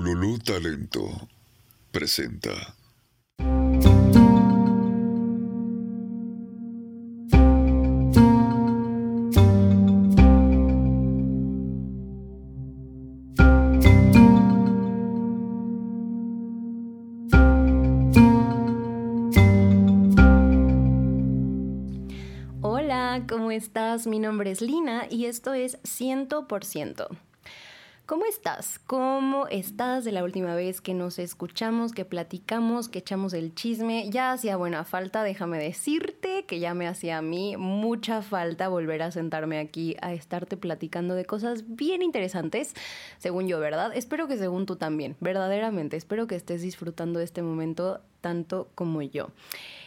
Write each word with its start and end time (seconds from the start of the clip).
Ululú 0.00 0.38
Talento 0.38 1.28
presenta. 1.92 2.74
Hola, 22.62 23.26
¿cómo 23.28 23.50
estás? 23.50 24.06
Mi 24.06 24.18
nombre 24.18 24.50
es 24.50 24.62
Lina 24.62 25.06
y 25.10 25.26
esto 25.26 25.52
es 25.52 25.78
100%. 25.82 27.29
¿Cómo 28.10 28.24
estás? 28.24 28.80
¿Cómo 28.88 29.46
estás 29.46 30.04
de 30.04 30.10
la 30.10 30.24
última 30.24 30.56
vez 30.56 30.80
que 30.80 30.94
nos 30.94 31.20
escuchamos, 31.20 31.92
que 31.92 32.04
platicamos, 32.04 32.88
que 32.88 32.98
echamos 32.98 33.32
el 33.34 33.54
chisme? 33.54 34.10
Ya 34.10 34.32
hacía 34.32 34.56
buena 34.56 34.82
falta, 34.82 35.22
déjame 35.22 35.58
decirte 35.58 36.44
que 36.44 36.58
ya 36.58 36.74
me 36.74 36.88
hacía 36.88 37.18
a 37.18 37.22
mí 37.22 37.56
mucha 37.56 38.20
falta 38.20 38.66
volver 38.66 39.02
a 39.02 39.12
sentarme 39.12 39.60
aquí 39.60 39.94
a 40.02 40.12
estarte 40.12 40.56
platicando 40.56 41.14
de 41.14 41.24
cosas 41.24 41.76
bien 41.76 42.02
interesantes, 42.02 42.74
según 43.18 43.46
yo, 43.46 43.60
¿verdad? 43.60 43.92
Espero 43.94 44.26
que 44.26 44.38
según 44.38 44.66
tú 44.66 44.74
también, 44.74 45.14
verdaderamente, 45.20 45.96
espero 45.96 46.26
que 46.26 46.34
estés 46.34 46.62
disfrutando 46.62 47.20
de 47.20 47.26
este 47.26 47.42
momento 47.42 48.00
tanto 48.20 48.70
como 48.74 49.02
yo. 49.02 49.28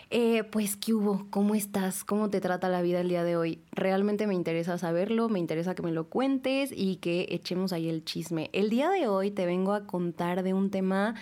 Eh, 0.09 0.43
pues, 0.43 0.75
¿qué 0.75 0.93
hubo? 0.93 1.25
¿Cómo 1.30 1.55
estás? 1.55 2.03
¿Cómo 2.03 2.30
te 2.30 2.41
trata 2.41 2.70
la 2.70 2.81
vida 2.81 3.02
el 3.02 3.09
día 3.09 3.23
de 3.23 3.35
hoy? 3.35 3.59
Realmente 3.71 4.27
me 4.27 4.35
interesa 4.35 4.77
saberlo, 4.77 5.30
me 5.30 5.39
interesa 5.39 5.75
que 5.75 5.81
me 5.81 5.91
lo 5.91 6.09
cuentes 6.09 6.71
y 6.75 6.98
que 6.98 7.27
echemos 7.30 7.73
ahí 7.73 7.89
el 7.89 8.03
chisme. 8.05 8.49
El 8.53 8.70
día 8.70 8.89
de 8.89 9.08
hoy 9.08 9.31
te 9.31 9.45
vengo 9.45 9.73
a 9.73 9.88
contar 9.88 10.44
de 10.44 10.53
un 10.53 10.70
tema 10.70 11.16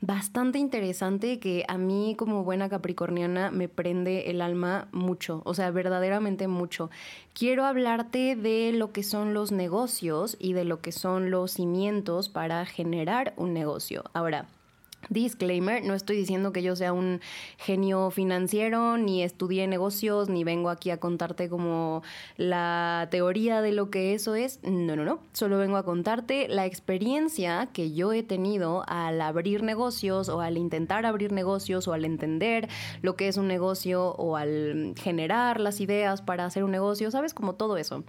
bastante 0.00 0.58
interesante 0.58 1.40
que 1.40 1.64
a 1.68 1.76
mí 1.76 2.14
como 2.16 2.44
buena 2.44 2.68
capricorniana 2.68 3.50
me 3.50 3.68
prende 3.68 4.30
el 4.30 4.40
alma 4.40 4.88
mucho, 4.92 5.42
o 5.44 5.54
sea, 5.54 5.70
verdaderamente 5.70 6.46
mucho. 6.46 6.90
Quiero 7.34 7.64
hablarte 7.64 8.36
de 8.36 8.72
lo 8.72 8.92
que 8.92 9.02
son 9.02 9.34
los 9.34 9.50
negocios 9.52 10.36
y 10.38 10.52
de 10.52 10.64
lo 10.64 10.80
que 10.80 10.92
son 10.92 11.30
los 11.30 11.52
cimientos 11.52 12.28
para 12.28 12.64
generar 12.64 13.34
un 13.36 13.52
negocio. 13.52 14.04
Ahora, 14.12 14.46
Disclaimer, 15.10 15.82
no 15.84 15.94
estoy 15.94 16.16
diciendo 16.16 16.52
que 16.52 16.62
yo 16.62 16.76
sea 16.76 16.92
un 16.92 17.20
genio 17.56 18.10
financiero, 18.10 18.98
ni 18.98 19.22
estudié 19.22 19.66
negocios, 19.66 20.28
ni 20.28 20.44
vengo 20.44 20.68
aquí 20.68 20.90
a 20.90 20.98
contarte 20.98 21.48
como 21.48 22.02
la 22.36 23.08
teoría 23.10 23.62
de 23.62 23.72
lo 23.72 23.90
que 23.90 24.12
eso 24.12 24.34
es. 24.34 24.60
No, 24.62 24.96
no, 24.96 25.04
no. 25.04 25.20
Solo 25.32 25.56
vengo 25.56 25.78
a 25.78 25.84
contarte 25.84 26.46
la 26.48 26.66
experiencia 26.66 27.70
que 27.72 27.92
yo 27.92 28.12
he 28.12 28.22
tenido 28.22 28.84
al 28.86 29.20
abrir 29.22 29.62
negocios 29.62 30.28
o 30.28 30.42
al 30.42 30.58
intentar 30.58 31.06
abrir 31.06 31.32
negocios 31.32 31.88
o 31.88 31.94
al 31.94 32.04
entender 32.04 32.68
lo 33.00 33.16
que 33.16 33.28
es 33.28 33.38
un 33.38 33.48
negocio 33.48 34.10
o 34.16 34.36
al 34.36 34.92
generar 34.96 35.58
las 35.60 35.80
ideas 35.80 36.20
para 36.20 36.44
hacer 36.44 36.64
un 36.64 36.70
negocio, 36.70 37.10
¿sabes? 37.10 37.32
Como 37.32 37.54
todo 37.54 37.78
eso. 37.78 38.04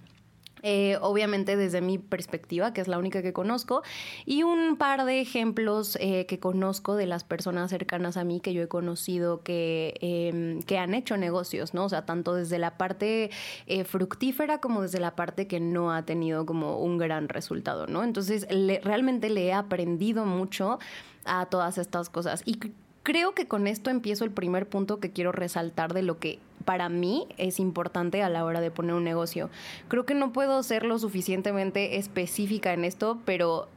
Eh, 0.62 0.98
obviamente 1.02 1.56
desde 1.56 1.82
mi 1.82 1.98
perspectiva, 1.98 2.74
que 2.74 2.82
es 2.82 2.88
la 2.88 2.98
única 2.98 3.22
que 3.22 3.34
conozco, 3.34 3.82
y 4.26 4.44
un 4.44 4.78
par 4.78 5.06
de 5.06 5.22
ejemplos 5.22 5.98
eh, 6.02 6.26
que 6.26 6.40
conozco 6.40 6.96
de 6.96 7.06
las 7.06 7.24
personas 7.24 7.70
cercanas 7.70 8.18
a 8.18 8.24
mí 8.24 8.40
que 8.40 8.54
yo 8.54 8.62
he 8.62 8.68
conocido 8.68 9.42
que, 9.42 9.96
em, 10.02 10.62
que 10.64 10.78
han 10.78 10.94
hecho 10.94 11.18
negocios, 11.18 11.74
¿no? 11.74 11.86
O 11.86 11.90
sea, 11.90 12.06
tanto 12.06 12.34
desde 12.34 12.60
la 12.60 12.78
parte 12.78 13.32
eh, 13.68 13.84
fructífera 13.84 14.60
como 14.60 14.82
desde 14.82 15.00
la 15.00 15.16
parte 15.16 15.48
que 15.48 15.60
no 15.60 15.92
ha 15.94 16.04
tenido 16.04 16.46
como 16.46 16.80
un 16.80 16.98
gran 16.98 17.30
resultado, 17.30 17.88
¿no? 17.88 18.04
Entonces, 18.04 18.48
realmente 18.84 19.30
le 19.30 19.48
he 19.48 19.54
aprendido 19.54 20.26
mucho 20.26 20.80
a 21.26 21.46
todas 21.46 21.78
estas 21.78 22.10
cosas. 22.10 22.42
Y 22.46 22.60
creo 23.04 23.34
que 23.34 23.48
con 23.48 23.68
esto 23.68 23.90
empiezo 23.90 24.26
el 24.26 24.32
primer 24.32 24.68
punto 24.68 25.00
que 25.00 25.12
quiero 25.12 25.32
resaltar 25.32 25.94
de 25.94 26.04
lo 26.04 26.20
que 26.20 26.40
para 26.70 26.88
mí 26.88 27.26
es 27.38 27.60
importante 27.60 28.22
a 28.22 28.30
la 28.30 28.46
hora 28.46 28.62
de 28.62 28.70
poner 28.70 28.94
un 28.94 29.04
negocio. 29.04 29.50
Creo 29.88 30.06
que 30.06 30.14
no 30.14 30.32
puedo 30.32 30.62
ser 30.62 30.86
lo 30.86 31.00
suficientemente 31.00 31.98
específica 31.98 32.74
en 32.74 32.86
esto, 32.86 33.18
pero 33.26 33.68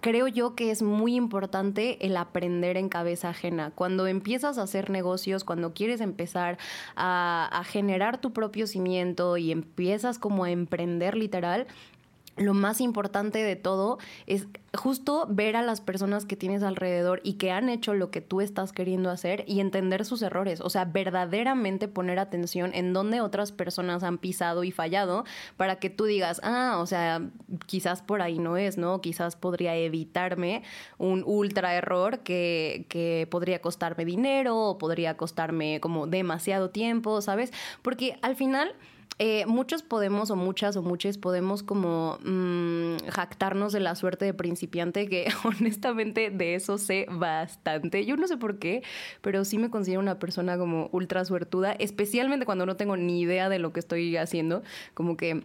creo 0.00 0.26
yo 0.26 0.54
que 0.54 0.70
es 0.70 0.80
muy 0.80 1.14
importante 1.14 1.98
el 2.06 2.16
aprender 2.16 2.78
en 2.78 2.88
cabeza 2.88 3.28
ajena. 3.28 3.70
Cuando 3.74 4.06
empiezas 4.06 4.56
a 4.56 4.62
hacer 4.62 4.88
negocios, 4.88 5.44
cuando 5.44 5.74
quieres 5.74 6.00
empezar 6.00 6.56
a, 6.96 7.50
a, 7.52 7.64
generar 7.64 8.18
tu 8.18 8.32
propio 8.32 8.66
cimiento 8.66 9.36
y 9.36 9.52
empiezas 9.52 10.18
como 10.18 10.44
a 10.44 10.50
emprender 10.50 11.18
literal, 11.18 11.66
lo 12.36 12.54
más 12.54 12.80
importante 12.80 13.42
de 13.42 13.56
todo 13.56 13.98
es 14.26 14.46
justo 14.72 15.26
ver 15.28 15.56
a 15.56 15.62
las 15.62 15.80
personas 15.80 16.24
que 16.24 16.36
tienes 16.36 16.62
alrededor 16.62 17.20
y 17.24 17.34
que 17.34 17.50
han 17.50 17.68
hecho 17.68 17.92
lo 17.92 18.10
que 18.10 18.20
tú 18.20 18.40
estás 18.40 18.72
queriendo 18.72 19.10
hacer 19.10 19.44
y 19.46 19.60
entender 19.60 20.04
sus 20.04 20.22
errores. 20.22 20.60
O 20.60 20.70
sea, 20.70 20.84
verdaderamente 20.84 21.88
poner 21.88 22.18
atención 22.18 22.70
en 22.74 22.92
dónde 22.92 23.20
otras 23.20 23.52
personas 23.52 24.02
han 24.02 24.18
pisado 24.18 24.64
y 24.64 24.70
fallado 24.70 25.24
para 25.56 25.76
que 25.76 25.90
tú 25.90 26.04
digas, 26.04 26.40
ah, 26.44 26.78
o 26.78 26.86
sea, 26.86 27.20
quizás 27.66 28.02
por 28.02 28.22
ahí 28.22 28.38
no 28.38 28.56
es, 28.56 28.78
¿no? 28.78 29.00
Quizás 29.00 29.36
podría 29.36 29.74
evitarme 29.76 30.62
un 30.98 31.24
ultra 31.26 31.74
error 31.74 32.20
que, 32.20 32.86
que 32.88 33.26
podría 33.30 33.60
costarme 33.60 34.04
dinero 34.04 34.56
o 34.56 34.78
podría 34.78 35.16
costarme 35.16 35.80
como 35.80 36.06
demasiado 36.06 36.70
tiempo, 36.70 37.20
¿sabes? 37.22 37.52
Porque 37.82 38.18
al 38.22 38.36
final 38.36 38.74
eh, 39.18 39.44
muchos 39.46 39.82
podemos, 39.82 40.30
o 40.30 40.36
muchas 40.36 40.76
o 40.76 40.82
muchos 40.82 41.18
podemos 41.18 41.62
como 41.62 42.18
mmm, 42.24 42.96
jactarnos 43.08 43.72
de 43.72 43.80
la 43.80 43.94
suerte 43.94 44.24
de 44.24 44.34
principiante, 44.34 45.08
que 45.08 45.28
honestamente 45.44 46.30
de 46.30 46.54
eso 46.54 46.78
sé 46.78 47.06
bastante. 47.10 48.06
Yo 48.06 48.16
no 48.16 48.26
sé 48.26 48.36
por 48.36 48.58
qué, 48.58 48.82
pero 49.20 49.44
sí 49.44 49.58
me 49.58 49.70
considero 49.70 50.00
una 50.00 50.18
persona 50.18 50.56
como 50.56 50.88
ultra 50.92 51.24
suertuda, 51.24 51.72
especialmente 51.72 52.46
cuando 52.46 52.66
no 52.66 52.76
tengo 52.76 52.96
ni 52.96 53.20
idea 53.20 53.48
de 53.48 53.58
lo 53.58 53.72
que 53.72 53.80
estoy 53.80 54.16
haciendo, 54.16 54.62
como 54.94 55.16
que 55.16 55.42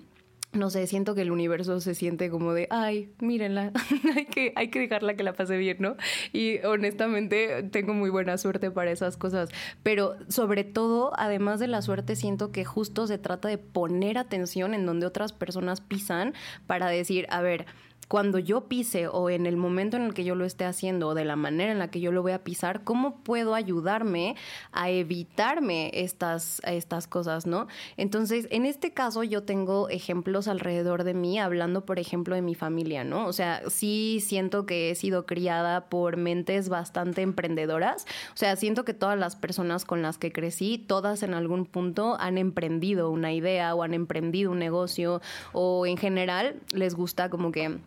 no 0.56 0.70
sé, 0.70 0.88
siento 0.88 1.16
que 1.16 1.22
el 1.22 1.32
universo 1.32 1.80
se 1.80 1.96
siente 1.96 2.30
como 2.30 2.54
de, 2.54 2.68
ay, 2.70 3.10
mírenla, 3.20 3.72
hay, 4.16 4.26
que, 4.26 4.54
hay 4.56 4.70
que 4.70 4.80
dejarla 4.80 5.16
que 5.16 5.24
la 5.24 5.34
pase 5.34 5.58
bien, 5.58 5.78
¿no? 5.80 5.96
Y 6.34 6.60
honestamente 6.66 7.64
tengo 7.64 7.94
muy 7.94 8.10
buena 8.10 8.38
suerte 8.38 8.72
para 8.72 8.92
esas 8.92 9.18
cosas, 9.18 9.50
pero 9.84 10.16
sobre 10.30 10.64
todo, 10.64 11.12
además 11.18 11.60
de 11.60 11.68
la 11.68 11.82
suerte, 11.82 12.16
siento 12.16 12.52
que 12.52 12.66
justo 12.66 13.08
se 13.08 13.18
trata 13.18 13.48
de 13.48 13.58
poner 13.58 14.18
atención 14.18 14.74
en 14.74 14.86
donde 14.86 15.06
otras 15.06 15.34
personas 15.34 15.82
pisan 15.82 16.34
para 16.68 16.88
decir, 16.88 17.28
a 17.30 17.42
ver, 17.42 17.66
cuando 18.08 18.40
yo 18.40 18.66
pise 18.66 19.08
o 19.08 19.30
en 19.30 19.46
el 19.46 19.58
momento 19.58 19.98
en 19.98 20.04
el 20.04 20.14
que 20.14 20.24
yo 20.24 20.36
lo 20.36 20.46
esté 20.46 20.66
haciendo 20.66 21.10
o 21.10 21.14
de 21.14 21.26
la 21.26 21.36
manera 21.36 21.72
en 21.72 21.80
la 21.80 21.90
que 21.90 22.00
yo 22.00 22.12
lo 22.12 22.22
voy 22.22 22.34
a 22.34 22.44
pisar, 22.44 22.84
¿cómo 22.84 23.18
puedo 23.18 23.56
ayudarme 23.56 24.36
a 24.72 24.90
evitarme 24.90 25.92
estas, 25.94 26.62
estas 26.66 27.08
cosas, 27.08 27.46
no? 27.46 27.68
Entonces, 27.98 28.48
en 28.52 28.66
este 28.66 28.94
caso 28.94 29.24
yo 29.24 29.44
tengo 29.44 29.90
ejemplos 29.90 30.48
alrededor 30.48 31.04
de 31.04 31.14
mí, 31.14 31.40
hablando, 31.40 31.86
por 31.86 32.00
ejemplo, 32.00 32.36
de 32.36 32.42
mi 32.42 32.56
familia, 32.56 33.04
¿no? 33.04 33.28
O 33.28 33.34
sea, 33.34 33.62
sí 33.70 34.20
siento 34.22 34.66
que 34.66 34.92
he 34.92 34.96
sido 34.96 35.26
criada 35.26 35.90
por 35.90 36.18
mentes 36.18 36.70
bastante 36.70 37.22
emprendedoras, 37.22 38.06
o 38.34 38.38
sea, 38.38 38.56
siento 38.56 38.86
que 38.86 38.94
todas 38.94 39.18
las 39.18 39.36
personas 39.36 39.86
con 39.86 40.02
las 40.02 40.18
que 40.18 40.32
crecí, 40.32 40.78
todas 40.78 41.24
en 41.24 41.34
algún 41.34 41.66
punto 41.66 42.18
han 42.20 42.38
emprendido 42.38 43.10
una 43.10 43.34
idea 43.34 43.76
o 43.76 43.84
han 43.84 43.94
emprendido 43.94 44.52
un 44.52 44.60
negocio 44.60 45.22
o 45.54 45.86
en 45.86 45.98
general 45.98 46.56
les 46.74 46.96
gusta 46.96 47.30
como 47.30 47.52
que 47.52 47.78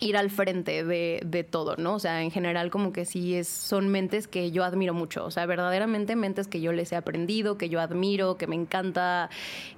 ir 0.00 0.16
al 0.16 0.30
frente 0.30 0.84
de, 0.84 1.20
de, 1.24 1.44
todo, 1.44 1.76
¿no? 1.76 1.94
O 1.94 1.98
sea, 1.98 2.22
en 2.22 2.30
general 2.30 2.70
como 2.70 2.92
que 2.92 3.04
sí 3.04 3.34
es, 3.34 3.48
son 3.48 3.88
mentes 3.88 4.28
que 4.28 4.52
yo 4.52 4.62
admiro 4.62 4.94
mucho, 4.94 5.24
o 5.24 5.30
sea, 5.30 5.44
verdaderamente 5.46 6.14
mentes 6.14 6.46
que 6.46 6.60
yo 6.60 6.72
les 6.72 6.92
he 6.92 6.96
aprendido, 6.96 7.58
que 7.58 7.68
yo 7.68 7.80
admiro, 7.80 8.36
que 8.36 8.46
me 8.46 8.54
encanta, 8.54 9.28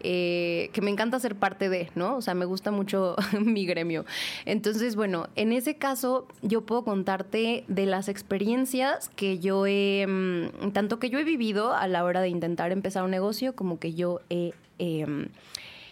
eh, 0.01 0.69
que 0.75 0.83
me 0.83 0.91
encanta 0.91 1.19
ser 1.21 1.37
parte 1.37 1.71
de, 1.71 1.91
¿no? 1.95 2.17
O 2.17 2.21
sea, 2.21 2.35
me 2.35 2.45
gusta 2.45 2.71
mucho 2.71 3.17
mi 3.41 3.65
gremio. 3.65 4.05
Entonces, 4.45 4.95
bueno, 4.95 5.29
en 5.37 5.53
ese 5.53 5.77
caso 5.77 6.29
yo 6.43 6.63
puedo 6.63 6.85
contarte 6.85 7.65
de 7.69 7.87
las 7.87 8.09
experiencias 8.09 9.09
que 9.17 9.39
yo 9.39 9.67
he, 9.67 10.07
mm, 10.07 10.73
tanto 10.73 10.99
que 10.99 11.09
yo 11.09 11.19
he 11.19 11.25
vivido 11.25 11.75
a 11.75 11.89
la 11.89 12.05
hora 12.05 12.21
de 12.21 12.29
intentar 12.29 12.73
empezar 12.73 13.05
un 13.05 13.11
negocio, 13.11 13.55
como 13.55 13.79
que 13.79 13.95
yo 13.95 14.21
he 14.29 14.53
eh, 14.79 15.07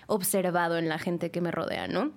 observado 0.06 0.76
en 0.76 0.88
la 0.88 0.98
gente 0.98 1.31
que 1.31 1.40
me 1.40 1.50
rodea, 1.50 1.88
¿no? 1.88 2.12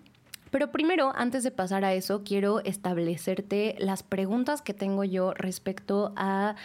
Pero 0.52 0.72
primero, 0.72 1.14
antes 1.16 1.44
de 1.44 1.52
pasar 1.52 1.86
a 1.86 1.94
eso, 1.94 2.24
quiero 2.24 2.60
establecerte 2.60 3.76
las 3.80 4.04
preguntas 4.04 4.62
que 4.62 4.74
tengo 4.74 5.06
yo 5.06 5.34
respecto 5.34 6.12
a 6.18 6.56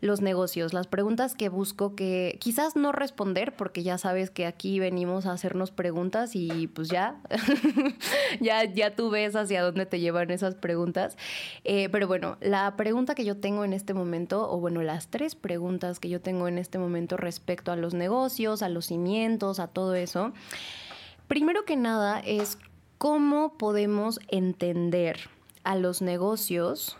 los 0.00 0.20
negocios, 0.20 0.72
las 0.72 0.86
preguntas 0.86 1.34
que 1.34 1.48
busco 1.48 1.94
que 1.94 2.38
quizás 2.40 2.76
no 2.76 2.92
responder, 2.92 3.54
porque 3.54 3.82
ya 3.82 3.98
sabes 3.98 4.30
que 4.30 4.46
aquí 4.46 4.78
venimos 4.78 5.26
a 5.26 5.32
hacernos 5.32 5.70
preguntas 5.70 6.34
y 6.34 6.68
pues 6.68 6.88
ya, 6.88 7.20
ya, 8.40 8.64
ya 8.64 8.94
tú 8.94 9.10
ves 9.10 9.36
hacia 9.36 9.62
dónde 9.62 9.86
te 9.86 10.00
llevan 10.00 10.30
esas 10.30 10.54
preguntas. 10.54 11.16
Eh, 11.64 11.88
pero 11.90 12.06
bueno, 12.06 12.36
la 12.40 12.76
pregunta 12.76 13.14
que 13.14 13.24
yo 13.24 13.36
tengo 13.38 13.64
en 13.64 13.72
este 13.72 13.94
momento, 13.94 14.50
o 14.50 14.58
bueno, 14.58 14.82
las 14.82 15.08
tres 15.08 15.34
preguntas 15.34 15.98
que 15.98 16.08
yo 16.08 16.20
tengo 16.20 16.48
en 16.48 16.58
este 16.58 16.78
momento 16.78 17.16
respecto 17.16 17.72
a 17.72 17.76
los 17.76 17.94
negocios, 17.94 18.62
a 18.62 18.68
los 18.68 18.86
cimientos, 18.86 19.60
a 19.60 19.68
todo 19.68 19.94
eso, 19.94 20.32
primero 21.28 21.64
que 21.64 21.76
nada 21.76 22.20
es 22.20 22.58
cómo 23.00 23.54
podemos 23.56 24.20
entender 24.28 25.30
a 25.64 25.74
los 25.74 26.02
negocios 26.02 26.98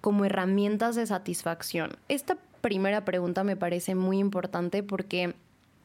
como 0.00 0.24
herramientas 0.24 0.96
de 0.96 1.04
satisfacción? 1.04 1.98
Esta 2.08 2.38
primera 2.62 3.04
pregunta 3.04 3.44
me 3.44 3.54
parece 3.54 3.94
muy 3.94 4.18
importante 4.18 4.82
porque 4.82 5.34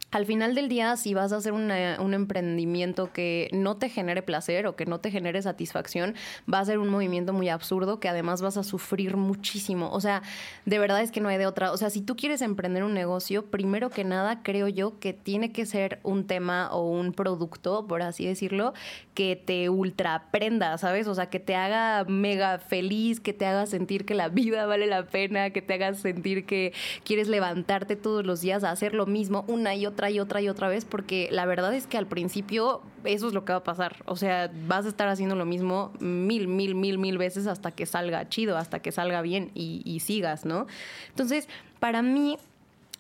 al 0.10 0.26
final 0.26 0.56
del 0.56 0.70
día, 0.70 0.96
si 0.96 1.14
vas 1.14 1.34
a 1.34 1.38
hacer 1.38 1.52
un 1.52 2.14
emprendimiento 2.14 3.12
que 3.12 3.50
no 3.52 3.76
te 3.76 3.90
genere 3.90 4.22
placer 4.22 4.66
o 4.66 4.78
que 4.78 4.86
no 4.86 5.02
te 5.02 5.12
genere 5.12 5.42
satisfacción, 5.42 6.16
va 6.52 6.60
a 6.60 6.66
ser 6.66 6.80
un 6.80 6.88
movimiento 6.88 7.34
muy 7.34 7.50
absurdo 7.50 8.00
que 8.00 8.08
además 8.08 8.42
vas 8.42 8.56
a 8.56 8.64
sufrir 8.64 9.18
muchísimo. 9.18 9.92
O 9.92 10.00
sea, 10.00 10.24
de 10.66 10.80
verdad 10.80 11.02
es 11.02 11.12
que 11.12 11.20
no 11.20 11.28
hay 11.28 11.38
de 11.38 11.46
otra. 11.46 11.74
O 11.74 11.78
sea, 11.78 11.90
si 11.90 12.02
tú 12.02 12.16
quieres 12.16 12.42
emprender 12.42 12.86
un 12.86 12.94
negocio, 12.94 13.48
primero 13.48 13.90
que 13.90 14.06
nada, 14.06 14.44
creo 14.44 14.70
yo 14.70 14.98
que 15.00 15.12
tiene 15.12 15.52
que 15.52 15.66
ser 15.66 16.00
un 16.04 16.26
tema 16.26 16.72
o 16.72 16.90
un 16.90 17.12
producto, 17.12 17.86
por 17.86 18.02
así 18.02 18.26
decirlo, 18.26 18.74
que 19.14 19.36
te 19.36 19.70
ultra 19.70 20.30
prenda, 20.32 20.78
¿sabes? 20.78 21.08
O 21.08 21.16
sea, 21.16 21.30
que 21.30 21.42
te 21.42 21.56
haga 21.56 22.06
mega 22.06 22.60
feliz, 22.60 23.20
que 23.20 23.34
te 23.34 23.46
haga 23.46 23.66
sentir 23.66 24.06
que 24.06 24.14
la 24.14 24.30
vida 24.30 24.66
vale 24.68 24.88
la 24.88 25.06
pena, 25.06 25.50
que 25.50 25.62
te 25.62 25.74
haga 25.74 25.94
sentir 25.96 26.46
que 26.46 26.72
quieres 27.04 27.28
levantarte 27.28 27.98
todos 27.98 28.26
los 28.26 28.40
días 28.40 28.64
a 28.64 28.72
hacer 28.72 28.94
lo 28.94 29.06
mismo 29.06 29.44
una 29.50 29.76
y 29.76 29.86
otra 29.86 29.97
otra 29.98 30.12
y 30.12 30.20
otra 30.20 30.42
y 30.42 30.48
otra 30.48 30.70
vez, 30.70 30.86
porque 30.86 31.28
la 31.32 31.48
verdad 31.48 31.74
es 31.74 31.88
que 31.88 31.98
al 31.98 32.06
principio 32.06 32.84
eso 33.04 33.28
es 33.28 33.34
lo 33.34 33.46
que 33.46 33.54
va 33.54 33.60
a 33.60 33.64
pasar. 33.64 34.04
O 34.06 34.16
sea, 34.16 34.52
vas 34.68 34.86
a 34.86 34.90
estar 34.90 35.08
haciendo 35.08 35.36
lo 35.36 35.46
mismo 35.46 35.92
mil, 36.00 36.48
mil, 36.48 36.76
mil, 36.76 37.00
mil 37.00 37.18
veces 37.18 37.48
hasta 37.48 37.72
que 37.72 37.88
salga 37.88 38.30
chido, 38.30 38.58
hasta 38.58 38.80
que 38.80 38.92
salga 38.92 39.24
bien 39.24 39.50
y, 39.56 39.82
y 39.86 40.02
sigas, 40.02 40.46
¿no? 40.46 40.68
Entonces, 41.10 41.50
para 41.80 42.04
mí 42.04 42.38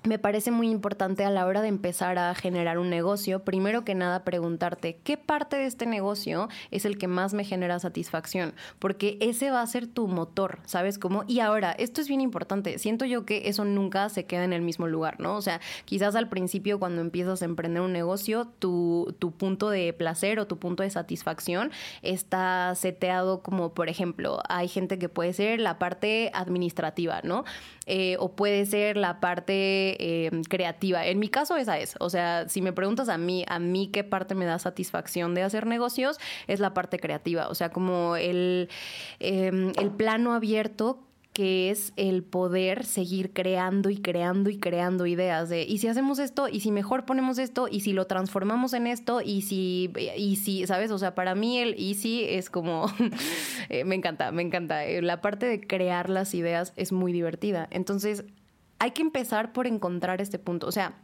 me 0.07 0.19
parece 0.19 0.51
muy 0.51 0.69
importante 0.69 1.25
a 1.25 1.29
la 1.29 1.45
hora 1.45 1.61
de 1.61 1.67
empezar 1.67 2.17
a 2.17 2.33
generar 2.33 2.79
un 2.79 2.89
negocio, 2.89 3.43
primero 3.43 3.83
que 3.83 3.95
nada 3.95 4.23
preguntarte 4.23 4.97
qué 5.03 5.17
parte 5.17 5.57
de 5.57 5.65
este 5.65 5.85
negocio 5.85 6.49
es 6.71 6.85
el 6.85 6.97
que 6.97 7.07
más 7.07 7.33
me 7.33 7.43
genera 7.43 7.79
satisfacción, 7.79 8.53
porque 8.79 9.17
ese 9.21 9.51
va 9.51 9.61
a 9.61 9.67
ser 9.67 9.87
tu 9.87 10.07
motor, 10.07 10.59
¿sabes 10.65 10.97
cómo? 10.97 11.23
Y 11.27 11.39
ahora, 11.41 11.71
esto 11.71 12.01
es 12.01 12.07
bien 12.07 12.21
importante, 12.21 12.79
siento 12.79 13.05
yo 13.05 13.25
que 13.25 13.49
eso 13.49 13.65
nunca 13.65 14.09
se 14.09 14.25
queda 14.25 14.43
en 14.43 14.53
el 14.53 14.61
mismo 14.61 14.87
lugar, 14.87 15.19
¿no? 15.19 15.35
O 15.35 15.41
sea, 15.41 15.59
quizás 15.85 16.15
al 16.15 16.29
principio 16.29 16.79
cuando 16.79 17.01
empiezas 17.01 17.41
a 17.41 17.45
emprender 17.45 17.81
un 17.81 17.93
negocio, 17.93 18.47
tu, 18.59 19.15
tu 19.19 19.31
punto 19.31 19.69
de 19.69 19.93
placer 19.93 20.39
o 20.39 20.47
tu 20.47 20.57
punto 20.57 20.83
de 20.83 20.89
satisfacción 20.89 21.71
está 22.01 22.73
seteado 22.75 23.41
como, 23.41 23.73
por 23.73 23.89
ejemplo, 23.89 24.41
hay 24.49 24.67
gente 24.67 24.97
que 24.97 25.09
puede 25.09 25.33
ser 25.33 25.59
la 25.59 25.79
parte 25.79 26.31
administrativa, 26.33 27.21
¿no? 27.23 27.43
Eh, 27.89 28.17
o 28.19 28.33
puede 28.33 28.65
ser 28.65 28.97
la 28.97 29.21
parte 29.21 29.96
eh, 29.97 30.31
creativa. 30.49 31.05
En 31.05 31.19
mi 31.19 31.29
caso 31.29 31.55
esa 31.57 31.77
es. 31.79 31.95
O 31.99 32.09
sea, 32.09 32.47
si 32.49 32.61
me 32.61 32.73
preguntas 32.73 33.09
a 33.09 33.17
mí, 33.17 33.45
a 33.47 33.59
mí 33.59 33.89
qué 33.91 34.03
parte 34.03 34.35
me 34.35 34.45
da 34.45 34.59
satisfacción 34.59 35.33
de 35.33 35.43
hacer 35.43 35.65
negocios, 35.65 36.17
es 36.47 36.59
la 36.59 36.73
parte 36.73 36.99
creativa. 36.99 37.47
O 37.49 37.55
sea, 37.55 37.69
como 37.69 38.15
el, 38.15 38.69
em, 39.19 39.71
el 39.79 39.91
plano 39.91 40.33
abierto 40.33 41.07
que 41.37 41.69
es 41.69 41.93
el 41.97 42.23
poder 42.23 42.83
seguir 42.83 43.31
creando 43.31 43.91
y 43.91 43.97
creando 43.97 44.49
y 44.49 44.57
creando 44.57 45.05
ideas 45.05 45.49
de, 45.49 45.65
y 45.65 45.77
si 45.77 45.87
hacemos 45.87 46.17
esto, 46.17 46.47
y 46.49 46.61
si 46.61 46.71
mejor 46.71 47.05
ponemos 47.05 47.37
esto, 47.37 47.67
y 47.69 47.81
si 47.81 47.93
lo 47.93 48.07
transformamos 48.07 48.73
en 48.73 48.87
esto, 48.87 49.21
y 49.21 49.43
si, 49.43 49.93
y 50.17 50.37
si, 50.37 50.65
¿sabes? 50.65 50.89
O 50.89 50.97
sea, 50.97 51.13
para 51.13 51.35
mí 51.35 51.59
el 51.59 51.75
easy 51.77 52.23
es 52.23 52.49
como, 52.49 52.87
eh, 53.69 53.83
me 53.83 53.93
encanta, 53.93 54.31
me 54.31 54.41
encanta. 54.41 54.83
Eh, 54.83 55.03
la 55.03 55.21
parte 55.21 55.45
de 55.45 55.61
crear 55.61 56.09
las 56.09 56.33
ideas 56.33 56.73
es 56.75 56.91
muy 56.91 57.13
divertida. 57.13 57.67
Entonces, 57.69 58.25
hay 58.79 58.91
que 58.91 59.01
empezar 59.01 59.53
por 59.53 59.67
encontrar 59.67 60.21
este 60.21 60.39
punto. 60.39 60.67
O 60.67 60.71
sea, 60.71 60.95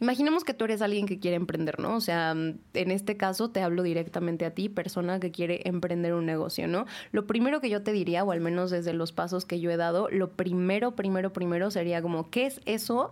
Imaginemos 0.00 0.44
que 0.44 0.54
tú 0.54 0.64
eres 0.64 0.82
alguien 0.82 1.06
que 1.06 1.18
quiere 1.18 1.36
emprender, 1.36 1.78
¿no? 1.78 1.96
O 1.96 2.00
sea, 2.00 2.30
en 2.30 2.60
este 2.72 3.16
caso 3.16 3.50
te 3.50 3.60
hablo 3.60 3.82
directamente 3.82 4.44
a 4.44 4.54
ti, 4.54 4.68
persona 4.68 5.20
que 5.20 5.30
quiere 5.30 5.62
emprender 5.64 6.14
un 6.14 6.26
negocio, 6.26 6.68
¿no? 6.68 6.86
Lo 7.12 7.26
primero 7.26 7.60
que 7.60 7.70
yo 7.70 7.82
te 7.82 7.92
diría, 7.92 8.24
o 8.24 8.32
al 8.32 8.40
menos 8.40 8.70
desde 8.70 8.92
los 8.92 9.12
pasos 9.12 9.44
que 9.44 9.60
yo 9.60 9.70
he 9.70 9.76
dado, 9.76 10.08
lo 10.10 10.30
primero, 10.30 10.92
primero, 10.92 11.32
primero 11.32 11.70
sería 11.70 12.02
como, 12.02 12.30
¿qué 12.30 12.46
es 12.46 12.60
eso 12.64 13.10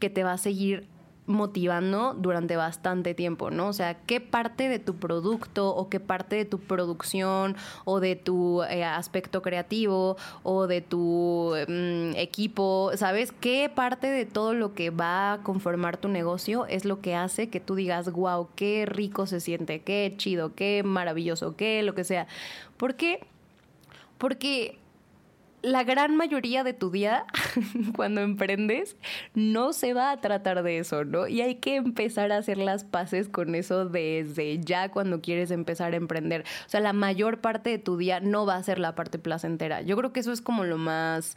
que 0.00 0.10
te 0.10 0.24
va 0.24 0.32
a 0.32 0.38
seguir 0.38 0.86
motivando 1.28 2.14
durante 2.14 2.56
bastante 2.56 3.14
tiempo, 3.14 3.50
¿no? 3.50 3.68
O 3.68 3.72
sea, 3.72 3.94
qué 3.94 4.20
parte 4.20 4.68
de 4.68 4.78
tu 4.78 4.96
producto 4.96 5.74
o 5.76 5.88
qué 5.88 6.00
parte 6.00 6.36
de 6.36 6.44
tu 6.46 6.58
producción 6.58 7.54
o 7.84 8.00
de 8.00 8.16
tu 8.16 8.62
eh, 8.64 8.82
aspecto 8.82 9.42
creativo 9.42 10.16
o 10.42 10.66
de 10.66 10.80
tu 10.80 11.54
mm, 11.68 12.16
equipo, 12.16 12.90
¿sabes? 12.96 13.32
¿Qué 13.32 13.70
parte 13.72 14.06
de 14.08 14.24
todo 14.24 14.54
lo 14.54 14.74
que 14.74 14.90
va 14.90 15.34
a 15.34 15.42
conformar 15.42 15.98
tu 15.98 16.08
negocio 16.08 16.66
es 16.66 16.86
lo 16.86 17.00
que 17.00 17.14
hace 17.14 17.50
que 17.50 17.60
tú 17.60 17.74
digas, 17.74 18.10
wow, 18.10 18.48
qué 18.56 18.86
rico 18.86 19.26
se 19.26 19.40
siente, 19.40 19.82
qué 19.82 20.14
chido, 20.16 20.54
qué 20.54 20.82
maravilloso, 20.82 21.56
qué 21.56 21.82
lo 21.82 21.94
que 21.94 22.04
sea? 22.04 22.26
¿Por 22.78 22.94
qué? 22.94 23.20
Porque 24.16 24.78
la 25.62 25.84
gran 25.84 26.16
mayoría 26.16 26.64
de 26.64 26.72
tu 26.72 26.90
día, 26.90 27.24
cuando 27.96 28.20
emprendes, 28.20 28.96
no 29.34 29.72
se 29.72 29.92
va 29.94 30.12
a 30.12 30.20
tratar 30.20 30.62
de 30.62 30.78
eso, 30.78 31.04
¿no? 31.04 31.26
Y 31.26 31.40
hay 31.40 31.56
que 31.56 31.76
empezar 31.76 32.32
a 32.32 32.38
hacer 32.38 32.58
las 32.58 32.84
paces 32.84 33.28
con 33.28 33.54
eso 33.54 33.84
desde 33.84 34.58
ya 34.60 34.90
cuando 34.90 35.20
quieres 35.20 35.50
empezar 35.50 35.92
a 35.92 35.96
emprender. 35.96 36.44
O 36.66 36.68
sea, 36.68 36.80
la 36.80 36.92
mayor 36.92 37.40
parte 37.40 37.70
de 37.70 37.78
tu 37.78 37.96
día 37.96 38.20
no 38.20 38.46
va 38.46 38.56
a 38.56 38.62
ser 38.62 38.78
la 38.78 38.94
parte 38.94 39.18
placentera. 39.18 39.82
Yo 39.82 39.96
creo 39.96 40.12
que 40.12 40.20
eso 40.20 40.32
es 40.32 40.40
como 40.40 40.64
lo 40.64 40.78
más 40.78 41.34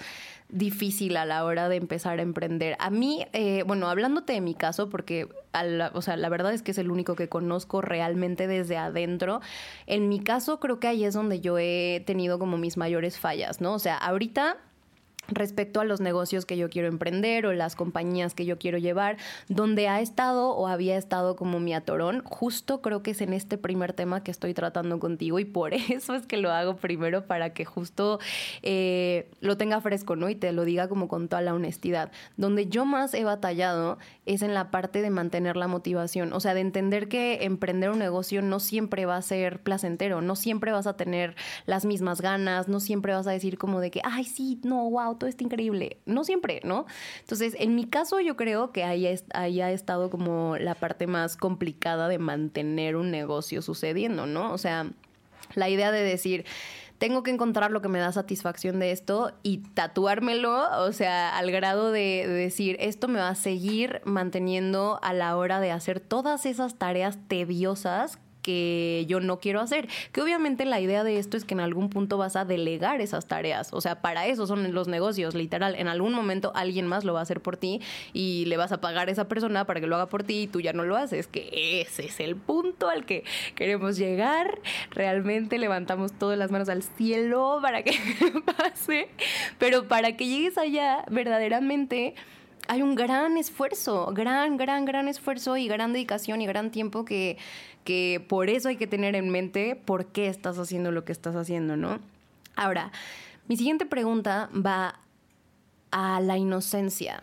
difícil 0.51 1.17
a 1.17 1.25
la 1.25 1.43
hora 1.45 1.69
de 1.69 1.77
empezar 1.77 2.19
a 2.19 2.21
emprender. 2.21 2.75
A 2.79 2.89
mí, 2.89 3.25
eh, 3.33 3.63
bueno, 3.65 3.87
hablándote 3.87 4.33
de 4.33 4.41
mi 4.41 4.53
caso, 4.53 4.89
porque 4.89 5.27
la, 5.53 5.91
o 5.93 6.01
sea, 6.01 6.17
la 6.17 6.29
verdad 6.29 6.53
es 6.53 6.61
que 6.61 6.71
es 6.71 6.77
el 6.77 6.91
único 6.91 7.15
que 7.15 7.29
conozco 7.29 7.81
realmente 7.81 8.47
desde 8.47 8.77
adentro, 8.77 9.41
en 9.87 10.09
mi 10.09 10.19
caso 10.19 10.59
creo 10.59 10.79
que 10.79 10.87
ahí 10.87 11.03
es 11.03 11.13
donde 11.13 11.39
yo 11.39 11.57
he 11.57 12.03
tenido 12.05 12.39
como 12.39 12.57
mis 12.57 12.77
mayores 12.77 13.17
fallas, 13.17 13.61
¿no? 13.61 13.73
O 13.73 13.79
sea, 13.79 13.97
ahorita 13.97 14.57
respecto 15.31 15.79
a 15.79 15.85
los 15.85 16.01
negocios 16.01 16.45
que 16.45 16.57
yo 16.57 16.69
quiero 16.69 16.87
emprender 16.87 17.45
o 17.45 17.53
las 17.53 17.75
compañías 17.75 18.33
que 18.33 18.45
yo 18.45 18.57
quiero 18.57 18.77
llevar, 18.77 19.17
donde 19.47 19.87
ha 19.87 20.01
estado 20.01 20.51
o 20.51 20.67
había 20.67 20.97
estado 20.97 21.35
como 21.35 21.59
mi 21.59 21.73
atorón, 21.73 22.21
justo 22.23 22.81
creo 22.81 23.03
que 23.03 23.11
es 23.11 23.21
en 23.21 23.33
este 23.33 23.57
primer 23.57 23.93
tema 23.93 24.23
que 24.23 24.31
estoy 24.31 24.53
tratando 24.53 24.99
contigo 24.99 25.39
y 25.39 25.45
por 25.45 25.73
eso 25.89 26.15
es 26.15 26.25
que 26.25 26.37
lo 26.37 26.51
hago 26.51 26.75
primero 26.75 27.25
para 27.25 27.53
que 27.53 27.65
justo 27.65 28.19
eh, 28.61 29.29
lo 29.39 29.57
tenga 29.57 29.81
fresco, 29.81 30.15
¿no? 30.15 30.29
Y 30.29 30.35
te 30.35 30.51
lo 30.51 30.65
diga 30.65 30.87
como 30.87 31.07
con 31.07 31.27
toda 31.27 31.41
la 31.41 31.53
honestidad. 31.53 32.11
Donde 32.37 32.67
yo 32.67 32.85
más 32.85 33.13
he 33.13 33.23
batallado 33.23 33.97
es 34.25 34.41
en 34.41 34.53
la 34.53 34.71
parte 34.71 35.01
de 35.01 35.09
mantener 35.09 35.57
la 35.57 35.67
motivación, 35.67 36.33
o 36.33 36.39
sea, 36.39 36.53
de 36.53 36.61
entender 36.61 37.07
que 37.07 37.43
emprender 37.43 37.89
un 37.89 37.99
negocio 37.99 38.41
no 38.41 38.59
siempre 38.59 39.05
va 39.05 39.17
a 39.17 39.21
ser 39.21 39.61
placentero, 39.61 40.21
no 40.21 40.35
siempre 40.35 40.71
vas 40.71 40.87
a 40.87 40.95
tener 40.95 41.35
las 41.65 41.85
mismas 41.85 42.21
ganas, 42.21 42.67
no 42.67 42.79
siempre 42.79 43.13
vas 43.13 43.27
a 43.27 43.31
decir 43.31 43.57
como 43.57 43.79
de 43.79 43.91
que, 43.91 44.01
ay, 44.03 44.23
sí, 44.23 44.59
no, 44.63 44.89
wow, 44.89 45.15
todo 45.21 45.29
está 45.29 45.43
increíble. 45.43 45.97
No 46.07 46.23
siempre, 46.23 46.61
¿no? 46.63 46.87
Entonces, 47.19 47.55
en 47.59 47.75
mi 47.75 47.85
caso, 47.85 48.19
yo 48.19 48.35
creo 48.35 48.71
que 48.71 48.83
ahí, 48.83 49.07
ahí 49.35 49.61
ha 49.61 49.71
estado 49.71 50.09
como 50.09 50.57
la 50.57 50.73
parte 50.73 51.05
más 51.05 51.37
complicada 51.37 52.07
de 52.07 52.17
mantener 52.17 52.95
un 52.95 53.11
negocio 53.11 53.61
sucediendo, 53.61 54.25
¿no? 54.25 54.51
O 54.51 54.57
sea, 54.57 54.89
la 55.53 55.69
idea 55.69 55.91
de 55.91 56.01
decir, 56.01 56.43
tengo 56.97 57.21
que 57.21 57.29
encontrar 57.29 57.69
lo 57.69 57.83
que 57.83 57.87
me 57.87 57.99
da 57.99 58.11
satisfacción 58.11 58.79
de 58.79 58.89
esto 58.89 59.31
y 59.43 59.59
tatuármelo, 59.59 60.81
o 60.81 60.91
sea, 60.91 61.37
al 61.37 61.51
grado 61.51 61.91
de, 61.91 62.25
decir, 62.27 62.77
esto 62.79 63.07
me 63.07 63.19
va 63.19 63.29
a 63.29 63.35
seguir 63.35 64.01
manteniendo 64.03 64.99
a 65.03 65.13
la 65.13 65.37
hora 65.37 65.59
de 65.59 65.69
hacer 65.69 65.99
todas 65.99 66.47
esas 66.47 66.79
tareas 66.79 67.19
tediosas 67.27 68.17
que 68.41 69.05
yo 69.07 69.19
no 69.19 69.39
quiero 69.39 69.61
hacer. 69.61 69.87
Que 70.11 70.21
obviamente 70.21 70.65
la 70.65 70.79
idea 70.79 71.03
de 71.03 71.17
esto 71.17 71.37
es 71.37 71.45
que 71.45 71.53
en 71.53 71.59
algún 71.59 71.89
punto 71.89 72.17
vas 72.17 72.35
a 72.35 72.45
delegar 72.45 73.01
esas 73.01 73.25
tareas. 73.25 73.69
O 73.73 73.81
sea, 73.81 74.01
para 74.01 74.27
eso 74.27 74.47
son 74.47 74.73
los 74.73 74.87
negocios, 74.87 75.35
literal. 75.35 75.75
En 75.75 75.87
algún 75.87 76.13
momento 76.13 76.51
alguien 76.55 76.87
más 76.87 77.03
lo 77.03 77.13
va 77.13 77.19
a 77.19 77.23
hacer 77.23 77.41
por 77.41 77.57
ti 77.57 77.81
y 78.13 78.45
le 78.45 78.57
vas 78.57 78.71
a 78.71 78.81
pagar 78.81 79.07
a 79.07 79.11
esa 79.11 79.27
persona 79.27 79.65
para 79.65 79.79
que 79.79 79.87
lo 79.87 79.95
haga 79.95 80.07
por 80.07 80.23
ti 80.23 80.41
y 80.41 80.47
tú 80.47 80.61
ya 80.61 80.73
no 80.73 80.83
lo 80.83 80.97
haces. 80.97 81.27
Que 81.27 81.81
ese 81.81 82.05
es 82.05 82.19
el 82.19 82.35
punto 82.35 82.89
al 82.89 83.05
que 83.05 83.23
queremos 83.55 83.97
llegar. 83.97 84.59
Realmente 84.91 85.57
levantamos 85.57 86.13
todas 86.13 86.37
las 86.37 86.51
manos 86.51 86.69
al 86.69 86.83
cielo 86.83 87.59
para 87.61 87.83
que 87.83 87.93
pase. 88.57 89.09
Pero 89.57 89.87
para 89.87 90.15
que 90.17 90.27
llegues 90.27 90.57
allá, 90.57 91.05
verdaderamente 91.09 92.15
hay 92.67 92.81
un 92.81 92.95
gran 92.95 93.37
esfuerzo, 93.37 94.11
gran, 94.13 94.55
gran, 94.57 94.85
gran 94.85 95.07
esfuerzo 95.07 95.57
y 95.57 95.67
gran 95.67 95.93
dedicación 95.93 96.41
y 96.41 96.45
gran 96.45 96.71
tiempo 96.71 97.05
que, 97.05 97.37
que 97.83 98.23
por 98.27 98.49
eso 98.49 98.69
hay 98.69 98.77
que 98.77 98.87
tener 98.87 99.15
en 99.15 99.29
mente 99.29 99.75
por 99.75 100.07
qué 100.07 100.27
estás 100.27 100.57
haciendo 100.57 100.91
lo 100.91 101.05
que 101.05 101.11
estás 101.11 101.35
haciendo, 101.35 101.77
¿no? 101.77 101.99
Ahora, 102.55 102.91
mi 103.47 103.57
siguiente 103.57 103.85
pregunta 103.85 104.49
va 104.53 104.99
a 105.91 106.19
la 106.21 106.37
inocencia. 106.37 107.21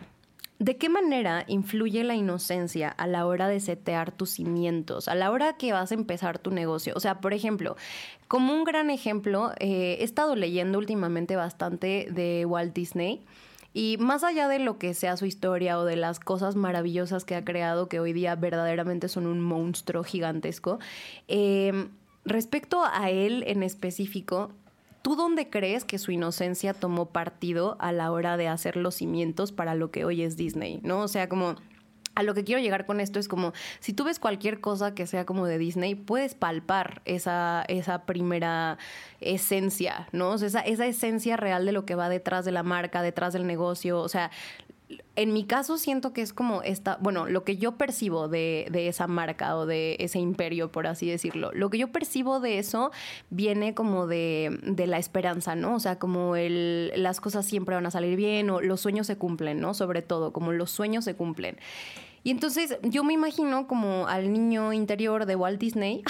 ¿De 0.59 0.75
qué 0.75 0.89
manera 0.89 1.45
influye 1.47 2.03
la 2.03 2.15
inocencia 2.15 2.89
a 2.89 3.07
la 3.07 3.25
hora 3.25 3.47
de 3.47 3.61
setear 3.61 4.11
tus 4.11 4.31
cimientos, 4.31 5.07
a 5.07 5.15
la 5.15 5.31
hora 5.31 5.55
que 5.55 5.71
vas 5.71 5.91
a 5.91 5.95
empezar 5.95 6.37
tu 6.37 6.51
negocio? 6.51 6.93
O 6.97 6.99
sea, 6.99 7.21
por 7.21 7.33
ejemplo, 7.33 7.77
como 8.27 8.53
un 8.53 8.65
gran 8.65 8.89
ejemplo, 8.89 9.53
eh, 9.59 9.97
he 9.99 10.03
estado 10.03 10.35
leyendo 10.35 10.77
últimamente 10.77 11.37
bastante 11.37 12.09
de 12.11 12.45
Walt 12.45 12.73
Disney 12.73 13.21
y 13.73 13.97
más 13.99 14.23
allá 14.23 14.47
de 14.47 14.59
lo 14.59 14.77
que 14.77 14.93
sea 14.93 15.17
su 15.17 15.25
historia 15.25 15.79
o 15.79 15.85
de 15.85 15.95
las 15.95 16.19
cosas 16.19 16.55
maravillosas 16.55 17.25
que 17.25 17.35
ha 17.35 17.45
creado, 17.45 17.87
que 17.87 17.99
hoy 17.99 18.13
día 18.13 18.35
verdaderamente 18.35 19.07
son 19.07 19.27
un 19.27 19.41
monstruo 19.41 20.03
gigantesco, 20.03 20.79
em, 21.27 21.89
respecto 22.25 22.83
a 22.83 23.09
él 23.09 23.43
en 23.47 23.63
específico, 23.63 24.51
¿tú 25.01 25.15
dónde 25.15 25.49
crees 25.49 25.85
que 25.85 25.97
su 25.97 26.11
inocencia 26.11 26.73
tomó 26.73 27.07
partido 27.07 27.77
a 27.79 27.91
la 27.91 28.11
hora 28.11 28.37
de 28.37 28.47
hacer 28.47 28.75
los 28.75 28.95
cimientos 28.95 29.51
para 29.51 29.75
lo 29.75 29.91
que 29.91 30.05
hoy 30.05 30.23
es 30.23 30.35
Disney? 30.35 30.79
¿No? 30.83 31.01
O 31.01 31.07
sea, 31.07 31.29
como 31.29 31.55
a 32.19 32.23
lo 32.23 32.33
que 32.33 32.43
quiero 32.43 32.61
llegar 32.61 32.85
con 32.85 32.99
esto 32.99 33.17
es 33.17 33.29
como, 33.29 33.53
si 33.79 33.93
tú 33.93 34.03
ves 34.03 34.19
cualquier 34.19 34.59
cosa 34.59 34.93
que 34.93 35.07
sea 35.07 35.25
como 35.25 35.45
de 35.45 35.57
Disney, 35.57 35.95
puedes 35.95 36.35
palpar 36.35 37.01
esa, 37.05 37.63
esa 37.69 38.05
primera 38.05 38.77
esencia, 39.21 40.09
¿no? 40.11 40.35
Esa, 40.35 40.59
esa 40.59 40.85
esencia 40.85 41.37
real 41.37 41.65
de 41.65 41.71
lo 41.71 41.85
que 41.85 41.95
va 41.95 42.09
detrás 42.09 42.43
de 42.43 42.51
la 42.51 42.61
marca, 42.61 43.01
detrás 43.01 43.31
del 43.31 43.47
negocio. 43.47 44.01
O 44.01 44.09
sea, 44.09 44.31
en 45.15 45.33
mi 45.33 45.45
caso 45.45 45.77
siento 45.77 46.11
que 46.11 46.21
es 46.21 46.33
como 46.33 46.61
esta, 46.61 46.97
bueno, 46.99 47.27
lo 47.27 47.45
que 47.45 47.57
yo 47.57 47.77
percibo 47.77 48.27
de, 48.27 48.69
esa 48.73 49.07
marca 49.07 49.55
o 49.55 49.65
de 49.65 49.95
ese 49.99 50.19
imperio, 50.19 50.71
por 50.71 50.87
así 50.87 51.09
decirlo, 51.09 51.51
lo 51.53 51.69
que 51.69 51.77
yo 51.77 51.91
percibo 51.91 52.41
de 52.41 52.59
eso 52.59 52.91
viene 53.29 53.73
como 53.73 54.07
de, 54.07 54.59
de 54.63 54.87
la 54.87 54.97
esperanza, 54.97 55.55
¿no? 55.55 55.75
O 55.75 55.79
sea, 55.79 55.99
como 55.99 56.35
el, 56.35 56.91
las 56.95 57.21
cosas 57.21 57.45
siempre 57.45 57.75
van 57.75 57.85
a 57.85 57.91
salir 57.91 58.17
bien 58.17 58.49
o 58.49 58.59
los 58.61 58.81
sueños 58.81 59.07
se 59.07 59.17
cumplen, 59.17 59.61
¿no? 59.61 59.73
Sobre 59.73 60.01
todo, 60.01 60.33
como 60.33 60.51
los 60.51 60.71
sueños 60.71 61.05
se 61.05 61.15
cumplen. 61.15 61.57
Y 62.23 62.31
entonces 62.31 62.77
yo 62.83 63.03
me 63.03 63.13
imagino 63.13 63.67
como 63.67 64.07
al 64.07 64.31
niño 64.31 64.73
interior 64.73 65.25
de 65.25 65.35
Walt 65.35 65.59
Disney, 65.59 66.03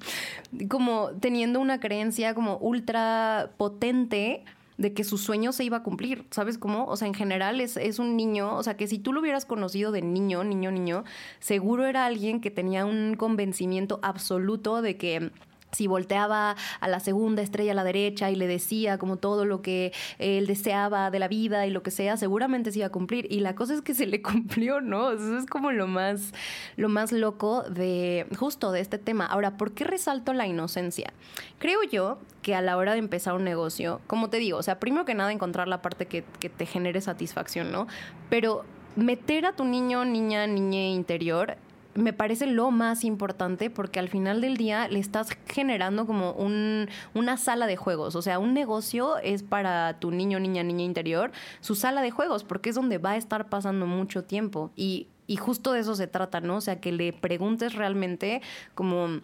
como 0.68 1.10
teniendo 1.20 1.60
una 1.60 1.80
creencia 1.80 2.34
como 2.34 2.58
ultra 2.58 3.50
potente 3.56 4.44
de 4.78 4.92
que 4.92 5.04
su 5.04 5.16
sueño 5.16 5.52
se 5.52 5.64
iba 5.64 5.78
a 5.78 5.82
cumplir, 5.82 6.26
¿sabes 6.30 6.58
cómo? 6.58 6.84
O 6.86 6.96
sea, 6.96 7.08
en 7.08 7.14
general 7.14 7.60
es, 7.60 7.76
es, 7.78 7.98
un 7.98 8.16
niño, 8.16 8.54
o 8.56 8.62
sea, 8.62 8.76
que 8.76 8.86
si 8.86 8.98
tú 8.98 9.12
lo 9.12 9.20
hubieras 9.20 9.46
conocido 9.46 9.90
de 9.90 10.02
niño, 10.02 10.44
niño, 10.44 10.70
niño, 10.70 11.04
seguro 11.38 11.86
era 11.86 12.04
alguien 12.04 12.40
que 12.40 12.50
tenía 12.50 12.84
un 12.84 13.14
convencimiento 13.14 13.98
absoluto 14.02 14.82
de 14.82 14.98
que 14.98 15.30
si 15.72 15.86
volteaba 15.86 16.56
a 16.80 16.88
la 16.88 17.00
segunda 17.00 17.42
estrella 17.42 17.72
a 17.72 17.74
la 17.74 17.84
derecha 17.84 18.30
y 18.30 18.36
le 18.36 18.46
decía 18.46 18.98
como 18.98 19.16
todo 19.16 19.44
lo 19.44 19.62
que 19.62 19.92
él 20.18 20.46
deseaba 20.46 21.10
de 21.10 21.18
la 21.18 21.28
vida 21.28 21.66
y 21.66 21.70
lo 21.70 21.82
que 21.82 21.90
sea, 21.90 22.16
seguramente 22.16 22.72
se 22.72 22.78
iba 22.78 22.86
a 22.86 22.90
cumplir. 22.90 23.26
Y 23.30 23.40
la 23.40 23.54
cosa 23.54 23.74
es 23.74 23.82
que 23.82 23.94
se 23.94 24.06
le 24.06 24.22
cumplió, 24.22 24.80
¿no? 24.80 25.12
Eso 25.12 25.36
es 25.36 25.46
como 25.46 25.72
lo 25.72 25.86
más, 25.86 26.32
lo 26.76 26.88
más 26.88 27.12
loco 27.12 27.62
de 27.62 28.26
justo 28.38 28.72
de 28.72 28.80
este 28.80 28.98
tema. 28.98 29.26
Ahora, 29.26 29.56
¿por 29.56 29.72
qué 29.72 29.84
resalto 29.84 30.32
la 30.32 30.46
inocencia? 30.46 31.12
Creo 31.58 31.82
yo 31.82 32.18
que 32.42 32.54
a 32.54 32.62
la 32.62 32.76
hora 32.76 32.92
de 32.92 32.98
empezar 32.98 33.34
un 33.34 33.44
negocio, 33.44 34.00
como 34.06 34.30
te 34.30 34.38
digo, 34.38 34.58
o 34.58 34.62
sea, 34.62 34.78
primero 34.78 35.04
que 35.04 35.14
nada 35.14 35.32
encontrar 35.32 35.68
la 35.68 35.82
parte 35.82 36.06
que, 36.06 36.24
que 36.38 36.48
te 36.48 36.66
genere 36.66 37.00
satisfacción, 37.00 37.72
¿no? 37.72 37.86
Pero 38.30 38.64
meter 38.94 39.46
a 39.46 39.52
tu 39.52 39.64
niño, 39.64 40.04
niña, 40.04 40.46
niña 40.46 40.88
interior 40.88 41.56
me 41.96 42.12
parece 42.12 42.46
lo 42.46 42.70
más 42.70 43.04
importante 43.04 43.70
porque 43.70 43.98
al 43.98 44.08
final 44.08 44.40
del 44.40 44.56
día 44.56 44.88
le 44.88 44.98
estás 44.98 45.30
generando 45.46 46.06
como 46.06 46.32
un, 46.32 46.88
una 47.14 47.36
sala 47.36 47.66
de 47.66 47.76
juegos. 47.76 48.14
O 48.16 48.22
sea, 48.22 48.38
un 48.38 48.54
negocio 48.54 49.18
es 49.18 49.42
para 49.42 49.98
tu 49.98 50.10
niño, 50.10 50.38
niña, 50.38 50.62
niña 50.62 50.84
interior, 50.84 51.32
su 51.60 51.74
sala 51.74 52.02
de 52.02 52.10
juegos, 52.10 52.44
porque 52.44 52.70
es 52.70 52.76
donde 52.76 52.98
va 52.98 53.12
a 53.12 53.16
estar 53.16 53.48
pasando 53.48 53.86
mucho 53.86 54.24
tiempo. 54.24 54.70
Y, 54.76 55.08
y 55.26 55.36
justo 55.36 55.72
de 55.72 55.80
eso 55.80 55.94
se 55.94 56.06
trata, 56.06 56.40
¿no? 56.40 56.56
O 56.56 56.60
sea, 56.60 56.80
que 56.80 56.92
le 56.92 57.12
preguntes 57.12 57.74
realmente 57.74 58.42
como... 58.74 59.20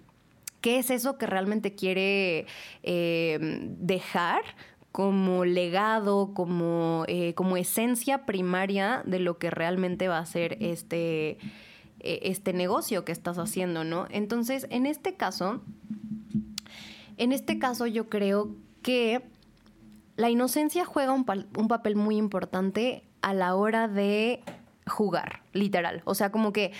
¿Qué 0.60 0.78
es 0.78 0.90
eso 0.90 1.18
que 1.18 1.26
realmente 1.26 1.74
quiere 1.74 2.46
eh, 2.84 3.38
dejar 3.80 4.42
como 4.92 5.44
legado, 5.44 6.34
como, 6.34 7.04
eh, 7.08 7.34
como 7.34 7.56
esencia 7.56 8.26
primaria 8.26 9.02
de 9.04 9.18
lo 9.18 9.38
que 9.38 9.50
realmente 9.50 10.06
va 10.06 10.18
a 10.18 10.26
ser 10.26 10.58
este, 10.60 11.38
eh, 12.02 12.20
este 12.24 12.52
negocio 12.52 13.04
que 13.04 13.12
estás 13.12 13.38
haciendo, 13.38 13.84
¿no? 13.84 14.06
Entonces, 14.10 14.66
en 14.70 14.86
este 14.86 15.14
caso, 15.14 15.62
en 17.16 17.32
este 17.32 17.58
caso 17.58 17.86
yo 17.86 18.08
creo 18.08 18.54
que 18.82 19.22
la 20.16 20.28
inocencia 20.28 20.84
juega 20.84 21.12
un, 21.12 21.24
un 21.56 21.68
papel 21.68 21.96
muy 21.96 22.16
importante 22.16 23.04
a 23.22 23.34
la 23.34 23.54
hora 23.54 23.88
de 23.88 24.42
jugar, 24.86 25.42
literal. 25.52 26.02
O 26.04 26.14
sea, 26.14 26.32
como 26.32 26.52
que 26.52 26.72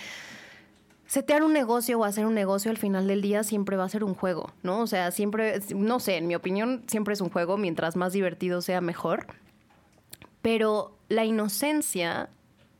setear 1.07 1.43
un 1.43 1.53
negocio 1.53 1.99
o 1.99 2.03
hacer 2.03 2.25
un 2.25 2.33
negocio 2.33 2.71
al 2.71 2.77
final 2.77 3.07
del 3.07 3.21
día 3.21 3.43
siempre 3.43 3.77
va 3.77 3.85
a 3.85 3.89
ser 3.89 4.03
un 4.03 4.15
juego, 4.15 4.51
¿no? 4.61 4.79
O 4.79 4.87
sea, 4.87 5.11
siempre, 5.11 5.59
no 5.75 5.99
sé, 5.99 6.17
en 6.17 6.27
mi 6.27 6.35
opinión, 6.35 6.83
siempre 6.87 7.13
es 7.13 7.21
un 7.21 7.29
juego, 7.29 7.57
mientras 7.57 7.95
más 7.95 8.13
divertido 8.13 8.61
sea, 8.61 8.81
mejor. 8.81 9.27
Pero 10.41 10.97
la 11.07 11.23
inocencia 11.23 12.29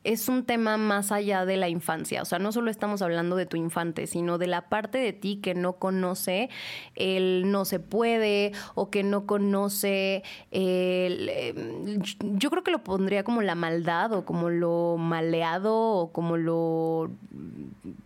es 0.04 0.28
un 0.28 0.44
tema 0.44 0.78
más 0.78 1.12
allá 1.12 1.46
de 1.46 1.58
la 1.58 1.70
infancia. 1.70 2.22
O 2.22 2.26
sea, 2.26 2.40
no 2.40 2.52
solo 2.52 2.70
estamos 2.70 3.02
hablando 3.02 3.36
de 3.36 3.46
tu 3.46 3.58
infante, 3.58 4.08
sino 4.08 4.38
de 4.38 4.48
la 4.48 4.70
parte 4.70 4.98
de 4.98 5.14
ti 5.14 5.38
que 5.38 5.56
no 5.56 5.74
conoce 5.74 6.50
el 6.96 7.52
no 7.52 7.66
se 7.66 7.80
puede 7.80 8.52
o 8.76 8.90
que 8.90 9.04
no 9.04 9.26
conoce 9.26 10.24
el... 10.52 11.30
Em, 11.30 12.02
yo 12.38 12.50
creo 12.50 12.64
que 12.64 12.72
lo 12.72 12.84
pondría 12.84 13.24
como 13.24 13.42
la 13.42 13.56
maldad 13.56 14.14
o 14.14 14.26
como 14.26 14.50
lo 14.50 14.98
maleado 14.98 15.76
o 15.76 16.12
como 16.12 16.38
lo... 16.38 17.10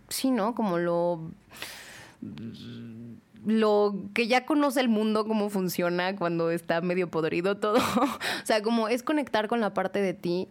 Sí, 0.08 0.30
¿no? 0.30 0.54
Como 0.54 0.78
lo 0.78 1.20
lo 3.46 3.94
que 4.14 4.26
ya 4.26 4.44
conoce 4.44 4.80
el 4.80 4.88
mundo, 4.88 5.24
cómo 5.24 5.48
funciona 5.48 6.16
cuando 6.16 6.50
está 6.50 6.80
medio 6.80 7.08
podrido 7.08 7.56
todo. 7.56 7.78
o 8.00 8.46
sea, 8.46 8.62
como 8.62 8.88
es 8.88 9.02
conectar 9.02 9.48
con 9.48 9.60
la 9.60 9.72
parte 9.72 10.02
de 10.02 10.12
ti 10.12 10.48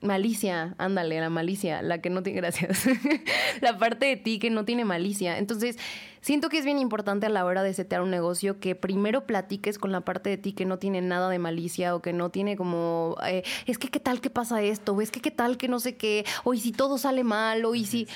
malicia, 0.00 0.74
ándale, 0.78 1.20
la 1.20 1.30
malicia, 1.30 1.82
la 1.82 2.00
que 2.00 2.10
no 2.10 2.22
tiene, 2.22 2.40
gracias, 2.40 2.86
la 3.60 3.78
parte 3.78 4.06
de 4.06 4.16
ti 4.16 4.38
que 4.38 4.50
no 4.50 4.64
tiene 4.64 4.84
malicia. 4.84 5.38
Entonces, 5.38 5.78
siento 6.20 6.48
que 6.48 6.58
es 6.58 6.64
bien 6.64 6.78
importante 6.78 7.26
a 7.26 7.28
la 7.28 7.44
hora 7.44 7.62
de 7.62 7.74
setear 7.74 8.02
un 8.02 8.10
negocio 8.10 8.60
que 8.60 8.74
primero 8.74 9.26
platiques 9.26 9.78
con 9.78 9.92
la 9.92 10.00
parte 10.00 10.30
de 10.30 10.38
ti 10.38 10.52
que 10.52 10.64
no 10.64 10.78
tiene 10.78 11.02
nada 11.02 11.28
de 11.28 11.38
malicia 11.38 11.94
o 11.94 12.02
que 12.02 12.12
no 12.12 12.30
tiene 12.30 12.56
como, 12.56 13.16
eh, 13.26 13.42
es 13.66 13.78
que 13.78 13.88
qué 13.88 14.00
tal 14.00 14.20
que 14.20 14.30
pasa 14.30 14.62
esto, 14.62 14.94
o 14.94 15.00
es 15.00 15.10
que 15.10 15.20
qué 15.20 15.30
tal 15.30 15.56
que 15.56 15.68
no 15.68 15.80
sé 15.80 15.96
qué, 15.96 16.24
o 16.44 16.54
y 16.54 16.60
si 16.60 16.72
todo 16.72 16.98
sale 16.98 17.24
mal, 17.24 17.64
o 17.64 17.74
y 17.74 17.84
si... 17.84 18.08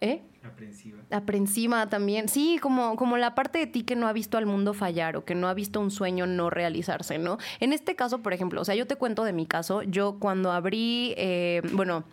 ¿Eh? 0.00 0.22
Aprensiva. 0.44 0.98
Aprensiva 1.10 1.88
también. 1.88 2.28
Sí, 2.28 2.58
como, 2.60 2.96
como 2.96 3.16
la 3.16 3.34
parte 3.34 3.58
de 3.58 3.66
ti 3.66 3.84
que 3.84 3.94
no 3.94 4.08
ha 4.08 4.12
visto 4.12 4.38
al 4.38 4.46
mundo 4.46 4.74
fallar 4.74 5.16
o 5.16 5.24
que 5.24 5.34
no 5.34 5.48
ha 5.48 5.54
visto 5.54 5.80
un 5.80 5.90
sueño 5.90 6.26
no 6.26 6.50
realizarse, 6.50 7.18
¿no? 7.18 7.38
En 7.60 7.72
este 7.72 7.94
caso, 7.94 8.22
por 8.22 8.32
ejemplo, 8.32 8.60
o 8.60 8.64
sea, 8.64 8.74
yo 8.74 8.86
te 8.86 8.96
cuento 8.96 9.24
de 9.24 9.32
mi 9.32 9.46
caso, 9.46 9.82
yo 9.82 10.18
cuando 10.18 10.50
abrí, 10.50 11.14
eh, 11.16 11.62
bueno, 11.72 12.04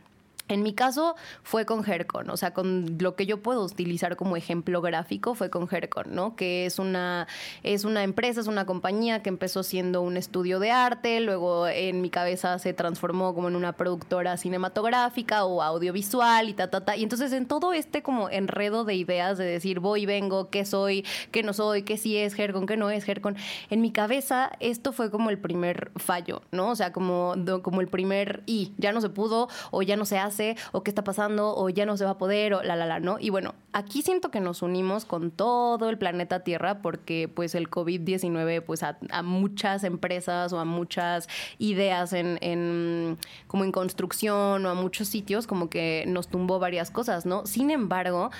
en 0.50 0.63
mi 0.63 0.74
caso 0.74 1.15
fue 1.44 1.65
con 1.65 1.88
Hercon, 1.88 2.29
o 2.29 2.36
sea, 2.36 2.53
con 2.53 2.98
lo 3.00 3.15
que 3.15 3.25
yo 3.27 3.41
puedo 3.41 3.63
utilizar 3.63 4.15
como 4.15 4.36
ejemplo 4.36 4.82
gráfico 4.82 5.36
fue 5.36 5.51
con 5.51 5.68
Hercon, 5.72 6.08
¿no? 6.10 6.36
Que 6.36 6.65
es 6.65 6.79
una, 6.79 7.27
es 7.62 7.86
una 7.86 8.03
empresa, 8.03 8.41
es 8.41 8.48
una 8.48 8.65
compañía 8.65 9.22
que 9.22 9.29
empezó 9.29 9.62
siendo 9.62 10.01
un 10.01 10.18
estudio 10.18 10.60
de 10.60 10.72
arte, 10.72 11.20
luego 11.20 11.68
en 11.68 12.01
mi 12.01 12.10
cabeza 12.10 12.58
se 12.58 12.74
transformó 12.74 13.36
como 13.36 13.48
en 13.48 13.56
una 13.56 13.74
productora 13.74 14.38
cinematográfica 14.38 15.46
o 15.46 15.62
audiovisual 15.62 16.50
y 16.50 16.53
ta, 16.53 16.70
ta, 16.70 16.84
ta. 16.84 16.98
Y 16.98 17.03
entonces 17.03 17.32
en 17.32 17.46
todo 17.46 17.72
este 17.72 18.01
como 18.01 18.29
enredo 18.29 18.86
de 18.86 18.96
ideas 18.96 19.38
de 19.38 19.46
decir 19.46 19.79
voy, 19.79 20.08
vengo, 20.08 20.50
qué 20.50 20.65
soy, 20.65 21.06
qué 21.32 21.44
no 21.44 21.53
soy, 21.53 21.84
qué 21.84 21.98
sí 21.98 22.18
es 22.18 22.38
Hercon, 22.38 22.65
qué 22.65 22.75
no 22.75 22.89
es 22.89 23.08
Hercon, 23.08 23.38
en 23.70 23.82
mi 23.82 23.91
cabeza 23.91 24.51
esto 24.60 24.94
fue 24.94 25.12
como 25.12 25.29
el 25.29 25.38
primer 25.38 25.91
fallo, 25.96 26.41
¿no? 26.51 26.70
O 26.70 26.75
sea, 26.75 26.91
como, 26.91 27.36
como 27.62 27.82
el 27.82 27.88
primer 27.88 28.41
y 28.48 28.74
ya 28.77 28.91
no 28.91 29.01
se 29.01 29.10
pudo 29.10 29.48
o 29.70 29.84
ya 29.84 29.96
no 29.96 30.06
se 30.06 30.18
hace 30.18 30.38
o 30.72 30.84
qué 30.84 30.91
está 30.91 31.03
pasando 31.03 31.55
o 31.55 31.69
ya 31.69 31.86
no 31.86 31.98
se 31.98 32.05
va 32.05 32.12
a 32.12 32.17
poder 32.17 32.53
o 32.53 32.63
la 32.63 32.75
la 32.75 32.86
la, 32.86 33.00
¿no? 33.00 33.17
Y 33.19 33.29
bueno, 33.29 33.55
aquí 33.74 34.01
siento 34.01 34.31
que 34.31 34.39
nos 34.39 34.62
unimos 34.62 35.05
con 35.05 35.31
todo 35.31 35.89
el 35.89 35.98
planeta 35.98 36.41
Tierra 36.41 36.81
porque 36.81 37.27
pues 37.34 37.55
el 37.55 37.69
COVID-19 37.69 38.63
pues 38.63 38.84
a, 38.84 38.98
muchas 39.24 39.84
empresas 39.84 40.53
o 40.53 40.60
a 40.60 40.65
muchas 40.65 41.27
ideas 41.58 42.13
en, 42.13 43.17
como 43.48 43.63
en 43.63 43.72
construcción 43.72 44.65
o 44.65 44.69
a 44.69 44.74
muchos 44.74 45.08
sitios 45.08 45.48
como 45.48 45.69
que 45.69 46.05
nos 46.08 46.27
tumbó 46.27 46.60
varias 46.60 46.91
cosas, 46.91 47.25
¿no? 47.25 47.46
Sin 47.46 47.72
embargo, 47.72 48.31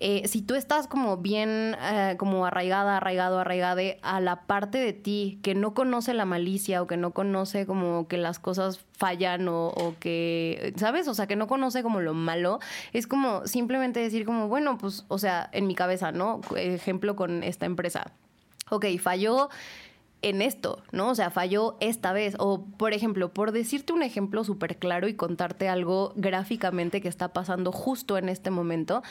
eh, 0.00 0.26
si 0.28 0.42
tú 0.42 0.54
estás 0.54 0.86
como 0.86 1.16
bien 1.16 1.76
eh, 1.80 2.16
como 2.18 2.46
arraigada, 2.46 2.98
arraigado, 2.98 3.38
arraigade 3.40 3.98
a 4.02 4.20
la 4.20 4.42
parte 4.42 4.78
de 4.78 4.92
ti 4.92 5.38
que 5.42 5.54
no 5.54 5.74
conoce 5.74 6.14
la 6.14 6.24
malicia 6.24 6.82
o 6.82 6.86
que 6.86 6.96
no 6.96 7.12
conoce 7.12 7.66
como 7.66 8.06
que 8.08 8.16
las 8.16 8.38
cosas 8.38 8.80
fallan 8.92 9.48
o, 9.48 9.68
o 9.68 9.94
que, 9.98 10.72
¿sabes? 10.76 11.08
O 11.08 11.14
sea, 11.14 11.26
que 11.26 11.36
no 11.36 11.46
conoce 11.48 11.82
como 11.82 12.00
lo 12.00 12.14
malo, 12.14 12.60
es 12.92 13.06
como 13.06 13.46
simplemente 13.46 14.00
decir 14.00 14.24
como, 14.24 14.48
bueno, 14.48 14.78
pues, 14.78 15.04
o 15.08 15.18
sea, 15.18 15.48
en 15.52 15.66
mi 15.66 15.74
cabeza, 15.74 16.12
¿no? 16.12 16.40
Ejemplo 16.56 17.16
con 17.16 17.42
esta 17.42 17.66
empresa. 17.66 18.12
Ok, 18.70 18.86
falló 19.00 19.48
en 20.22 20.42
esto, 20.42 20.82
¿no? 20.92 21.10
O 21.10 21.14
sea, 21.14 21.30
falló 21.30 21.76
esta 21.80 22.12
vez. 22.12 22.34
O, 22.38 22.64
por 22.64 22.92
ejemplo, 22.92 23.32
por 23.32 23.52
decirte 23.52 23.92
un 23.92 24.02
ejemplo 24.02 24.44
súper 24.44 24.76
claro 24.76 25.08
y 25.08 25.14
contarte 25.14 25.68
algo 25.68 26.12
gráficamente 26.16 27.00
que 27.00 27.08
está 27.08 27.32
pasando 27.32 27.72
justo 27.72 28.18
en 28.18 28.28
este 28.28 28.50
momento, 28.50 29.02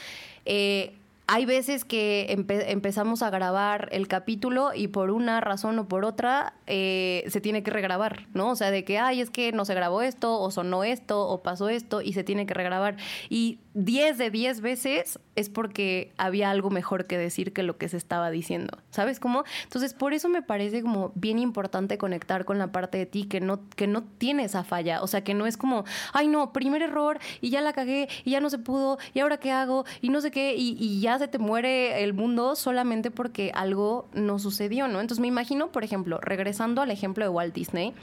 eh, 0.46 0.96
hay 1.28 1.46
veces 1.46 1.84
que 1.84 2.28
empezamos 2.30 3.22
a 3.22 3.30
grabar 3.30 3.90
el 3.92 4.08
capítulo 4.08 4.72
y 4.74 4.88
por 4.88 5.12
una 5.12 5.42
razón 5.42 5.78
o 5.78 5.88
por 5.88 6.06
otra 6.06 6.54
eh, 6.68 7.26
se 7.28 7.42
tiene 7.42 7.64
que 7.64 7.72
regrabar, 7.72 8.28
¿no? 8.34 8.52
O 8.52 8.56
sea, 8.56 8.72
de 8.72 8.86
que, 8.86 8.98
ay, 8.98 9.20
es 9.20 9.30
que 9.30 9.52
no 9.52 9.66
se 9.66 9.76
grabó 9.76 10.02
esto, 10.02 10.40
o 10.40 10.52
sonó 10.52 10.86
esto, 10.86 11.28
o 11.28 11.44
pasó 11.44 11.68
esto, 11.68 12.02
y 12.02 12.14
se 12.14 12.24
tiene 12.24 12.46
que 12.46 12.54
regrabar. 12.54 12.96
Y 13.30 13.60
10 13.78 14.18
de 14.18 14.32
10 14.32 14.62
veces 14.62 15.20
es 15.36 15.50
porque 15.50 16.12
había 16.18 16.50
algo 16.50 16.72
mejor 16.72 17.06
que 17.06 17.16
decir 17.16 17.54
que 17.54 17.62
lo 17.62 17.78
que 17.78 17.88
se 17.90 17.98
estaba 17.98 18.32
diciendo. 18.32 18.80
¿Sabes 18.90 19.20
cómo? 19.20 19.44
Entonces, 19.66 19.94
por 19.94 20.14
eso 20.14 20.30
me 20.30 20.42
parece 20.42 20.82
como 20.82 21.12
bien 21.14 21.38
importante 21.38 22.00
conectar 22.00 22.44
con 22.44 22.58
la 22.58 22.72
parte 22.72 22.98
de 22.98 23.06
ti 23.06 23.26
que 23.26 23.40
no, 23.40 23.60
que 23.76 23.86
no 23.86 24.02
tiene 24.02 24.46
esa 24.46 24.64
falla. 24.64 25.04
O 25.04 25.08
sea, 25.08 25.24
que 25.24 25.36
no 25.36 25.46
es 25.46 25.58
como, 25.58 25.86
ay, 26.12 26.28
no, 26.28 26.54
primer 26.54 26.82
error 26.82 27.20
y 27.40 27.52
ya 27.52 27.62
la 27.62 27.72
cagué 27.72 28.10
y 28.24 28.32
ya 28.32 28.40
no 28.40 28.50
se 28.50 28.58
pudo 28.58 28.98
y 29.14 29.20
ahora 29.20 29.38
qué 29.38 29.52
hago 29.52 29.86
y 30.02 30.10
no 30.10 30.22
sé 30.22 30.32
qué 30.32 30.56
y, 30.56 30.76
y 30.80 31.00
ya 31.00 31.20
se 31.20 31.28
te 31.28 31.38
muere 31.38 32.04
el 32.04 32.16
mundo 32.16 32.56
solamente 32.56 33.12
porque 33.12 33.52
algo 33.54 34.08
no 34.12 34.40
sucedió, 34.40 34.88
¿no? 34.88 35.02
Entonces, 35.02 35.22
me 35.22 35.28
imagino, 35.28 35.72
por 35.72 35.84
ejemplo, 35.84 36.18
regresando 36.20 36.82
al 36.82 36.90
ejemplo 36.90 37.24
de 37.24 37.30
Walt 37.30 37.54
Disney. 37.54 37.94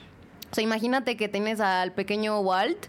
O 0.53 0.55
sea, 0.55 0.63
imagínate 0.63 1.17
que 1.17 1.29
tienes 1.29 1.59
al 1.59 1.91
pequeño 1.91 2.39
Walt 2.39 2.87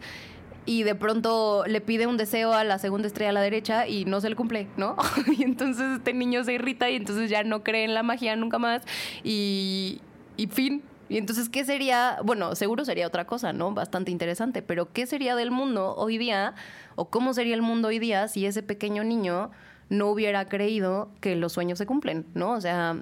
y 0.65 0.83
de 0.83 0.95
pronto 0.95 1.63
le 1.67 1.81
pide 1.81 2.07
un 2.07 2.17
deseo 2.17 2.53
a 2.53 2.63
la 2.63 2.79
segunda 2.79 3.07
estrella 3.07 3.29
a 3.29 3.33
la 3.33 3.41
derecha 3.41 3.87
y 3.87 4.05
no 4.05 4.21
se 4.21 4.29
le 4.29 4.35
cumple, 4.35 4.67
¿no? 4.77 4.95
y 5.37 5.43
entonces 5.43 5.97
este 5.97 6.13
niño 6.13 6.43
se 6.43 6.53
irrita 6.53 6.89
y 6.89 6.95
entonces 6.95 7.29
ya 7.29 7.43
no 7.43 7.63
cree 7.63 7.83
en 7.83 7.93
la 7.93 8.03
magia 8.03 8.35
nunca 8.35 8.59
más 8.59 8.83
y, 9.23 10.01
y 10.37 10.47
fin. 10.47 10.83
Y 11.07 11.17
entonces, 11.17 11.49
¿qué 11.49 11.63
sería? 11.63 12.17
Bueno, 12.23 12.55
seguro 12.55 12.83
sería 12.83 13.05
otra 13.05 13.25
cosa, 13.25 13.53
¿no? 13.53 13.71
Bastante 13.71 14.09
interesante, 14.09 14.63
pero 14.63 14.91
¿qué 14.91 15.05
sería 15.05 15.35
del 15.35 15.51
mundo 15.51 15.93
hoy 15.95 16.17
día 16.17 16.55
o 16.95 17.09
cómo 17.09 17.33
sería 17.35 17.53
el 17.53 17.61
mundo 17.61 17.89
hoy 17.89 17.99
día 17.99 18.27
si 18.27 18.47
ese 18.47 18.63
pequeño 18.63 19.03
niño 19.03 19.51
no 19.89 20.07
hubiera 20.07 20.45
creído 20.45 21.09
que 21.21 21.35
los 21.35 21.53
sueños 21.53 21.77
se 21.77 21.85
cumplen, 21.85 22.25
¿no? 22.33 22.53
O 22.53 22.61
sea, 22.61 22.97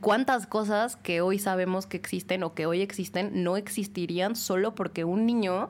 cuántas 0.00 0.46
cosas 0.46 0.96
que 0.96 1.20
hoy 1.20 1.38
sabemos 1.38 1.86
que 1.86 1.96
existen 1.96 2.42
o 2.42 2.54
que 2.54 2.66
hoy 2.66 2.80
existen 2.80 3.44
no 3.44 3.56
existirían 3.56 4.34
solo 4.34 4.74
porque 4.74 5.04
un 5.04 5.26
niño 5.26 5.68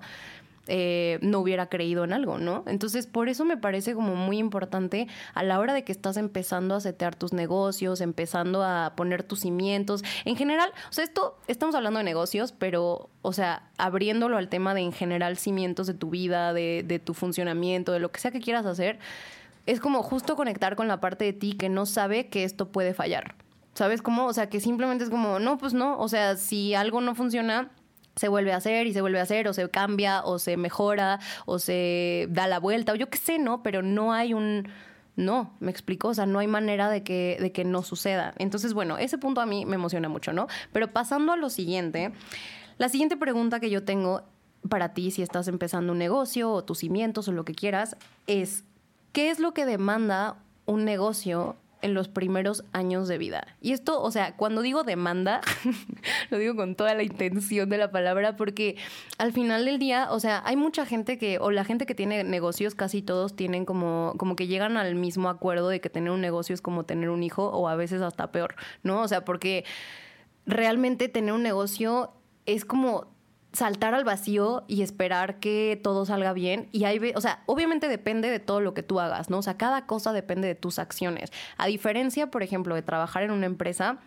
eh, 0.69 1.19
no 1.23 1.41
hubiera 1.41 1.69
creído 1.69 2.05
en 2.05 2.13
algo, 2.13 2.39
¿no? 2.39 2.63
Entonces, 2.67 3.07
por 3.07 3.29
eso 3.29 3.45
me 3.45 3.57
parece 3.57 3.95
como 3.95 4.15
muy 4.15 4.39
importante 4.39 5.09
a 5.35 5.43
la 5.43 5.59
hora 5.59 5.73
de 5.73 5.83
que 5.83 5.93
estás 5.93 6.17
empezando 6.17 6.75
a 6.75 6.81
setear 6.81 7.15
tus 7.15 7.33
negocios, 7.33 8.01
empezando 8.01 8.63
a 8.63 8.93
poner 8.95 9.23
tus 9.23 9.41
cimientos. 9.41 10.05
En 10.25 10.37
general, 10.37 10.71
o 10.91 10.93
sea, 10.93 11.05
esto, 11.05 11.39
estamos 11.49 11.75
hablando 11.75 11.99
de 11.99 12.05
negocios, 12.05 12.53
pero, 12.53 13.09
o 13.23 13.33
sea, 13.33 13.71
abriéndolo 13.79 14.37
al 14.37 14.49
tema 14.49 14.75
de 14.75 14.83
en 14.83 14.93
general 14.93 15.39
cimientos 15.39 15.87
de 15.87 15.95
tu 15.95 16.11
vida, 16.11 16.53
de, 16.53 16.85
de 16.87 16.99
tu 16.99 17.15
funcionamiento, 17.15 17.93
de 17.93 18.01
lo 18.01 18.13
que 18.13 18.21
sea 18.21 18.31
que 18.31 18.41
quieras 18.41 18.67
hacer, 18.67 18.99
es 19.67 19.81
como 19.81 20.03
justo 20.03 20.37
conectar 20.37 20.77
con 20.77 20.89
la 20.89 21.01
parte 21.01 21.25
de 21.25 21.33
ti 21.33 21.55
que 21.55 21.69
no 21.69 21.87
sabe 21.87 22.29
que 22.29 22.45
esto 22.45 22.69
puede 22.69 22.95
fallar. 22.95 23.35
¿Sabes 23.75 24.03
cómo? 24.03 24.27
O 24.27 24.33
sea, 24.33 24.49
que 24.49 24.61
simplemente 24.61 25.05
es 25.05 25.11
como, 25.11 25.39
no, 25.39 25.57
pues 25.57 25.73
no, 25.73 25.99
o 25.99 26.09
sea, 26.09 26.37
si 26.37 26.75
algo 26.75 27.01
no 27.01 27.15
funciona, 27.15 27.71
se 28.19 28.29
vuelve 28.29 28.53
a 28.53 28.57
hacer 28.57 28.87
y 28.87 28.93
se 28.93 29.01
vuelve 29.01 29.21
a 29.21 29.23
hacer, 29.23 29.49
o 29.49 29.53
se 29.53 29.69
cambia, 29.71 30.23
o 30.25 30.39
se 30.39 30.57
mejora, 30.57 31.21
o 31.47 31.59
se 31.59 32.27
da 32.31 32.47
la 32.47 32.59
vuelta, 32.59 32.93
o 32.93 32.97
yo 32.97 33.09
qué 33.09 33.19
sé, 33.19 33.39
¿no? 33.39 33.63
Pero 33.63 33.83
no 33.83 34.13
hay 34.13 34.35
un... 34.35 34.69
No, 35.17 35.53
me 35.59 35.73
explico, 35.73 36.09
o 36.09 36.15
sea, 36.15 36.27
no 36.27 36.39
hay 36.39 36.47
manera 36.47 36.89
de 36.91 37.03
que, 37.03 37.39
de 37.41 37.51
que 37.51 37.65
no 37.65 37.83
suceda. 37.83 38.35
Entonces, 38.39 38.73
bueno, 38.73 38.99
ese 38.99 39.19
punto 39.19 39.41
a 39.41 39.47
mí 39.47 39.67
me 39.67 39.75
emociona 39.75 40.09
mucho, 40.09 40.33
¿no? 40.33 40.47
Pero 40.73 40.93
pasando 40.93 41.33
a 41.33 41.37
lo 41.37 41.51
siguiente, 41.51 42.13
la 42.77 42.89
siguiente 42.89 43.17
pregunta 43.17 43.59
que 43.59 43.69
yo 43.69 43.83
tengo 43.85 44.23
para 44.69 44.95
ti, 44.95 45.11
si 45.11 45.23
estás 45.23 45.49
empezando 45.49 45.93
un 45.93 45.99
negocio 45.99 46.53
o 46.53 46.65
tus 46.65 46.79
cimientos 46.79 47.27
o 47.27 47.33
lo 47.33 47.45
que 47.45 47.55
quieras, 47.55 47.97
es, 48.29 48.65
¿qué 49.13 49.31
es 49.31 49.41
lo 49.41 49.55
que 49.55 49.67
demanda 49.67 50.37
un 50.67 50.85
negocio 50.85 51.57
en 51.83 51.95
los 51.95 52.09
primeros 52.09 52.65
años 52.73 53.09
de 53.09 53.19
vida. 53.19 53.47
Y 53.61 53.73
esto, 53.73 54.03
o 54.03 54.11
sea, 54.11 54.37
cuando 54.37 54.63
digo 54.63 54.85
demanda, 54.85 55.41
lo 56.31 56.39
digo 56.39 56.57
con 56.57 56.75
toda 56.75 56.95
la 56.95 57.03
intención 57.03 57.69
de 57.69 57.79
la 57.79 57.91
palabra, 57.91 58.37
porque 58.37 58.77
al 59.19 59.33
final 59.33 59.65
del 59.65 59.79
día, 59.79 60.09
o 60.11 60.21
sea, 60.21 60.43
hay 60.45 60.57
mucha 60.57 60.87
gente 60.87 61.19
que, 61.19 61.39
o 61.39 61.51
la 61.51 61.65
gente 61.65 61.87
que 61.87 61.95
tiene 61.95 62.25
negocios, 62.25 62.75
casi 62.75 63.03
todos 63.03 63.37
tienen 63.37 63.65
como, 63.65 64.15
como 64.19 64.37
que 64.37 64.47
llegan 64.47 64.77
al 64.77 64.95
mismo 64.95 65.29
acuerdo 65.29 65.69
de 65.69 65.81
que 65.81 65.91
tener 65.91 66.11
un 66.11 66.21
negocio 66.21 66.55
es 66.55 66.63
como 66.63 66.85
tener 66.85 67.11
un 67.11 67.23
hijo, 67.23 67.49
o 67.49 67.69
a 67.69 67.77
veces 67.77 68.03
hasta 68.03 68.33
peor, 68.33 68.55
¿no? 68.83 69.03
O 69.03 69.09
sea, 69.09 69.25
porque 69.25 69.65
realmente 70.47 71.09
tener 71.09 71.33
un 71.33 71.43
negocio 71.43 72.13
es 72.47 72.65
como 72.65 73.18
saltar 73.53 73.95
al 73.95 74.05
vacío 74.05 74.65
y 74.69 74.83
esperar 74.83 75.41
que 75.41 75.81
todo 75.83 76.05
salga 76.05 76.33
bien. 76.33 76.69
Y 76.73 76.85
hay, 76.85 77.13
o 77.15 77.21
sea, 77.21 77.43
obviamente 77.47 77.89
depende 77.89 78.31
de 78.31 78.41
todo 78.41 78.61
lo 78.61 78.75
que 78.75 78.83
tú 78.83 79.01
hagas, 79.01 79.31
¿no? 79.31 79.39
O 79.39 79.43
sea, 79.43 79.57
cada 79.57 79.87
cosa 79.87 80.13
depende 80.13 80.49
de 80.49 80.55
tus 80.55 80.79
acciones. 80.79 81.31
A 81.57 81.67
diferencia, 81.67 82.31
por 82.31 82.43
ejemplo, 82.43 82.75
de 82.75 82.83
trabajar 82.83 83.23
en 83.23 83.31
una 83.31 83.47
empresa, 83.47 83.99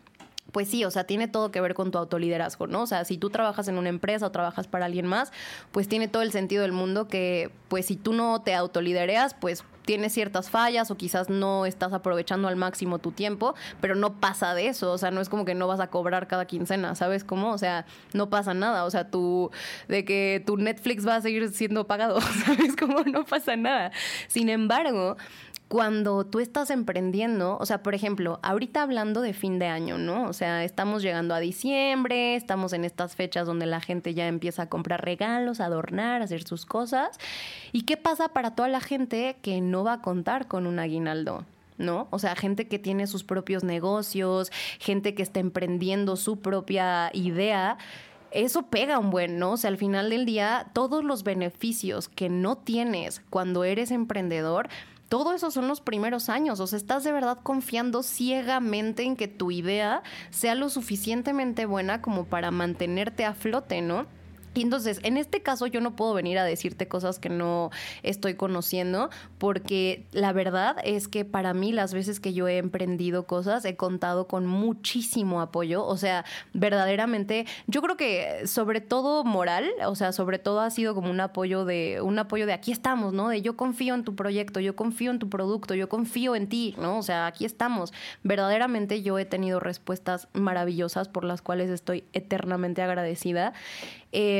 pues 0.52 0.68
sí, 0.68 0.84
o 0.86 0.92
sea, 0.92 1.06
tiene 1.06 1.28
todo 1.28 1.52
que 1.52 1.62
ver 1.62 1.74
con 1.74 1.92
tu 1.92 1.98
autoliderazgo, 1.98 2.68
¿no? 2.68 2.82
O 2.84 2.88
sea, 2.88 3.06
si 3.06 3.18
tú 3.18 3.30
trabajas 3.30 3.68
en 3.68 3.78
una 3.78 3.90
empresa 3.90 4.26
o 4.26 4.32
trabajas 4.32 4.68
para 4.68 4.86
alguien 4.86 5.08
más, 5.08 5.32
pues 5.72 5.88
tiene 5.88 6.08
todo 6.08 6.22
el 6.22 6.32
sentido 6.32 6.62
del 6.62 6.72
mundo 6.72 7.08
que, 7.08 7.52
pues 7.68 7.86
si 7.86 7.96
tú 7.96 8.14
no 8.14 8.42
te 8.42 8.54
autolidereas, 8.54 9.34
pues 9.34 9.64
tienes 9.86 10.14
ciertas 10.14 10.50
fallas 10.50 10.92
o 10.92 10.98
quizás 10.98 11.30
no 11.30 11.66
estás 11.66 11.94
aprovechando 11.94 12.48
al 12.48 12.56
máximo 12.56 13.00
tu 13.00 13.12
tiempo, 13.12 13.56
pero 13.80 13.96
no 13.96 14.20
pasa 14.20 14.54
de 14.54 14.68
eso, 14.68 14.92
o 14.92 14.98
sea, 14.98 15.12
no 15.12 15.22
es 15.22 15.30
como 15.30 15.46
que 15.46 15.56
no 15.56 15.68
vas 15.68 15.80
a 15.80 15.88
cobrar 15.88 16.28
cada 16.28 16.46
quincena, 16.46 16.96
¿sabes 16.96 17.24
cómo? 17.24 17.52
O 17.52 17.58
sea, 17.58 17.86
no 18.14 18.30
pasa 18.30 18.54
nada, 18.54 18.86
o 18.86 18.90
sea, 18.90 19.10
tú, 19.10 19.52
de 19.88 20.06
que 20.06 20.44
tu 20.46 20.58
Netflix 20.58 21.08
va 21.08 21.16
a 21.16 21.22
seguir 21.22 21.50
siendo 21.50 21.88
pagado, 21.88 22.22
¿sabes 22.46 22.76
cómo? 22.76 23.04
No 23.04 23.26
pasa 23.26 23.56
nada. 23.56 23.92
Sin 24.28 24.50
embargo, 24.50 25.18
cuando 25.72 26.26
tú 26.26 26.42
estás 26.42 26.70
emprendiendo, 26.70 27.58
o 27.58 27.66
sea, 27.66 27.82
por 27.82 27.96
ejemplo, 27.96 28.42
ahorita 28.44 28.82
hablando 28.82 29.22
de 29.22 29.32
fin 29.32 29.58
de 29.58 29.68
año, 29.68 29.98
¿no? 29.98 30.28
O 30.28 30.34
sea, 30.34 30.66
estamos 30.66 31.02
llegando 31.02 31.34
a 31.34 31.40
diciembre, 31.40 32.36
estamos 32.36 32.74
en 32.74 32.84
estas 32.84 33.16
fechas 33.16 33.48
donde 33.48 33.66
la 33.66 33.80
gente 33.80 34.14
ya 34.14 34.28
empieza 34.28 34.64
a 34.64 34.66
comprar 34.70 35.06
regalos, 35.06 35.62
a 35.62 35.68
adornar, 35.68 36.22
a 36.22 36.26
hacer 36.26 36.44
sus 36.44 36.66
cosas. 36.66 37.18
¿Y 37.72 37.84
qué 37.84 37.96
pasa 37.96 38.28
para 38.34 38.54
toda 38.54 38.68
la 38.68 38.82
gente 38.82 39.38
que 39.42 39.62
no 39.62 39.86
va 39.86 39.94
a 39.94 40.02
contar 40.02 40.50
con 40.50 40.68
un 40.68 40.78
aguinaldo? 40.78 41.46
¿no? 41.78 42.10
O 42.10 42.20
sea, 42.20 42.36
gente 42.36 42.68
que 42.68 42.78
tiene 42.78 43.08
sus 43.08 43.24
propios 43.24 43.64
negocios, 43.64 44.52
gente 44.78 45.16
que 45.16 45.24
está 45.24 45.40
emprendiendo 45.40 46.18
su 46.18 46.40
propia 46.40 47.12
idea 47.14 47.78
eso 48.32 48.64
pega 48.64 48.98
un 48.98 49.10
buen, 49.10 49.40
¿no? 49.40 49.52
O 49.52 49.58
sea, 49.58 49.70
al 49.70 49.78
final 49.78 50.10
del 50.10 50.26
día, 50.26 50.68
todos 50.72 51.04
los 51.04 51.24
beneficios 51.24 52.08
que 52.08 52.30
no 52.30 52.58
tienes 52.58 53.22
cuando 53.30 53.66
eres 53.66 53.92
emprendedor, 53.92 54.70
todo 55.12 55.34
eso 55.34 55.52
son 55.52 55.68
los 55.68 55.82
primeros 55.82 56.30
años. 56.30 56.62
O 56.62 56.68
sea, 56.68 56.78
estás 56.78 57.04
de 57.04 57.12
verdad 57.12 57.38
confiando 57.44 58.02
ciegamente 58.02 59.04
en 59.04 59.18
que 59.18 59.28
tu 59.28 59.52
idea 59.52 60.04
sea 60.30 60.56
lo 60.56 60.70
suficientemente 60.70 61.66
buena 61.66 62.02
como 62.02 62.24
para 62.24 62.50
mantenerte 62.50 63.26
a 63.26 63.34
flote, 63.34 63.82
¿no? 63.82 64.08
Y 64.54 64.62
entonces, 64.64 65.00
en 65.04 65.18
este 65.18 65.42
caso 65.42 65.68
yo 65.68 65.80
no 65.82 65.96
puedo 65.96 66.14
venir 66.14 66.38
a 66.38 66.44
decirte 66.44 66.88
cosas 66.88 67.20
que 67.20 67.30
no 67.30 67.72
estoy 68.04 68.34
conociendo, 68.34 69.10
porque 69.38 70.06
la 70.12 70.34
verdad 70.34 70.76
es 70.84 71.08
que 71.08 71.24
para 71.24 71.54
mí 71.54 71.72
las 71.72 71.94
veces 71.94 72.20
que 72.20 72.34
yo 72.34 72.48
he 72.48 72.58
emprendido 72.58 73.26
cosas 73.26 73.64
he 73.66 73.76
contado 73.76 74.28
con 74.28 74.46
muchísimo 74.46 75.42
apoyo, 75.42 75.86
o 75.86 75.98
sea, 75.98 76.26
verdaderamente, 76.54 77.46
yo 77.68 77.82
creo 77.82 77.96
que 77.98 78.46
sobre 78.46 78.82
todo 78.82 79.24
moral, 79.24 79.70
o 79.86 79.96
sea, 79.96 80.12
sobre 80.12 80.40
todo 80.40 80.60
ha 80.60 80.70
sido 80.70 80.94
como 80.96 81.10
un 81.10 81.20
apoyo 81.20 81.66
de 81.66 82.00
un 82.02 82.20
apoyo 82.20 82.46
de 82.46 82.54
aquí 82.54 82.72
estamos, 82.72 83.14
¿no? 83.14 83.30
De 83.30 83.42
yo 83.42 83.56
confío 83.56 83.96
en 83.96 84.04
tu 84.04 84.16
proyecto, 84.16 84.60
yo 84.60 84.76
confío 84.76 85.12
en 85.12 85.20
tu 85.20 85.30
producto, 85.30 85.76
yo 85.76 85.90
confío 85.90 86.36
en 86.36 86.48
ti, 86.48 86.76
¿no? 86.78 86.98
O 86.98 87.04
sea, 87.04 87.28
aquí 87.28 87.46
estamos. 87.46 87.94
Verdaderamente 88.24 89.02
yo 89.02 89.18
he 89.18 89.26
tenido 89.26 89.60
respuestas 89.60 90.28
maravillosas 90.34 91.08
por 91.08 91.24
las 91.24 91.42
cuales 91.42 91.70
estoy 91.70 92.04
eternamente 92.14 92.82
agradecida. 92.82 93.54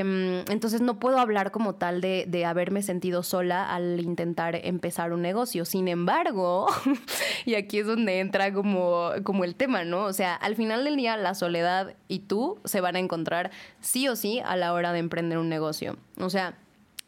Em, 0.02 0.44
entonces 0.50 0.82
no 0.82 1.00
puedo 1.00 1.20
hablar 1.20 1.52
como 1.52 1.76
tal 1.76 2.02
de, 2.02 2.26
de, 2.28 2.46
haberme 2.46 2.82
sentido 2.82 3.22
sola 3.24 3.74
al 3.74 4.00
intentar 4.00 4.56
empezar 4.56 5.14
un 5.14 5.22
negocio. 5.22 5.64
Sin 5.64 5.88
embargo, 5.88 6.68
y 7.46 7.56
aquí 7.56 7.80
es 7.80 7.86
donde 7.86 8.20
entra 8.20 8.52
como, 8.52 9.12
como 9.24 9.44
el 9.44 9.56
tema, 9.56 9.84
¿no? 9.84 10.06
O 10.06 10.14
sea, 10.14 10.36
al 10.36 10.56
final 10.56 10.84
del 10.84 10.98
día 10.98 11.18
la 11.18 11.36
soledad 11.36 11.94
y 12.08 12.20
tú 12.20 12.60
se 12.66 12.82
van 12.82 12.96
a 12.96 13.00
encontrar 13.00 13.52
sí 13.80 14.08
o 14.08 14.16
sí 14.16 14.42
a 14.44 14.56
la 14.56 14.74
hora 14.74 14.92
de 14.92 15.00
emprender 15.00 15.38
un 15.38 15.50
negocio. 15.50 15.98
O 16.18 16.30
sea, 16.30 16.56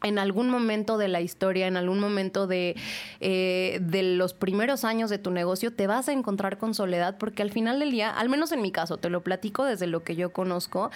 en 0.02 0.18
algún 0.18 0.50
momento 0.50 0.98
de 0.98 1.08
la 1.08 1.20
historia, 1.20 1.66
en 1.66 1.76
algún 1.76 1.98
momento 1.98 2.46
de, 2.46 2.76
eh, 3.20 3.78
de, 3.80 4.02
los 4.02 4.34
primeros 4.34 4.84
años 4.84 5.10
de 5.10 5.18
tu 5.18 5.30
negocio, 5.30 5.72
te 5.72 5.86
vas 5.86 6.08
a 6.08 6.12
encontrar 6.12 6.58
con 6.58 6.74
soledad 6.74 7.16
porque 7.18 7.42
al 7.42 7.50
final 7.50 7.80
del 7.80 7.90
día, 7.90 8.10
al 8.10 8.28
menos 8.28 8.52
en 8.52 8.62
mi 8.62 8.70
caso, 8.70 8.98
te 8.98 9.08
lo 9.08 9.22
platico 9.22 9.64
desde 9.64 9.86
lo 9.86 10.04
que 10.04 10.14
yo 10.14 10.32
conozco, 10.32 10.90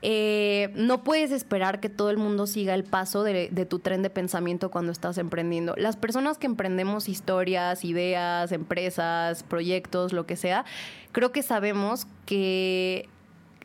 eh, 0.00 0.70
no 0.74 1.02
puedes 1.02 1.32
esperar 1.32 1.80
que 1.80 1.88
todo 1.88 2.10
el 2.10 2.18
mundo 2.18 2.46
siga 2.46 2.74
el 2.74 2.84
paso 2.84 3.24
de, 3.24 3.48
tu 3.68 3.78
tren 3.80 4.02
de 4.02 4.10
pensamiento 4.10 4.70
cuando 4.70 4.92
estás 4.92 5.18
emprendiendo. 5.18 5.74
Las 5.76 5.96
personas 5.96 6.38
que 6.38 6.46
emprendemos 6.46 7.08
historias, 7.08 7.84
ideas, 7.84 8.52
empresas, 8.52 9.42
proyectos, 9.42 10.12
lo 10.12 10.26
que 10.26 10.36
sea, 10.36 10.64
creo 11.12 11.32
que 11.32 11.42
sabemos 11.42 12.06
que 12.26 13.08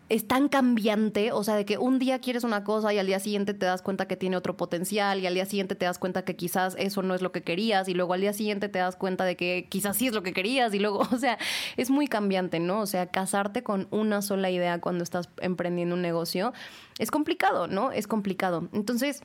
es 0.10 0.28
tan 0.28 0.50
cambiante, 0.50 1.32
o 1.32 1.44
sea, 1.44 1.56
de 1.56 1.66
que 1.66 1.78
un 1.78 1.98
día 1.98 2.20
quieres 2.20 2.44
una 2.44 2.64
cosa 2.64 2.94
y 2.94 3.00
al 3.00 3.08
día 3.08 3.20
siguiente 3.20 3.54
te 3.54 3.66
das 3.66 3.82
cuenta 3.82 4.08
que 4.08 4.18
tiene 4.18 4.36
otro 4.36 4.58
potencial 4.58 5.20
y 5.20 5.28
al 5.28 5.34
día 5.34 5.46
siguiente 5.46 5.76
te 5.76 5.86
das 5.86 5.98
cuenta 5.98 6.26
que 6.26 6.36
quizás 6.36 6.76
eso 6.78 7.02
no 7.02 7.16
es 7.16 7.22
lo 7.22 7.32
que 7.32 7.42
querías 7.42 7.88
y 7.88 7.94
luego 7.94 8.14
al 8.14 8.22
día 8.22 8.34
siguiente 8.34 8.70
te 8.70 8.80
das 8.80 8.96
cuenta 8.96 9.24
de 9.24 9.36
que 9.36 9.66
quizás 9.70 9.98
sí 9.98 10.08
es 10.08 10.14
lo 10.14 10.22
que 10.22 10.34
querías 10.34 10.74
y 10.74 10.80
luego, 10.80 11.00
o 11.12 11.18
sea, 11.18 11.38
es 11.78 11.90
muy 11.90 12.08
cambiante, 12.08 12.60
¿no? 12.60 12.82
O 12.82 12.86
sea, 12.86 13.08
casarte 13.08 13.64
con 13.64 13.88
una 13.92 14.22
sola 14.22 14.50
idea 14.52 14.80
cuando 14.82 15.04
estás 15.04 15.30
emprendiendo 15.40 15.96
un 15.96 16.02
negocio 16.02 16.54
es 17.00 17.10
complicado, 17.10 17.68
¿no? 17.68 17.92
Es 17.92 18.08
complicado. 18.08 18.68
Entonces, 18.74 19.24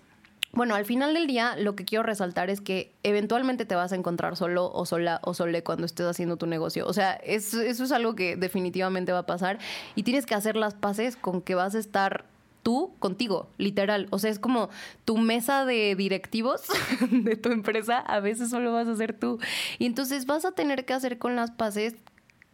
bueno, 0.58 0.74
al 0.74 0.84
final 0.84 1.14
del 1.14 1.28
día 1.28 1.54
lo 1.56 1.76
que 1.76 1.84
quiero 1.84 2.02
resaltar 2.02 2.50
es 2.50 2.60
que 2.60 2.92
eventualmente 3.04 3.64
te 3.64 3.76
vas 3.76 3.92
a 3.92 3.94
encontrar 3.94 4.34
solo 4.34 4.72
o 4.72 4.86
sola 4.86 5.20
o 5.22 5.32
sole 5.32 5.62
cuando 5.62 5.86
estés 5.86 6.04
haciendo 6.04 6.36
tu 6.36 6.46
negocio. 6.46 6.84
O 6.84 6.92
sea, 6.92 7.12
eso, 7.12 7.60
es 7.60 7.92
algo 7.92 8.16
que 8.16 8.34
definitivamente 8.34 9.12
va 9.12 9.20
a 9.20 9.26
pasar 9.26 9.60
y 9.94 10.02
tienes 10.02 10.26
que 10.26 10.34
hacer 10.34 10.56
las 10.56 10.74
paces 10.74 11.14
con 11.14 11.42
que 11.42 11.54
vas 11.54 11.76
a 11.76 11.78
estar 11.78 12.24
tú 12.64 12.92
contigo, 12.98 13.48
literal. 13.56 14.08
O 14.10 14.18
sea, 14.18 14.32
es 14.32 14.40
como 14.40 14.68
tu 15.04 15.16
mesa 15.16 15.64
de 15.64 15.94
directivos 15.94 16.62
de 17.12 17.36
tu 17.36 17.50
empresa, 17.52 18.00
a 18.00 18.18
veces 18.18 18.50
solo 18.50 18.72
vas 18.72 18.88
a 18.88 18.96
ser 18.96 19.12
tú. 19.12 19.38
Y 19.78 19.86
entonces 19.86 20.26
vas 20.26 20.44
a 20.44 20.50
tener 20.50 20.84
que 20.84 20.92
hacer 20.92 21.18
con 21.18 21.36
las 21.36 21.52
paces, 21.52 21.94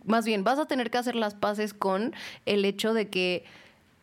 más 0.05 0.27
bien, 0.27 0.45
vas 0.45 0.59
a 0.59 0.67
tener 0.67 0.91
que 0.91 0.99
hacer 0.99 1.15
las 1.15 1.35
paces 1.35 1.73
con 1.73 2.13
el 2.45 2.67
hecho 2.67 2.93
de 2.93 3.09
que 3.09 3.47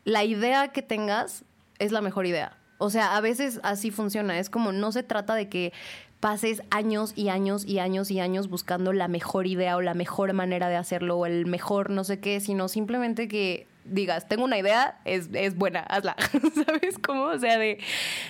la 0.06 0.24
idea 0.24 0.70
que 0.70 0.82
tengas 0.82 1.44
es 1.78 1.92
la 1.92 2.02
mejor 2.02 2.26
idea. 2.26 2.58
O 2.82 2.90
sea, 2.90 3.16
a 3.16 3.22
veces 3.22 3.60
así 3.62 3.92
funciona. 3.92 4.40
Es 4.40 4.50
como 4.50 4.72
no 4.72 4.92
se 4.92 5.04
trata 5.04 5.36
de 5.36 5.50
que 5.50 5.72
pases 6.20 6.64
años 6.72 7.14
y 7.16 7.30
años 7.30 7.64
y 7.64 7.78
años 7.78 8.10
y 8.10 8.20
años 8.20 8.50
buscando 8.50 8.92
la 8.92 9.08
mejor 9.08 9.46
idea 9.46 9.78
o 9.78 9.82
la 9.82 9.94
mejor 9.94 10.34
manera 10.34 10.68
de 10.68 10.78
hacerlo 10.78 11.18
o 11.18 11.28
el 11.28 11.46
mejor 11.46 11.92
no 11.92 12.04
sé 12.04 12.20
qué, 12.20 12.40
sino 12.40 12.68
simplemente 12.70 13.28
que 13.28 13.68
digas, 13.86 14.28
tengo 14.28 14.46
una 14.46 14.58
idea, 14.58 15.00
es, 15.06 15.30
es 15.34 15.56
buena, 15.56 15.82
hazla. 15.82 16.16
¿Sabes 16.66 16.98
cómo? 16.98 17.26
O 17.26 17.38
sea, 17.38 17.60
de 17.60 17.78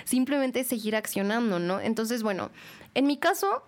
simplemente 0.03 0.65
seguir 0.65 0.97
accionando, 0.97 1.59
¿no? 1.59 1.79
Entonces, 1.79 2.21
bueno, 2.21 2.51
en 2.93 3.07
mi 3.07 3.15
caso, 3.15 3.63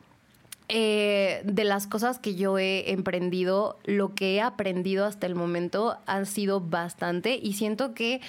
eh, 0.67 1.43
de 1.45 1.63
las 1.63 1.87
cosas 1.87 2.19
que 2.19 2.35
yo 2.35 2.57
he 2.57 2.91
emprendido, 2.91 3.79
lo 3.85 4.15
que 4.15 4.35
he 4.35 4.41
aprendido 4.41 5.05
hasta 5.05 5.27
el 5.27 5.35
momento 5.35 5.97
ha 6.07 6.25
sido 6.25 6.59
bastante 6.59 7.39
y 7.41 7.53
siento 7.53 7.93
que 7.93 8.19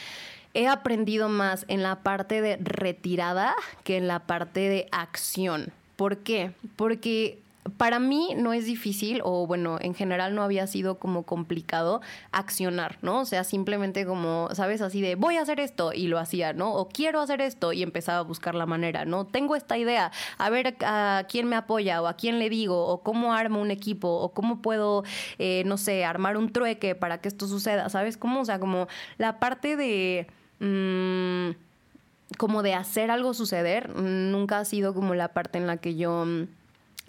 he 0.55 0.69
aprendido 0.69 1.29
más 1.29 1.64
en 1.69 1.83
la 1.83 1.97
parte 1.97 2.40
de 2.40 2.57
retirada 2.57 3.55
que 3.83 3.97
en 3.97 4.09
la 4.09 4.21
parte 4.21 4.61
de 4.69 4.88
acción. 4.93 5.73
¿Por 5.97 6.19
qué? 6.19 6.53
Porque 6.77 7.38
para 7.77 7.99
mí 7.99 8.35
no 8.37 8.53
es 8.53 8.67
difícil, 8.67 9.21
o 9.25 9.47
bueno, 9.47 9.79
en 9.81 9.95
general 9.95 10.35
no 10.35 10.43
había 10.43 10.67
sido 10.67 10.99
como 10.99 11.25
complicado 11.25 12.03
accionar, 12.31 12.99
¿no? 13.03 13.21
O 13.21 13.25
sea, 13.25 13.43
simplemente 13.43 14.05
como, 14.05 14.49
¿sabes? 14.53 14.83
Así 14.83 15.01
de, 15.01 15.14
voy 15.14 15.38
a 15.38 15.43
hacer 15.43 15.61
esto 15.61 15.93
y 15.93 16.07
lo 16.07 16.19
hacía, 16.19 16.53
¿no? 16.53 16.75
O 16.75 16.88
quiero 16.88 17.21
hacer 17.21 17.40
esto 17.40 17.73
y 17.73 17.83
empezaba 17.83 18.19
a 18.19 18.23
buscar 18.23 18.55
la 18.55 18.67
manera, 18.67 19.05
¿no? 19.05 19.27
Tengo 19.27 19.57
esta 19.57 19.79
idea, 19.79 20.12
a 20.37 20.51
ver 20.51 20.77
a 20.85 21.25
quién 21.29 21.49
me 21.49 21.57
apoya 21.57 22.03
o 22.03 22.07
a 22.07 22.14
quién 22.14 22.38
le 22.38 22.51
digo, 22.51 22.87
o 22.87 23.03
cómo 23.03 23.33
armo 23.33 23.61
un 23.61 23.71
equipo, 23.71 24.09
o 24.09 24.33
cómo 24.33 24.61
puedo, 24.61 25.05
eh, 25.38 25.62
no 25.67 25.79
sé, 25.79 26.05
armar 26.05 26.37
un 26.37 26.53
trueque 26.53 26.95
para 26.95 27.19
que 27.19 27.29
esto 27.29 27.49
suceda, 27.49 27.88
¿sabes? 27.88 28.17
Cómo, 28.17 28.40
o 28.40 28.45
sea, 28.45 28.59
como 28.59 28.88
la 29.17 29.38
parte 29.38 29.77
de 29.77 30.27
Mm, 30.61 31.51
como 32.38 32.62
de 32.62 32.75
hacer 32.75 33.11
algo 33.11 33.35
suceder, 33.35 33.95
nunca 33.95 34.59
ha 34.59 34.64
sido 34.64 34.95
como 34.95 35.14
la 35.14 35.29
parte 35.29 35.59
en 35.59 35.67
la 35.67 35.77
que 35.77 35.95
yo 35.95 36.25
mm, 36.25 36.47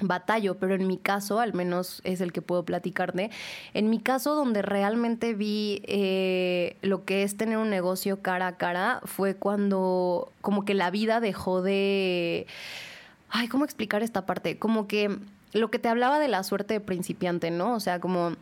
batallo, 0.01 0.55
pero 0.55 0.75
en 0.75 0.87
mi 0.87 0.97
caso, 0.97 1.39
al 1.39 1.53
menos 1.53 2.01
es 2.03 2.21
el 2.21 2.33
que 2.33 2.41
puedo 2.41 2.63
platicarte, 2.63 3.31
en 3.73 3.89
mi 3.89 3.99
caso 3.99 4.35
donde 4.35 4.61
realmente 4.61 5.33
vi 5.33 5.81
eh, 5.85 6.75
lo 6.81 7.05
que 7.05 7.23
es 7.23 7.37
tener 7.37 7.57
un 7.57 7.69
negocio 7.69 8.21
cara 8.21 8.47
a 8.47 8.57
cara 8.57 9.01
fue 9.05 9.35
cuando 9.35 10.31
como 10.41 10.65
que 10.65 10.73
la 10.73 10.91
vida 10.91 11.19
dejó 11.19 11.61
de... 11.61 12.47
Ay, 13.29 13.47
¿cómo 13.47 13.65
explicar 13.65 14.03
esta 14.03 14.25
parte? 14.25 14.59
Como 14.59 14.87
que 14.87 15.17
lo 15.53 15.71
que 15.71 15.79
te 15.79 15.89
hablaba 15.89 16.19
de 16.19 16.27
la 16.27 16.43
suerte 16.43 16.75
de 16.75 16.79
principiante, 16.79 17.51
¿no? 17.51 17.73
O 17.73 17.79
sea, 17.79 17.99
como 17.99 18.33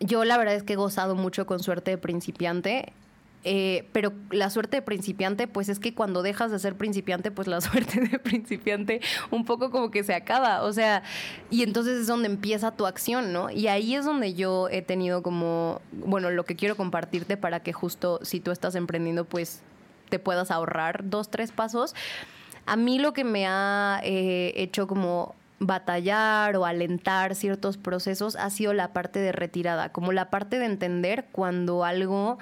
yo 0.00 0.24
la 0.24 0.36
verdad 0.36 0.54
es 0.54 0.62
que 0.62 0.74
he 0.74 0.76
gozado 0.76 1.14
mucho 1.14 1.46
con 1.46 1.60
suerte 1.60 1.92
de 1.92 1.98
principiante 1.98 2.92
eh, 3.44 3.88
pero 3.92 4.12
la 4.30 4.48
suerte 4.48 4.78
de 4.78 4.82
principiante, 4.82 5.46
pues 5.46 5.68
es 5.68 5.78
que 5.78 5.94
cuando 5.94 6.22
dejas 6.22 6.50
de 6.50 6.58
ser 6.58 6.76
principiante, 6.76 7.30
pues 7.30 7.46
la 7.46 7.60
suerte 7.60 8.00
de 8.00 8.18
principiante 8.18 9.00
un 9.30 9.44
poco 9.44 9.70
como 9.70 9.90
que 9.90 10.02
se 10.02 10.14
acaba. 10.14 10.62
O 10.62 10.72
sea, 10.72 11.02
y 11.50 11.62
entonces 11.62 12.00
es 12.00 12.06
donde 12.06 12.26
empieza 12.26 12.72
tu 12.72 12.86
acción, 12.86 13.32
¿no? 13.32 13.50
Y 13.50 13.68
ahí 13.68 13.94
es 13.94 14.04
donde 14.04 14.34
yo 14.34 14.68
he 14.70 14.82
tenido 14.82 15.22
como, 15.22 15.80
bueno, 15.92 16.30
lo 16.30 16.44
que 16.44 16.56
quiero 16.56 16.76
compartirte 16.76 17.36
para 17.36 17.60
que 17.60 17.72
justo 17.72 18.18
si 18.22 18.40
tú 18.40 18.50
estás 18.50 18.74
emprendiendo, 18.74 19.24
pues 19.24 19.60
te 20.08 20.18
puedas 20.18 20.50
ahorrar 20.50 21.08
dos, 21.08 21.30
tres 21.30 21.52
pasos. 21.52 21.94
A 22.66 22.76
mí 22.76 22.98
lo 22.98 23.12
que 23.12 23.24
me 23.24 23.46
ha 23.46 24.00
eh, 24.02 24.52
hecho 24.56 24.86
como 24.86 25.34
batallar 25.58 26.56
o 26.56 26.64
alentar 26.64 27.34
ciertos 27.34 27.76
procesos 27.76 28.36
ha 28.36 28.50
sido 28.50 28.72
la 28.72 28.92
parte 28.92 29.18
de 29.18 29.32
retirada, 29.32 29.90
como 29.90 30.12
la 30.12 30.30
parte 30.30 30.58
de 30.58 30.66
entender 30.66 31.26
cuando 31.32 31.84
algo 31.84 32.38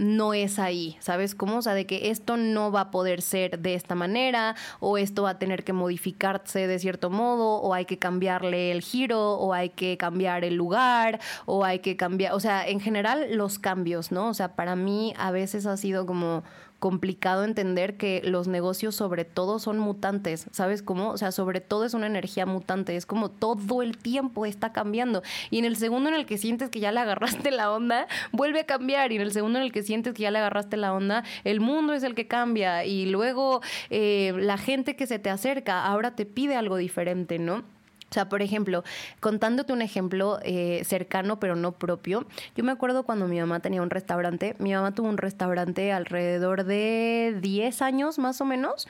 no 0.00 0.32
es 0.32 0.58
ahí, 0.58 0.96
¿sabes 1.00 1.34
cómo? 1.34 1.58
O 1.58 1.62
sea, 1.62 1.74
de 1.74 1.84
que 1.84 2.10
esto 2.10 2.38
no 2.38 2.72
va 2.72 2.80
a 2.80 2.90
poder 2.90 3.20
ser 3.20 3.58
de 3.58 3.74
esta 3.74 3.94
manera 3.94 4.56
o 4.80 4.96
esto 4.96 5.24
va 5.24 5.30
a 5.30 5.38
tener 5.38 5.62
que 5.62 5.74
modificarse 5.74 6.66
de 6.66 6.78
cierto 6.78 7.10
modo 7.10 7.60
o 7.60 7.74
hay 7.74 7.84
que 7.84 7.98
cambiarle 7.98 8.72
el 8.72 8.80
giro 8.80 9.34
o 9.34 9.52
hay 9.52 9.68
que 9.68 9.98
cambiar 9.98 10.42
el 10.42 10.54
lugar 10.54 11.20
o 11.44 11.66
hay 11.66 11.80
que 11.80 11.98
cambiar, 11.98 12.32
o 12.32 12.40
sea, 12.40 12.66
en 12.66 12.80
general 12.80 13.36
los 13.36 13.58
cambios, 13.58 14.10
¿no? 14.10 14.28
O 14.28 14.34
sea, 14.34 14.56
para 14.56 14.74
mí 14.74 15.12
a 15.18 15.32
veces 15.32 15.66
ha 15.66 15.76
sido 15.76 16.06
como 16.06 16.44
complicado 16.80 17.44
entender 17.44 17.96
que 17.96 18.22
los 18.24 18.48
negocios 18.48 18.96
sobre 18.96 19.24
todo 19.24 19.58
son 19.58 19.78
mutantes, 19.78 20.46
¿sabes 20.50 20.82
cómo? 20.82 21.10
O 21.10 21.18
sea, 21.18 21.30
sobre 21.30 21.60
todo 21.60 21.84
es 21.84 21.94
una 21.94 22.06
energía 22.06 22.46
mutante, 22.46 22.96
es 22.96 23.06
como 23.06 23.30
todo 23.30 23.82
el 23.82 23.98
tiempo 23.98 24.46
está 24.46 24.72
cambiando 24.72 25.22
y 25.50 25.58
en 25.58 25.66
el 25.66 25.76
segundo 25.76 26.08
en 26.08 26.16
el 26.16 26.26
que 26.26 26.38
sientes 26.38 26.70
que 26.70 26.80
ya 26.80 26.90
le 26.90 27.00
agarraste 27.00 27.50
la 27.50 27.70
onda, 27.70 28.08
vuelve 28.32 28.60
a 28.60 28.66
cambiar 28.66 29.12
y 29.12 29.16
en 29.16 29.22
el 29.22 29.32
segundo 29.32 29.58
en 29.58 29.66
el 29.66 29.72
que 29.72 29.82
sientes 29.82 30.14
que 30.14 30.22
ya 30.22 30.30
le 30.30 30.38
agarraste 30.38 30.76
la 30.76 30.92
onda, 30.92 31.22
el 31.44 31.60
mundo 31.60 31.92
es 31.92 32.02
el 32.02 32.14
que 32.14 32.26
cambia 32.26 32.84
y 32.84 33.06
luego 33.06 33.60
eh, 33.90 34.32
la 34.36 34.56
gente 34.56 34.96
que 34.96 35.06
se 35.06 35.18
te 35.18 35.30
acerca 35.30 35.84
ahora 35.84 36.16
te 36.16 36.24
pide 36.24 36.56
algo 36.56 36.76
diferente, 36.76 37.38
¿no? 37.38 37.62
O 38.10 38.12
sea, 38.12 38.28
por 38.28 38.42
ejemplo, 38.42 38.82
contándote 39.20 39.72
un 39.72 39.82
ejemplo 39.82 40.40
eh, 40.42 40.82
cercano 40.84 41.38
pero 41.38 41.54
no 41.54 41.72
propio, 41.72 42.26
yo 42.56 42.64
me 42.64 42.72
acuerdo 42.72 43.04
cuando 43.04 43.28
mi 43.28 43.38
mamá 43.38 43.60
tenía 43.60 43.82
un 43.82 43.90
restaurante, 43.90 44.56
mi 44.58 44.72
mamá 44.74 44.92
tuvo 44.92 45.08
un 45.08 45.16
restaurante 45.16 45.92
alrededor 45.92 46.64
de 46.64 47.36
10 47.40 47.82
años 47.82 48.18
más 48.18 48.40
o 48.40 48.44
menos. 48.44 48.88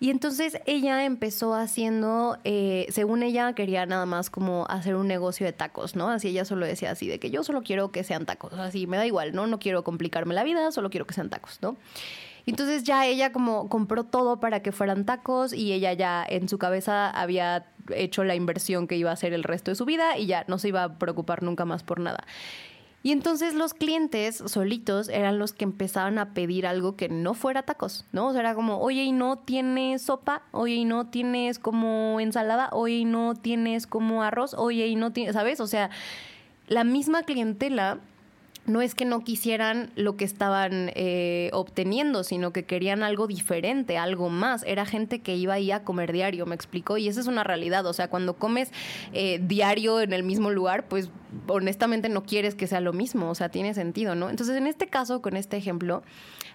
Y 0.00 0.10
entonces 0.10 0.58
ella 0.66 1.04
empezó 1.04 1.54
haciendo, 1.54 2.38
eh, 2.44 2.86
según 2.90 3.22
ella 3.22 3.54
quería 3.54 3.86
nada 3.86 4.06
más 4.06 4.28
como 4.28 4.66
hacer 4.68 4.96
un 4.96 5.08
negocio 5.08 5.46
de 5.46 5.52
tacos, 5.52 5.96
¿no? 5.96 6.10
Así 6.10 6.28
ella 6.28 6.44
solo 6.44 6.66
decía 6.66 6.90
así, 6.90 7.08
de 7.08 7.18
que 7.18 7.30
yo 7.30 7.42
solo 7.42 7.62
quiero 7.62 7.90
que 7.90 8.04
sean 8.04 8.26
tacos, 8.26 8.52
así 8.54 8.86
me 8.86 8.98
da 8.98 9.06
igual, 9.06 9.34
¿no? 9.34 9.46
No 9.46 9.58
quiero 9.58 9.82
complicarme 9.82 10.34
la 10.34 10.44
vida, 10.44 10.70
solo 10.72 10.90
quiero 10.90 11.06
que 11.06 11.14
sean 11.14 11.30
tacos, 11.30 11.58
¿no? 11.62 11.76
Entonces 12.46 12.84
ya 12.84 13.06
ella 13.06 13.32
como 13.32 13.68
compró 13.68 14.04
todo 14.04 14.38
para 14.40 14.60
que 14.60 14.72
fueran 14.72 15.06
tacos 15.06 15.52
y 15.52 15.72
ella 15.72 15.92
ya 15.94 16.24
en 16.28 16.48
su 16.48 16.58
cabeza 16.58 17.08
había 17.08 17.66
hecho 17.90 18.24
la 18.24 18.34
inversión 18.34 18.86
que 18.86 18.96
iba 18.96 19.10
a 19.10 19.14
hacer 19.14 19.32
el 19.32 19.42
resto 19.42 19.70
de 19.70 19.74
su 19.74 19.84
vida 19.84 20.16
y 20.18 20.26
ya 20.26 20.44
no 20.48 20.58
se 20.58 20.68
iba 20.68 20.84
a 20.84 20.98
preocupar 20.98 21.42
nunca 21.42 21.64
más 21.64 21.82
por 21.82 22.00
nada. 22.00 22.24
Y 23.04 23.12
entonces 23.12 23.52
los 23.52 23.74
clientes 23.74 24.42
solitos 24.46 25.10
eran 25.10 25.38
los 25.38 25.52
que 25.52 25.64
empezaban 25.64 26.18
a 26.18 26.32
pedir 26.32 26.66
algo 26.66 26.96
que 26.96 27.10
no 27.10 27.34
fuera 27.34 27.62
tacos, 27.62 28.06
¿no? 28.12 28.28
O 28.28 28.32
sea, 28.32 28.40
era 28.40 28.54
como, 28.54 28.78
oye, 28.78 29.02
¿y 29.02 29.12
no 29.12 29.36
tienes 29.36 30.00
sopa? 30.00 30.42
Oye, 30.52 30.76
¿y 30.76 30.84
no 30.86 31.08
tienes 31.08 31.58
como 31.58 32.18
ensalada? 32.18 32.70
Oye, 32.72 32.94
¿y 32.94 33.04
no 33.04 33.34
tienes 33.34 33.86
como 33.86 34.22
arroz? 34.22 34.54
Oye, 34.54 34.86
¿y 34.86 34.96
no 34.96 35.12
tienes, 35.12 35.34
sabes? 35.34 35.60
O 35.60 35.66
sea, 35.66 35.90
la 36.66 36.82
misma 36.82 37.24
clientela 37.24 37.98
no 38.66 38.80
es 38.80 38.94
que 38.94 39.04
no 39.04 39.22
quisieran 39.24 39.90
lo 39.94 40.16
que 40.16 40.24
estaban 40.24 40.90
eh, 40.94 41.50
obteniendo, 41.52 42.24
sino 42.24 42.52
que 42.52 42.64
querían 42.64 43.02
algo 43.02 43.26
diferente, 43.26 43.98
algo 43.98 44.30
más. 44.30 44.62
Era 44.64 44.86
gente 44.86 45.20
que 45.20 45.36
iba 45.36 45.54
ahí 45.54 45.70
a 45.70 45.84
comer 45.84 46.12
diario, 46.12 46.46
me 46.46 46.54
explicó, 46.54 46.96
y 46.96 47.08
esa 47.08 47.20
es 47.20 47.26
una 47.26 47.44
realidad. 47.44 47.84
O 47.86 47.92
sea, 47.92 48.08
cuando 48.08 48.34
comes 48.34 48.70
eh, 49.12 49.38
diario 49.42 50.00
en 50.00 50.12
el 50.12 50.22
mismo 50.22 50.50
lugar, 50.50 50.88
pues 50.88 51.10
honestamente 51.48 52.08
no 52.08 52.24
quieres 52.24 52.54
que 52.54 52.66
sea 52.66 52.80
lo 52.80 52.92
mismo, 52.92 53.28
o 53.28 53.34
sea, 53.34 53.48
tiene 53.50 53.74
sentido, 53.74 54.14
¿no? 54.14 54.30
Entonces, 54.30 54.56
en 54.56 54.66
este 54.66 54.86
caso, 54.86 55.20
con 55.20 55.36
este 55.36 55.56
ejemplo, 55.56 56.02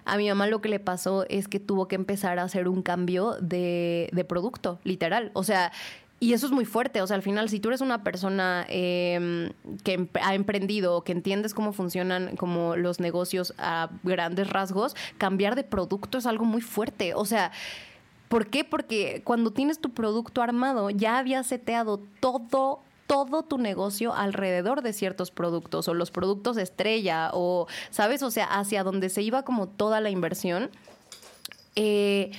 a 0.04 0.16
mi 0.16 0.28
mamá 0.28 0.46
lo 0.46 0.60
que 0.60 0.68
le 0.68 0.80
pasó 0.80 1.26
es 1.28 1.46
que 1.46 1.60
tuvo 1.60 1.86
que 1.86 1.94
empezar 1.94 2.38
a 2.38 2.42
hacer 2.42 2.68
un 2.68 2.82
cambio 2.82 3.36
de, 3.40 4.08
de 4.12 4.24
producto, 4.24 4.80
literal. 4.82 5.30
O 5.34 5.44
sea, 5.44 5.72
y 6.22 6.34
eso 6.34 6.44
es 6.44 6.52
muy 6.52 6.66
fuerte, 6.66 7.00
o 7.00 7.06
sea, 7.06 7.16
al 7.16 7.22
final, 7.22 7.48
si 7.48 7.60
tú 7.60 7.70
eres 7.70 7.80
una 7.80 8.04
persona 8.04 8.66
em, 8.68 9.52
que 9.82 10.06
ha 10.20 10.34
emprendido, 10.34 11.02
que 11.02 11.12
entiendes 11.12 11.54
cómo 11.54 11.72
funcionan 11.72 12.36
como 12.36 12.76
los 12.76 13.00
negocios 13.00 13.54
a 13.56 13.88
grandes 14.02 14.50
rasgos, 14.50 14.94
cambiar 15.16 15.56
de 15.56 15.64
producto 15.64 16.18
es 16.18 16.26
algo 16.26 16.44
muy 16.44 16.60
fuerte. 16.60 17.14
O 17.14 17.24
sea, 17.24 17.52
¿por 18.28 18.48
qué? 18.48 18.64
Porque 18.64 19.22
cuando 19.24 19.50
tienes 19.52 19.80
tu 19.80 19.94
producto 19.94 20.42
armado, 20.42 20.90
ya 20.90 21.16
habías 21.16 21.46
seteado 21.46 22.02
todo 22.20 22.80
todo 23.06 23.42
tu 23.42 23.58
negocio 23.58 24.14
alrededor 24.14 24.82
de 24.82 24.92
ciertos 24.92 25.32
productos 25.32 25.88
o 25.88 25.94
los 25.94 26.12
productos 26.12 26.56
estrella 26.58 27.30
o, 27.32 27.66
¿sabes? 27.90 28.22
O 28.22 28.30
sea, 28.30 28.44
hacia 28.44 28.84
donde 28.84 29.08
se 29.08 29.22
iba 29.22 29.42
como 29.42 29.66
toda 29.66 30.00
la 30.00 30.10
inversión. 30.10 30.70
Eh, 31.74 32.30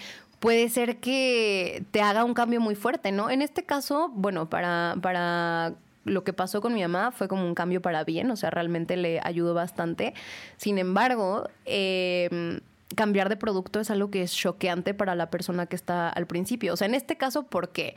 puede 0.41 0.67
ser 0.69 0.97
que 0.97 1.85
te 1.91 2.01
haga 2.01 2.25
un 2.25 2.33
cambio 2.33 2.59
muy 2.59 2.73
fuerte, 2.73 3.11
¿no? 3.11 3.29
En 3.29 3.43
este 3.43 3.63
caso, 3.63 4.09
bueno, 4.11 4.49
para, 4.49 4.95
para 4.99 5.75
lo 6.03 6.23
que 6.23 6.33
pasó 6.33 6.61
con 6.61 6.73
mi 6.73 6.81
mamá 6.81 7.11
fue 7.11 7.27
como 7.27 7.45
un 7.45 7.53
cambio 7.53 7.79
para 7.79 8.03
bien, 8.03 8.29
o 8.31 8.35
sea, 8.35 8.49
realmente 8.49 8.97
le 8.97 9.21
ayudó 9.23 9.53
bastante. 9.53 10.15
Sin 10.57 10.79
embargo, 10.79 11.47
em, 11.65 12.59
cambiar 12.95 13.29
de 13.29 13.37
producto 13.37 13.79
es 13.79 13.91
algo 13.91 14.09
que 14.09 14.23
es 14.23 14.33
choqueante 14.33 14.95
para 14.95 15.13
la 15.13 15.29
persona 15.29 15.67
que 15.67 15.75
está 15.75 16.09
al 16.09 16.25
principio. 16.25 16.73
O 16.73 16.75
sea, 16.75 16.87
en 16.87 16.95
este 16.95 17.17
caso, 17.17 17.43
¿por 17.43 17.69
qué? 17.69 17.93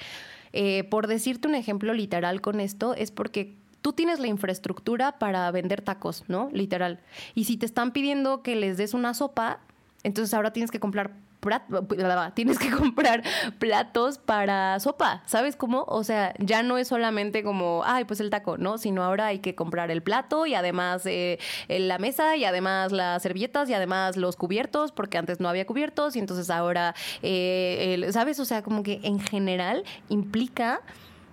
Eh, 0.52 0.84
por 0.84 1.06
decirte 1.06 1.48
un 1.48 1.54
ejemplo 1.54 1.94
literal 1.94 2.42
con 2.42 2.60
esto, 2.60 2.92
es 2.92 3.10
porque 3.10 3.54
tú 3.80 3.94
tienes 3.94 4.20
la 4.20 4.26
infraestructura 4.26 5.18
para 5.18 5.50
vender 5.50 5.80
tacos, 5.80 6.24
¿no? 6.28 6.50
Literal. 6.52 7.00
Y 7.34 7.44
si 7.44 7.56
te 7.56 7.64
están 7.64 7.92
pidiendo 7.92 8.42
que 8.42 8.54
les 8.54 8.76
des 8.76 8.92
una 8.92 9.14
sopa, 9.14 9.60
entonces 10.02 10.34
ahora 10.34 10.52
tienes 10.52 10.70
que 10.70 10.78
comprar 10.78 11.12
tienes 12.34 12.58
que 12.58 12.70
comprar 12.76 13.22
platos 13.58 14.18
para 14.18 14.78
sopa, 14.80 15.22
¿sabes 15.26 15.56
cómo? 15.56 15.84
O 15.88 16.04
sea, 16.04 16.34
ya 16.38 16.62
no 16.62 16.78
es 16.78 16.88
solamente 16.88 17.42
como, 17.42 17.82
ay, 17.84 18.04
pues 18.04 18.20
el 18.20 18.30
taco, 18.30 18.58
¿no? 18.58 18.78
Sino 18.78 19.02
ahora 19.02 19.26
hay 19.26 19.38
que 19.38 19.54
comprar 19.54 19.90
el 19.90 20.02
plato 20.02 20.46
y 20.46 20.54
además 20.54 21.02
eh, 21.06 21.38
la 21.68 21.98
mesa 21.98 22.36
y 22.36 22.44
además 22.44 22.92
las 22.92 23.22
servilletas 23.22 23.68
y 23.68 23.74
además 23.74 24.16
los 24.16 24.36
cubiertos, 24.36 24.92
porque 24.92 25.18
antes 25.18 25.40
no 25.40 25.48
había 25.48 25.66
cubiertos 25.66 26.16
y 26.16 26.18
entonces 26.18 26.50
ahora, 26.50 26.94
eh, 27.22 28.08
¿sabes? 28.12 28.40
O 28.40 28.44
sea, 28.44 28.62
como 28.62 28.82
que 28.82 29.00
en 29.02 29.20
general 29.20 29.84
implica 30.08 30.80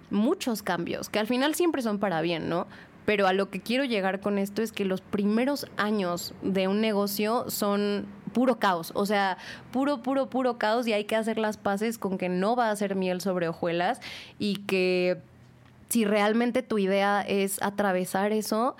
muchos 0.10 0.62
cambios, 0.62 1.10
que 1.10 1.19
al 1.19 1.28
final 1.28 1.56
siempre 1.56 1.82
son 1.82 2.00
para 2.00 2.21
bien, 2.21 2.50
¿no? 2.50 2.67
Pero 3.06 3.28
a 3.28 3.34
lo 3.34 3.50
que 3.50 3.62
quiero 3.62 3.84
llegar 3.84 4.19
con 4.19 4.38
esto 4.38 4.62
es 4.62 4.71
que 4.71 4.86
los 4.86 5.02
primeros 5.02 5.67
años 5.78 6.34
de 6.43 6.67
un 6.67 6.82
negocio 6.82 7.50
son 7.50 8.06
puro 8.34 8.60
caos, 8.60 8.91
o 8.96 9.06
sea, 9.06 9.38
puro, 9.72 10.02
puro, 10.02 10.30
puro 10.30 10.58
caos 10.58 10.88
y 10.88 10.94
hay 10.94 11.06
que 11.06 11.15
hacer 11.15 11.38
las 11.38 11.58
paces 11.58 11.98
con 11.98 12.17
que 12.17 12.30
no 12.30 12.56
va 12.56 12.70
a 12.70 12.76
ser 12.76 12.96
miel 12.96 13.22
sobre 13.22 13.48
hojuelas 13.48 14.00
y 14.39 14.58
que 14.67 15.22
si 15.89 16.06
realmente 16.06 16.63
tu 16.63 16.78
idea 16.78 17.22
es 17.22 17.62
atravesar 17.62 18.32
eso, 18.32 18.78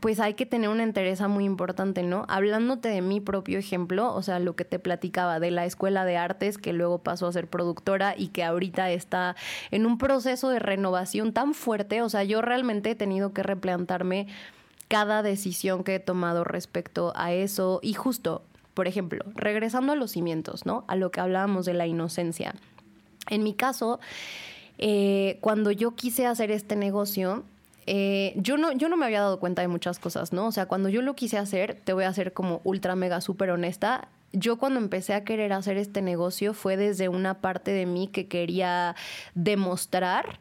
pues 0.00 0.20
hay 0.20 0.34
que 0.34 0.46
tener 0.46 0.68
una 0.68 0.82
entereza 0.82 1.28
muy 1.28 1.44
importante, 1.44 2.02
¿no? 2.02 2.24
Hablándote 2.28 2.88
de 2.88 3.02
mi 3.02 3.20
propio 3.20 3.58
ejemplo, 3.58 4.14
o 4.14 4.22
sea, 4.22 4.38
lo 4.38 4.54
que 4.54 4.64
te 4.64 4.78
platicaba 4.78 5.40
de 5.40 5.50
la 5.50 5.64
escuela 5.64 6.04
de 6.04 6.16
artes 6.16 6.58
que 6.58 6.72
luego 6.72 6.98
pasó 6.98 7.26
a 7.26 7.32
ser 7.32 7.48
productora 7.48 8.14
y 8.16 8.28
que 8.28 8.44
ahorita 8.44 8.90
está 8.90 9.34
en 9.70 9.86
un 9.86 9.98
proceso 9.98 10.50
de 10.50 10.58
renovación 10.58 11.32
tan 11.32 11.54
fuerte, 11.54 12.02
o 12.02 12.08
sea, 12.08 12.24
yo 12.24 12.42
realmente 12.42 12.90
he 12.90 12.94
tenido 12.94 13.32
que 13.32 13.42
replantarme 13.42 14.28
cada 14.88 15.22
decisión 15.22 15.84
que 15.84 15.96
he 15.96 16.00
tomado 16.00 16.44
respecto 16.44 17.12
a 17.14 17.32
eso 17.32 17.80
y 17.82 17.94
justo 17.94 18.42
por 18.78 18.86
ejemplo, 18.86 19.24
regresando 19.34 19.90
a 19.90 19.96
los 19.96 20.12
cimientos, 20.12 20.64
¿no? 20.64 20.84
A 20.86 20.94
lo 20.94 21.10
que 21.10 21.18
hablábamos 21.18 21.66
de 21.66 21.74
la 21.74 21.88
inocencia. 21.88 22.54
En 23.28 23.42
mi 23.42 23.52
caso, 23.52 23.98
eh, 24.78 25.38
cuando 25.40 25.72
yo 25.72 25.96
quise 25.96 26.26
hacer 26.26 26.52
este 26.52 26.76
negocio, 26.76 27.42
eh, 27.86 28.34
yo, 28.36 28.56
no, 28.56 28.70
yo 28.70 28.88
no 28.88 28.96
me 28.96 29.04
había 29.04 29.20
dado 29.22 29.40
cuenta 29.40 29.62
de 29.62 29.66
muchas 29.66 29.98
cosas, 29.98 30.32
¿no? 30.32 30.46
O 30.46 30.52
sea, 30.52 30.66
cuando 30.66 30.90
yo 30.90 31.02
lo 31.02 31.16
quise 31.16 31.38
hacer, 31.38 31.80
te 31.82 31.92
voy 31.92 32.04
a 32.04 32.12
ser 32.12 32.32
como 32.32 32.60
ultra 32.62 32.94
mega 32.94 33.20
súper 33.20 33.50
honesta, 33.50 34.06
yo 34.32 34.58
cuando 34.58 34.78
empecé 34.78 35.12
a 35.14 35.24
querer 35.24 35.52
hacer 35.54 35.76
este 35.76 36.00
negocio 36.00 36.54
fue 36.54 36.76
desde 36.76 37.08
una 37.08 37.40
parte 37.40 37.72
de 37.72 37.84
mí 37.84 38.06
que 38.06 38.28
quería 38.28 38.94
demostrar 39.34 40.38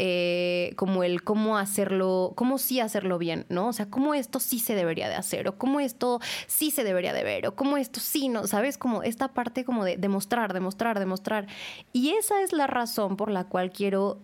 eh, 0.00 0.74
como 0.76 1.02
el 1.02 1.24
cómo 1.24 1.58
hacerlo, 1.58 2.32
cómo 2.36 2.58
sí 2.58 2.78
hacerlo 2.78 3.18
bien, 3.18 3.46
¿no? 3.48 3.66
O 3.68 3.72
sea, 3.72 3.90
cómo 3.90 4.14
esto 4.14 4.38
sí 4.38 4.60
se 4.60 4.76
debería 4.76 5.08
de 5.08 5.16
hacer, 5.16 5.48
o 5.48 5.58
cómo 5.58 5.80
esto 5.80 6.20
sí 6.46 6.70
se 6.70 6.84
debería 6.84 7.12
de 7.12 7.24
ver, 7.24 7.48
o 7.48 7.56
cómo 7.56 7.76
esto 7.76 7.98
sí, 7.98 8.28
¿no? 8.28 8.46
¿Sabes? 8.46 8.78
Como 8.78 9.02
esta 9.02 9.26
parte 9.26 9.64
como 9.64 9.84
de 9.84 9.96
demostrar, 9.96 10.52
demostrar, 10.52 11.00
demostrar. 11.00 11.48
Y 11.92 12.10
esa 12.10 12.42
es 12.42 12.52
la 12.52 12.68
razón 12.68 13.16
por 13.16 13.28
la 13.30 13.44
cual 13.44 13.72
quiero 13.72 14.20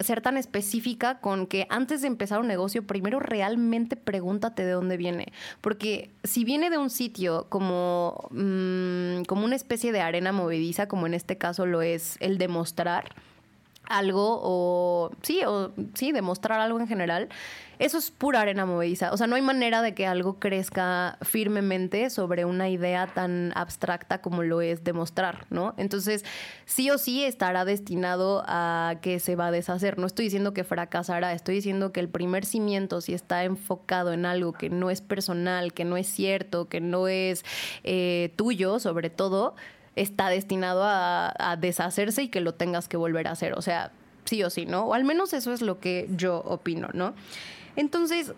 ser 0.00 0.20
tan 0.20 0.36
específica 0.36 1.18
con 1.20 1.46
que 1.46 1.66
antes 1.70 2.02
de 2.02 2.08
empezar 2.08 2.40
un 2.40 2.46
negocio, 2.46 2.86
primero 2.86 3.18
realmente 3.18 3.96
pregúntate 3.96 4.64
de 4.64 4.72
dónde 4.72 4.96
viene. 4.96 5.32
Porque 5.60 6.10
si 6.22 6.44
viene 6.44 6.70
de 6.70 6.78
un 6.78 6.90
sitio 6.90 7.46
como, 7.48 8.28
mm, 8.30 9.22
como 9.24 9.44
una 9.44 9.56
especie 9.56 9.92
de 9.92 10.00
arena 10.00 10.32
movediza, 10.32 10.88
como 10.88 11.06
en 11.06 11.14
este 11.14 11.38
caso 11.38 11.66
lo 11.66 11.82
es 11.82 12.16
el 12.20 12.38
demostrar, 12.38 13.14
algo 13.88 14.40
o 14.42 15.10
sí, 15.22 15.40
o 15.46 15.72
sí, 15.94 16.12
demostrar 16.12 16.60
algo 16.60 16.80
en 16.80 16.88
general, 16.88 17.28
eso 17.78 17.98
es 17.98 18.10
pura 18.10 18.40
arena 18.40 18.64
movediza. 18.64 19.12
O 19.12 19.16
sea, 19.16 19.26
no 19.26 19.36
hay 19.36 19.42
manera 19.42 19.82
de 19.82 19.94
que 19.94 20.06
algo 20.06 20.38
crezca 20.38 21.18
firmemente 21.20 22.08
sobre 22.08 22.44
una 22.46 22.70
idea 22.70 23.06
tan 23.06 23.52
abstracta 23.54 24.22
como 24.22 24.42
lo 24.42 24.62
es 24.62 24.82
demostrar, 24.82 25.46
¿no? 25.50 25.74
Entonces, 25.76 26.24
sí 26.64 26.90
o 26.90 26.96
sí 26.96 27.24
estará 27.24 27.64
destinado 27.66 28.42
a 28.46 28.94
que 29.02 29.20
se 29.20 29.36
va 29.36 29.48
a 29.48 29.50
deshacer. 29.50 29.98
No 29.98 30.06
estoy 30.06 30.26
diciendo 30.26 30.54
que 30.54 30.64
fracasará, 30.64 31.32
estoy 31.32 31.56
diciendo 31.56 31.92
que 31.92 32.00
el 32.00 32.08
primer 32.08 32.46
cimiento, 32.46 33.02
si 33.02 33.12
está 33.12 33.44
enfocado 33.44 34.12
en 34.12 34.24
algo 34.24 34.52
que 34.52 34.70
no 34.70 34.90
es 34.90 35.02
personal, 35.02 35.74
que 35.74 35.84
no 35.84 35.98
es 35.98 36.06
cierto, 36.06 36.68
que 36.68 36.80
no 36.80 37.08
es 37.08 37.44
eh, 37.84 38.32
tuyo, 38.36 38.78
sobre 38.78 39.10
todo, 39.10 39.54
está 39.96 40.28
destinado 40.28 40.82
a, 40.84 41.56
deshacerse 41.58 42.22
y 42.22 42.28
que 42.28 42.40
lo 42.40 42.54
tengas 42.54 42.86
que 42.86 42.96
volver 42.96 43.26
a 43.26 43.32
hacer. 43.32 43.54
O 43.54 43.62
sea, 43.62 43.90
sí 44.24 44.42
o 44.42 44.50
sí, 44.50 44.66
¿no? 44.66 44.84
O 44.84 44.94
al 44.94 45.04
menos 45.04 45.32
eso 45.32 45.52
es 45.52 45.62
lo 45.62 45.80
que 45.80 46.08
yo 46.10 46.42
opino, 46.44 46.88
¿no? 46.92 47.14
Entonces, 47.74 48.32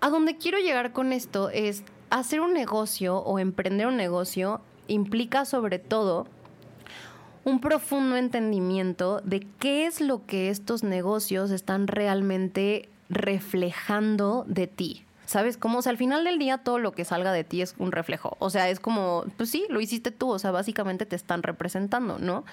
a 0.00 0.08
donde 0.08 0.36
quiero 0.36 0.58
llegar 0.58 0.92
con 0.92 1.12
esto 1.12 1.50
es 1.50 1.82
hacer 2.10 2.40
un 2.40 2.52
negocio 2.52 3.18
o 3.18 3.38
emprender 3.38 3.86
un 3.86 3.96
negocio 3.96 4.60
implica 4.86 5.44
sobre 5.44 5.78
todo 5.78 6.26
un 7.44 7.60
profundo 7.60 8.16
entendimiento 8.16 9.20
de 9.24 9.46
qué 9.58 9.86
es 9.86 10.00
lo 10.00 10.24
que 10.26 10.48
estos 10.50 10.82
negocios 10.82 11.50
están 11.50 11.86
realmente 11.86 12.88
reflejando 13.10 14.44
de 14.48 14.66
ti, 14.66 15.03
¿Sabes? 15.26 15.56
Como, 15.56 15.78
o 15.78 15.82
sea, 15.82 15.90
al 15.90 15.96
final 15.96 16.24
del 16.24 16.38
día 16.38 16.58
todo 16.58 16.78
lo 16.78 16.92
que 16.92 17.04
salga 17.04 17.32
de 17.32 17.44
ti 17.44 17.62
es 17.62 17.74
un 17.78 17.92
reflejo. 17.92 18.36
O 18.40 18.50
sea, 18.50 18.68
es 18.68 18.80
como, 18.80 19.24
pues 19.36 19.50
sí, 19.50 19.66
lo 19.70 19.80
hiciste 19.80 20.10
tú, 20.10 20.30
o 20.30 20.38
sea, 20.38 20.50
básicamente 20.50 21.06
te 21.06 21.16
están 21.16 21.42
representando, 21.42 22.18
¿no? 22.18 22.44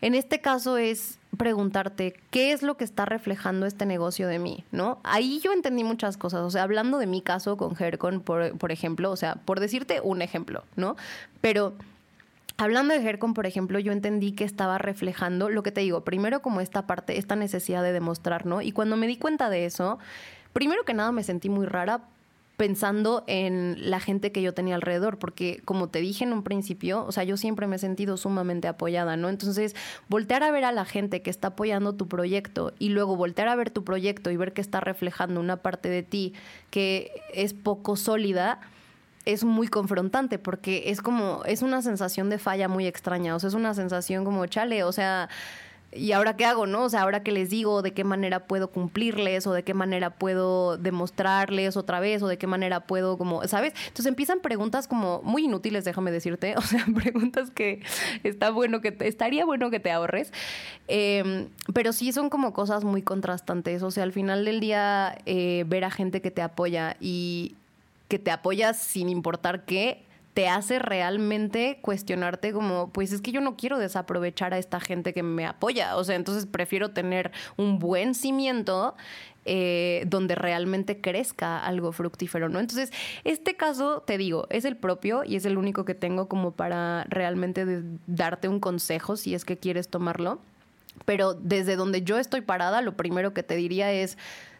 En 0.00 0.14
este 0.14 0.40
caso 0.40 0.76
es 0.76 1.18
preguntarte 1.36 2.14
qué 2.30 2.52
es 2.52 2.62
lo 2.62 2.76
que 2.76 2.84
está 2.84 3.06
reflejando 3.06 3.66
este 3.66 3.86
negocio 3.86 4.28
de 4.28 4.38
mí, 4.38 4.64
¿no? 4.70 5.00
Ahí 5.04 5.40
yo 5.40 5.52
entendí 5.52 5.84
muchas 5.84 6.16
cosas, 6.16 6.42
o 6.42 6.50
sea, 6.50 6.62
hablando 6.62 6.98
de 6.98 7.06
mi 7.06 7.22
caso 7.22 7.56
con 7.56 7.74
Hercon, 7.78 8.20
por, 8.20 8.72
ejemplo, 8.72 9.10
o 9.10 9.16
sea, 9.16 9.36
por 9.36 9.60
decirte 9.60 10.00
un 10.02 10.22
ejemplo, 10.22 10.64
¿no? 10.76 10.96
Pero 11.40 11.74
Hablando 12.58 12.94
de 12.94 13.06
Hercon, 13.06 13.34
por 13.34 13.44
ejemplo, 13.44 13.78
yo 13.78 13.92
entendí 13.92 14.32
que 14.32 14.44
estaba 14.44 14.78
reflejando 14.78 15.50
lo 15.50 15.62
que 15.62 15.72
te 15.72 15.82
digo, 15.82 16.04
primero 16.04 16.40
como 16.40 16.62
esta 16.62 16.86
parte, 16.86 17.18
esta 17.18 17.36
necesidad 17.36 17.82
de 17.82 17.92
demostrar, 17.92 18.46
¿no? 18.46 18.62
Y 18.62 18.72
cuando 18.72 18.96
me 18.96 19.06
di 19.06 19.18
cuenta 19.18 19.50
de 19.50 19.66
eso, 19.66 19.98
primero 20.56 20.86
que 20.86 20.94
nada 20.94 21.12
me 21.12 21.22
sentí 21.22 21.50
muy 21.50 21.66
rara 21.66 22.00
pensando 22.56 23.24
en 23.26 23.90
la 23.90 24.00
gente 24.00 24.32
que 24.32 24.40
yo 24.40 24.54
tenía 24.54 24.74
alrededor, 24.74 25.18
porque 25.18 25.60
como 25.66 25.90
te 25.90 25.98
dije 25.98 26.24
en 26.24 26.32
un 26.32 26.42
principio, 26.42 27.04
o 27.04 27.12
sea, 27.12 27.24
yo 27.24 27.36
siempre 27.36 27.66
me 27.66 27.76
he 27.76 27.78
sentido 27.78 28.16
sumamente 28.16 28.66
apoyada, 28.66 29.18
¿no? 29.18 29.28
Entonces, 29.28 29.76
voltear 30.08 30.42
a 30.42 30.50
ver 30.50 30.64
a 30.64 30.72
la 30.72 30.86
gente 30.86 31.20
que 31.20 31.28
está 31.28 31.48
apoyando 31.48 31.94
tu 31.94 32.08
proyecto 32.08 32.72
y 32.78 32.88
luego 32.88 33.16
voltear 33.16 33.48
a 33.48 33.54
ver 33.54 33.68
tu 33.68 33.84
proyecto 33.84 34.30
y 34.30 34.38
ver 34.38 34.54
que 34.54 34.62
está 34.62 34.80
reflejando 34.80 35.40
una 35.40 35.58
parte 35.58 35.90
de 35.90 36.02
ti 36.02 36.32
que 36.70 37.12
es 37.34 37.52
poco 37.52 37.96
sólida, 37.96 38.58
es 39.26 39.44
muy 39.44 39.68
confrontante 39.68 40.38
porque 40.38 40.84
es 40.86 41.02
como, 41.02 41.42
es 41.44 41.60
una 41.60 41.82
sensación 41.82 42.30
de 42.30 42.38
falla 42.38 42.66
muy 42.66 42.86
extraña, 42.86 43.36
o 43.36 43.40
sea, 43.40 43.48
es 43.48 43.54
una 43.54 43.74
sensación 43.74 44.24
como, 44.24 44.46
chale, 44.46 44.84
o 44.84 44.92
sea 44.92 45.28
¿y 45.96 46.12
ahora 46.12 46.36
qué 46.36 46.44
hago, 46.44 46.66
no? 46.66 46.84
O 46.84 46.88
sea, 46.88 47.02
ahora 47.02 47.22
qué 47.22 47.32
les 47.32 47.50
digo, 47.50 47.82
de 47.82 47.92
qué 47.92 48.04
manera 48.04 48.46
puedo 48.46 48.70
cumplirles 48.70 49.46
o 49.46 49.52
de 49.52 49.62
qué 49.62 49.74
manera 49.74 50.10
puedo 50.10 50.76
demostrarles 50.76 51.76
otra 51.76 52.00
vez 52.00 52.22
o 52.22 52.28
de 52.28 52.38
qué 52.38 52.46
manera 52.46 52.80
puedo 52.80 53.18
como, 53.18 53.46
¿sabes? 53.48 53.74
Entonces 53.88 54.06
empiezan 54.06 54.40
preguntas 54.40 54.88
como 54.88 55.20
muy 55.22 55.44
inútiles, 55.44 55.84
déjame 55.84 56.10
decirte, 56.10 56.54
o 56.56 56.62
sea, 56.62 56.84
preguntas 56.94 57.50
que 57.50 57.82
está 58.22 58.50
bueno 58.50 58.80
que 58.80 58.96
estaría 59.00 59.44
bueno 59.44 59.70
que 59.70 59.80
te 59.80 59.90
ahorres, 59.90 60.32
em, 60.88 61.48
pero 61.74 61.92
sí 61.92 62.12
son 62.12 62.30
como 62.30 62.52
cosas 62.52 62.84
muy 62.84 63.02
contrastantes, 63.02 63.82
o 63.82 63.90
sea, 63.90 64.04
al 64.04 64.12
final 64.12 64.44
del 64.44 64.60
día 64.60 65.18
eh, 65.26 65.64
ver 65.66 65.84
a 65.84 65.90
gente 65.90 66.20
que 66.20 66.30
te 66.30 66.42
apoya 66.42 66.96
y 67.00 67.56
que 68.08 68.18
te 68.18 68.30
apoya 68.30 68.72
sin 68.72 69.08
importar 69.08 69.64
qué, 69.64 70.05
te 70.36 70.48
hace 70.48 70.78
realmente 70.78 71.78
cuestionarte 71.80 72.52
como, 72.52 72.90
pues 72.90 73.10
es 73.10 73.22
que 73.22 73.32
yo 73.32 73.40
no 73.40 73.56
quiero 73.56 73.78
desaprovechar 73.78 74.52
a 74.52 74.58
esta 74.58 74.80
gente 74.80 75.14
que 75.14 75.22
me 75.22 75.46
apoya. 75.46 75.96
O 75.96 76.04
sea, 76.04 76.14
entonces 76.14 76.44
prefiero 76.44 76.90
tener 76.90 77.32
un 77.56 77.78
buen 77.78 78.14
cimiento 78.14 78.94
eh, 79.46 80.04
donde 80.08 80.34
realmente 80.34 81.00
crezca 81.00 81.58
algo 81.64 81.90
fructífero, 81.90 82.50
¿no? 82.50 82.60
Entonces, 82.60 82.92
este 83.24 83.56
caso, 83.56 84.02
te 84.06 84.18
digo, 84.18 84.46
es 84.50 84.66
el 84.66 84.76
propio 84.76 85.24
y 85.24 85.36
es 85.36 85.46
el 85.46 85.56
único 85.56 85.86
que 85.86 85.94
tengo 85.94 86.28
como 86.28 86.50
para 86.50 87.04
realmente 87.08 87.64
darte 88.06 88.48
un 88.48 88.60
consejo 88.60 89.16
si 89.16 89.34
es 89.34 89.46
que 89.46 89.56
quieres 89.56 89.88
tomarlo. 89.88 90.38
Pero 91.06 91.32
desde 91.32 91.76
donde 91.76 92.02
yo 92.02 92.18
estoy 92.18 92.42
parada, 92.42 92.82
lo 92.82 92.94
primero 92.94 93.32
que 93.32 93.42
te 93.42 93.56
diría 93.56 93.90
es 93.90 94.18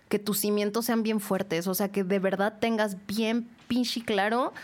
que 0.08 0.18
tus 0.18 0.38
cimientos 0.38 0.86
sean 0.86 1.02
bien 1.02 1.20
fuertes, 1.20 1.66
o 1.66 1.74
sea, 1.74 1.92
que 1.92 2.02
de 2.02 2.18
verdad 2.18 2.54
tengas 2.60 2.96
bien 3.06 3.46
pinche 3.68 4.02
claro 4.02 4.54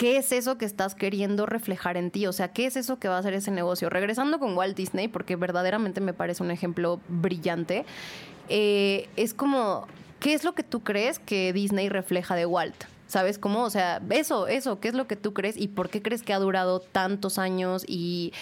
¿Qué 0.00 0.16
es 0.16 0.32
eso 0.32 0.56
que 0.56 0.64
estás 0.64 0.94
queriendo 0.94 1.44
reflejar 1.44 1.98
en 1.98 2.10
ti? 2.10 2.26
O 2.26 2.32
sea, 2.32 2.54
¿qué 2.54 2.64
es 2.64 2.76
eso 2.76 2.98
que 2.98 3.06
va 3.06 3.16
a 3.16 3.18
hacer 3.18 3.34
ese 3.34 3.50
negocio? 3.50 3.90
Regresando 3.90 4.38
con 4.38 4.56
Walt 4.56 4.74
Disney, 4.74 5.08
porque 5.08 5.36
verdaderamente 5.36 6.00
me 6.00 6.14
parece 6.14 6.42
un 6.42 6.50
ejemplo 6.50 7.02
brillante, 7.08 7.84
eh, 8.48 9.10
es 9.16 9.34
como, 9.34 9.86
¿qué 10.18 10.32
es 10.32 10.42
lo 10.42 10.54
que 10.54 10.62
tú 10.62 10.80
crees 10.80 11.18
que 11.18 11.52
Disney 11.52 11.90
refleja 11.90 12.34
de 12.34 12.46
Walt? 12.46 12.84
¿Sabes 13.08 13.38
cómo? 13.38 13.62
O 13.62 13.68
sea, 13.68 14.00
eso, 14.08 14.46
eso, 14.46 14.80
¿qué 14.80 14.88
es 14.88 14.94
lo 14.94 15.06
que 15.06 15.16
tú 15.16 15.34
crees 15.34 15.58
y 15.58 15.68
por 15.68 15.90
qué 15.90 16.00
crees 16.00 16.22
que 16.22 16.32
ha 16.32 16.38
durado 16.38 16.80
tantos 16.80 17.38
años 17.38 17.84
y, 17.86 18.32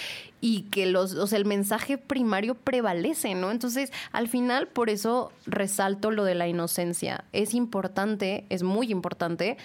y 0.41 0.63
que 0.71 0.87
los, 0.87 1.15
o 1.15 1.27
sea, 1.27 1.39
el 1.39 1.45
mensaje 1.45 1.99
primario 1.99 2.55
prevalece, 2.55 3.35
¿no? 3.35 3.51
Entonces, 3.51 3.91
al 4.13 4.29
final, 4.29 4.69
por 4.69 4.91
eso 4.91 5.33
resalto 5.45 6.13
lo 6.13 6.23
de 6.23 6.37
la 6.37 6.47
inocencia. 6.47 7.25
Es 7.33 7.53
importante, 7.53 8.45
es 8.49 8.63
muy 8.63 8.93
importante 8.93 9.57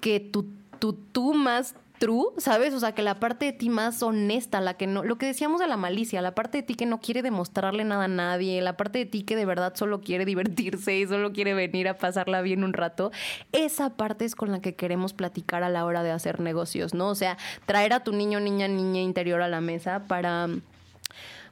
que 0.00 0.20
tu, 0.20 0.46
tu 0.78 0.92
tú 0.92 1.34
más 1.34 1.74
true, 1.98 2.26
¿sabes? 2.38 2.72
O 2.74 2.80
sea, 2.80 2.92
que 2.92 3.02
la 3.02 3.20
parte 3.20 3.46
de 3.46 3.52
ti 3.52 3.68
más 3.68 4.02
honesta, 4.02 4.60
la 4.60 4.74
que 4.74 4.86
no, 4.86 5.04
lo 5.04 5.18
que 5.18 5.26
decíamos 5.26 5.60
de 5.60 5.66
la 5.66 5.76
malicia, 5.76 6.22
la 6.22 6.34
parte 6.34 6.58
de 6.58 6.62
ti 6.62 6.74
que 6.74 6.86
no 6.86 7.00
quiere 7.00 7.22
demostrarle 7.22 7.84
nada 7.84 8.04
a 8.04 8.08
nadie, 8.08 8.62
la 8.62 8.76
parte 8.76 9.00
de 9.00 9.06
ti 9.06 9.22
que 9.22 9.36
de 9.36 9.44
verdad 9.44 9.74
solo 9.74 10.00
quiere 10.00 10.24
divertirse 10.24 10.96
y 10.96 11.06
solo 11.06 11.32
quiere 11.32 11.54
venir 11.54 11.88
a 11.88 11.98
pasarla 11.98 12.40
bien 12.40 12.64
un 12.64 12.72
rato, 12.72 13.10
esa 13.52 13.96
parte 13.96 14.24
es 14.24 14.34
con 14.34 14.52
la 14.52 14.60
que 14.60 14.74
queremos 14.74 15.12
platicar 15.12 15.62
a 15.62 15.68
la 15.68 15.84
hora 15.84 16.02
de 16.02 16.10
hacer 16.10 16.40
negocios, 16.40 16.94
¿no? 16.94 17.08
O 17.08 17.14
sea, 17.14 17.36
traer 17.66 17.92
a 17.92 18.04
tu 18.04 18.12
niño, 18.12 18.40
niña, 18.40 18.68
niña 18.68 19.00
interior 19.00 19.42
a 19.42 19.48
la 19.48 19.60
mesa 19.60 20.04
para 20.06 20.48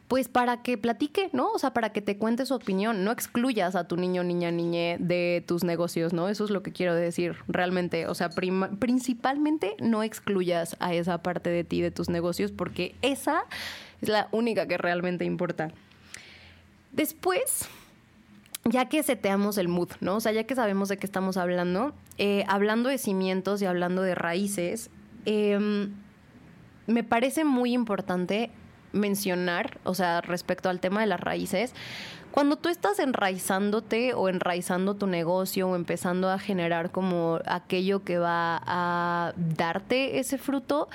pues 0.08 0.28
para 0.28 0.62
que 0.62 0.78
platique, 0.78 1.30
¿no? 1.32 1.50
O 1.52 1.58
sea, 1.58 1.72
para 1.72 1.90
que 1.90 2.00
te 2.00 2.16
cuente 2.16 2.46
su 2.46 2.54
opinión. 2.54 3.04
No 3.04 3.10
excluyas 3.10 3.74
a 3.74 3.88
tu 3.88 3.96
niño, 3.96 4.22
niña, 4.22 4.52
niñe 4.52 4.96
de 5.00 5.42
tus 5.46 5.64
negocios, 5.64 6.12
¿no? 6.12 6.28
Eso 6.28 6.44
es 6.44 6.50
lo 6.50 6.62
que 6.62 6.72
quiero 6.72 6.94
decir 6.94 7.36
realmente. 7.48 8.06
O 8.06 8.14
sea, 8.14 8.30
principalmente 8.30 9.74
no 9.80 10.04
excluyas 10.04 10.76
a 10.78 10.94
esa 10.94 11.18
parte 11.18 11.50
de 11.50 11.64
ti, 11.64 11.80
de 11.80 11.90
tus 11.90 12.08
negocios, 12.08 12.52
porque 12.52 12.94
esa 13.02 13.44
es 14.00 14.08
la 14.08 14.28
única 14.30 14.68
que 14.68 14.78
realmente 14.78 15.24
importa. 15.24 15.72
Después, 16.92 17.68
ya 18.64 18.88
que 18.88 19.02
seteamos 19.02 19.58
el 19.58 19.66
mood, 19.66 19.90
¿no? 20.00 20.16
O 20.16 20.20
sea, 20.20 20.30
ya 20.30 20.44
que 20.44 20.54
sabemos 20.54 20.88
de 20.88 20.98
qué 20.98 21.06
estamos 21.06 21.36
hablando, 21.36 21.94
eh, 22.18 22.44
hablando 22.46 22.88
de 22.88 22.98
cimientos 22.98 23.60
y 23.60 23.66
hablando 23.66 24.02
de 24.02 24.14
raíces, 24.14 24.88
em, 25.24 25.94
me 26.86 27.02
parece 27.02 27.44
muy 27.44 27.72
importante 27.72 28.50
mencionar, 28.92 29.78
o 29.84 29.94
sea, 29.94 30.20
respecto 30.20 30.68
al 30.68 30.80
tema 30.80 31.00
de 31.00 31.06
las 31.06 31.20
raíces, 31.20 31.74
cuando 32.30 32.56
tú 32.56 32.68
estás 32.68 32.98
enraizándote 32.98 34.12
o 34.12 34.28
enraizando 34.28 34.94
tu 34.94 35.06
negocio 35.06 35.68
o 35.68 35.76
empezando 35.76 36.30
a 36.30 36.38
generar 36.38 36.90
como 36.90 37.40
aquello 37.46 38.04
que 38.04 38.18
va 38.18 38.62
a 38.66 39.32
darte 39.36 40.18
ese 40.18 40.36
fruto, 40.36 40.88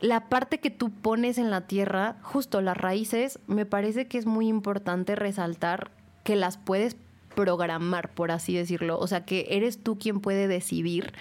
la 0.00 0.28
parte 0.28 0.58
que 0.58 0.70
tú 0.70 0.90
pones 0.90 1.38
en 1.38 1.50
la 1.50 1.62
tierra, 1.62 2.16
justo 2.22 2.60
las 2.60 2.76
raíces, 2.76 3.38
me 3.46 3.66
parece 3.66 4.08
que 4.08 4.18
es 4.18 4.26
muy 4.26 4.48
importante 4.48 5.14
resaltar 5.14 5.92
que 6.24 6.34
las 6.34 6.56
puedes 6.56 6.96
programar, 7.36 8.10
por 8.10 8.32
así 8.32 8.54
decirlo. 8.54 8.98
O 8.98 9.06
sea, 9.06 9.24
que 9.24 9.46
eres 9.50 9.82
tú 9.82 9.98
quien 9.98 10.20
puede 10.20 10.48
decidir 10.48 11.12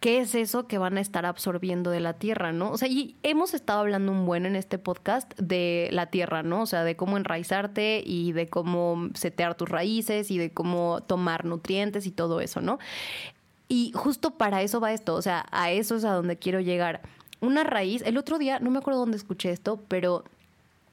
qué 0.00 0.20
es 0.20 0.34
eso 0.34 0.66
que 0.66 0.78
van 0.78 0.96
a 0.96 1.00
estar 1.00 1.26
absorbiendo 1.26 1.90
de 1.90 2.00
la 2.00 2.14
tierra, 2.14 2.52
¿no? 2.52 2.70
O 2.70 2.78
sea, 2.78 2.88
y 2.88 3.16
hemos 3.22 3.52
estado 3.52 3.80
hablando 3.80 4.10
un 4.10 4.24
buen 4.24 4.46
en 4.46 4.56
este 4.56 4.78
podcast 4.78 5.38
de 5.38 5.88
la 5.92 6.06
tierra, 6.06 6.42
¿no? 6.42 6.62
O 6.62 6.66
sea, 6.66 6.84
de 6.84 6.96
cómo 6.96 7.18
enraizarte 7.18 8.02
y 8.04 8.32
de 8.32 8.48
cómo 8.48 9.10
setear 9.14 9.54
tus 9.54 9.68
raíces 9.68 10.30
y 10.30 10.38
de 10.38 10.52
cómo 10.52 11.02
tomar 11.02 11.44
nutrientes 11.44 12.06
y 12.06 12.10
todo 12.10 12.40
eso, 12.40 12.62
¿no? 12.62 12.78
Y 13.68 13.92
justo 13.94 14.32
para 14.32 14.62
eso 14.62 14.80
va 14.80 14.92
esto, 14.92 15.14
o 15.14 15.22
sea, 15.22 15.46
a 15.52 15.70
eso 15.70 15.96
es 15.96 16.04
a 16.04 16.12
donde 16.12 16.38
quiero 16.38 16.60
llegar. 16.60 17.02
Una 17.40 17.62
raíz, 17.62 18.02
el 18.02 18.16
otro 18.16 18.38
día, 18.38 18.58
no 18.58 18.70
me 18.70 18.78
acuerdo 18.78 19.00
dónde 19.00 19.16
escuché 19.16 19.50
esto, 19.50 19.80
pero 19.86 20.24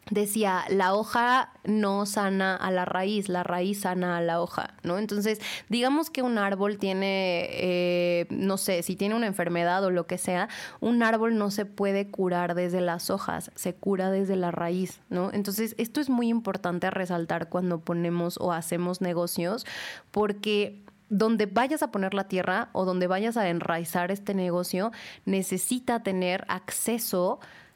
decía, 0.09 0.63
la 0.69 0.93
hoja 0.93 1.51
no 1.63 2.05
sana 2.05 2.55
a 2.55 2.71
la 2.71 2.85
raíz, 2.85 3.29
la 3.29 3.43
raíz 3.43 3.81
sana 3.81 4.17
a 4.17 4.21
la 4.21 4.41
hoja, 4.41 4.75
¿no? 4.83 4.97
Entonces, 4.97 5.39
digamos 5.69 6.09
que 6.09 6.21
un 6.21 6.37
árbol 6.37 6.77
tiene, 6.77 7.47
eh, 7.51 8.27
no 8.29 8.57
sé, 8.57 8.83
si 8.83 8.95
tiene 8.95 9.15
una 9.15 9.27
enfermedad 9.27 9.83
o 9.83 9.91
lo 9.91 10.07
que 10.07 10.17
sea, 10.17 10.49
un 10.79 11.03
árbol 11.03 11.37
no 11.37 11.51
se 11.51 11.65
puede 11.65 12.09
curar 12.09 12.55
desde 12.55 12.81
las 12.81 13.09
hojas, 13.09 13.51
se 13.55 13.73
cura 13.73 14.11
desde 14.11 14.35
la 14.35 14.51
raíz, 14.51 15.01
¿no? 15.09 15.31
Entonces, 15.33 15.75
esto 15.77 15.99
es 15.99 16.09
muy 16.09 16.29
importante 16.29 16.87
a 16.87 16.91
resaltar 16.91 17.49
cuando 17.49 17.79
ponemos 17.79 18.37
o 18.39 18.53
hacemos 18.53 19.01
negocios, 19.01 19.65
porque 20.11 20.83
donde 21.09 21.45
vayas 21.45 21.83
a 21.83 21.91
poner 21.91 22.13
la 22.13 22.27
tierra 22.27 22.69
o 22.73 22.85
donde 22.85 23.07
vayas 23.07 23.37
a 23.37 23.49
enraizar 23.49 24.11
este 24.11 24.33
negocio, 24.33 24.91
necesita 25.25 26.03
tener 26.03 26.45
acceso 26.49 27.39
a 27.41 27.66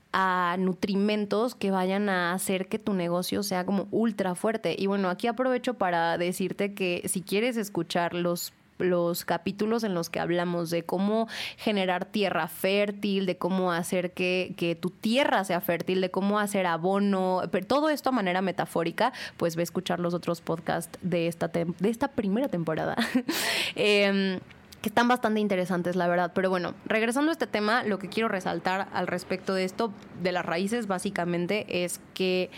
nutrimentos 0.57 1.55
que 1.55 1.71
vayan 1.71 2.09
a 2.09 2.33
hacer 2.33 2.67
que 2.67 2.79
tu 2.79 2.93
negocio 2.93 3.43
sea 3.43 3.65
como 3.65 3.87
ultra 3.91 4.35
fuerte. 4.35 4.75
Y 4.77 4.87
bueno, 4.87 5.09
aquí 5.09 5.27
aprovecho 5.27 5.75
para 5.75 6.17
decirte 6.17 6.73
que 6.73 7.03
si 7.07 7.21
quieres 7.21 7.57
escuchar 7.57 8.13
los 8.13 8.53
los 8.81 9.25
capítulos 9.25 9.83
en 9.83 9.93
los 9.93 10.09
que 10.09 10.19
hablamos 10.19 10.69
de 10.69 10.83
cómo 10.83 11.27
generar 11.57 12.05
tierra 12.05 12.47
fértil, 12.47 13.27
de 13.27 13.37
cómo 13.37 13.71
hacer 13.71 14.11
que, 14.11 14.53
que, 14.57 14.75
tu 14.75 14.89
tierra 14.89 15.43
sea 15.43 15.61
fértil, 15.61 16.01
de 16.01 16.09
cómo 16.09 16.39
hacer 16.39 16.65
abono, 16.65 17.43
pero 17.51 17.65
todo 17.67 17.89
esto 17.89 18.09
a 18.09 18.11
manera 18.11 18.41
metafórica, 18.41 19.13
pues 19.37 19.55
ve 19.55 19.61
a 19.61 19.63
escuchar 19.63 19.99
los 19.99 20.15
otros 20.15 20.41
podcasts 20.41 20.97
de 21.03 21.27
esta, 21.27 21.47
de 21.47 21.89
esta 21.89 22.07
primera 22.07 22.47
temporada. 22.47 22.95
eh, 23.75 24.39
que 24.81 24.89
están 24.89 25.07
bastante 25.07 25.39
interesantes, 25.39 25.95
la 25.95 26.07
verdad. 26.07 26.31
Pero 26.33 26.49
bueno, 26.49 26.73
regresando 26.85 27.29
a 27.29 27.33
este 27.33 27.47
tema, 27.47 27.83
lo 27.83 27.99
que 27.99 28.09
quiero 28.09 28.27
resaltar 28.27 28.87
al 28.93 29.07
respecto 29.07 29.53
de 29.53 29.63
esto, 29.63 29.93
de 30.21 30.31
las 30.31 30.45
raíces, 30.45 30.87
básicamente, 30.87 31.83
es 31.83 31.99
que 32.13 32.49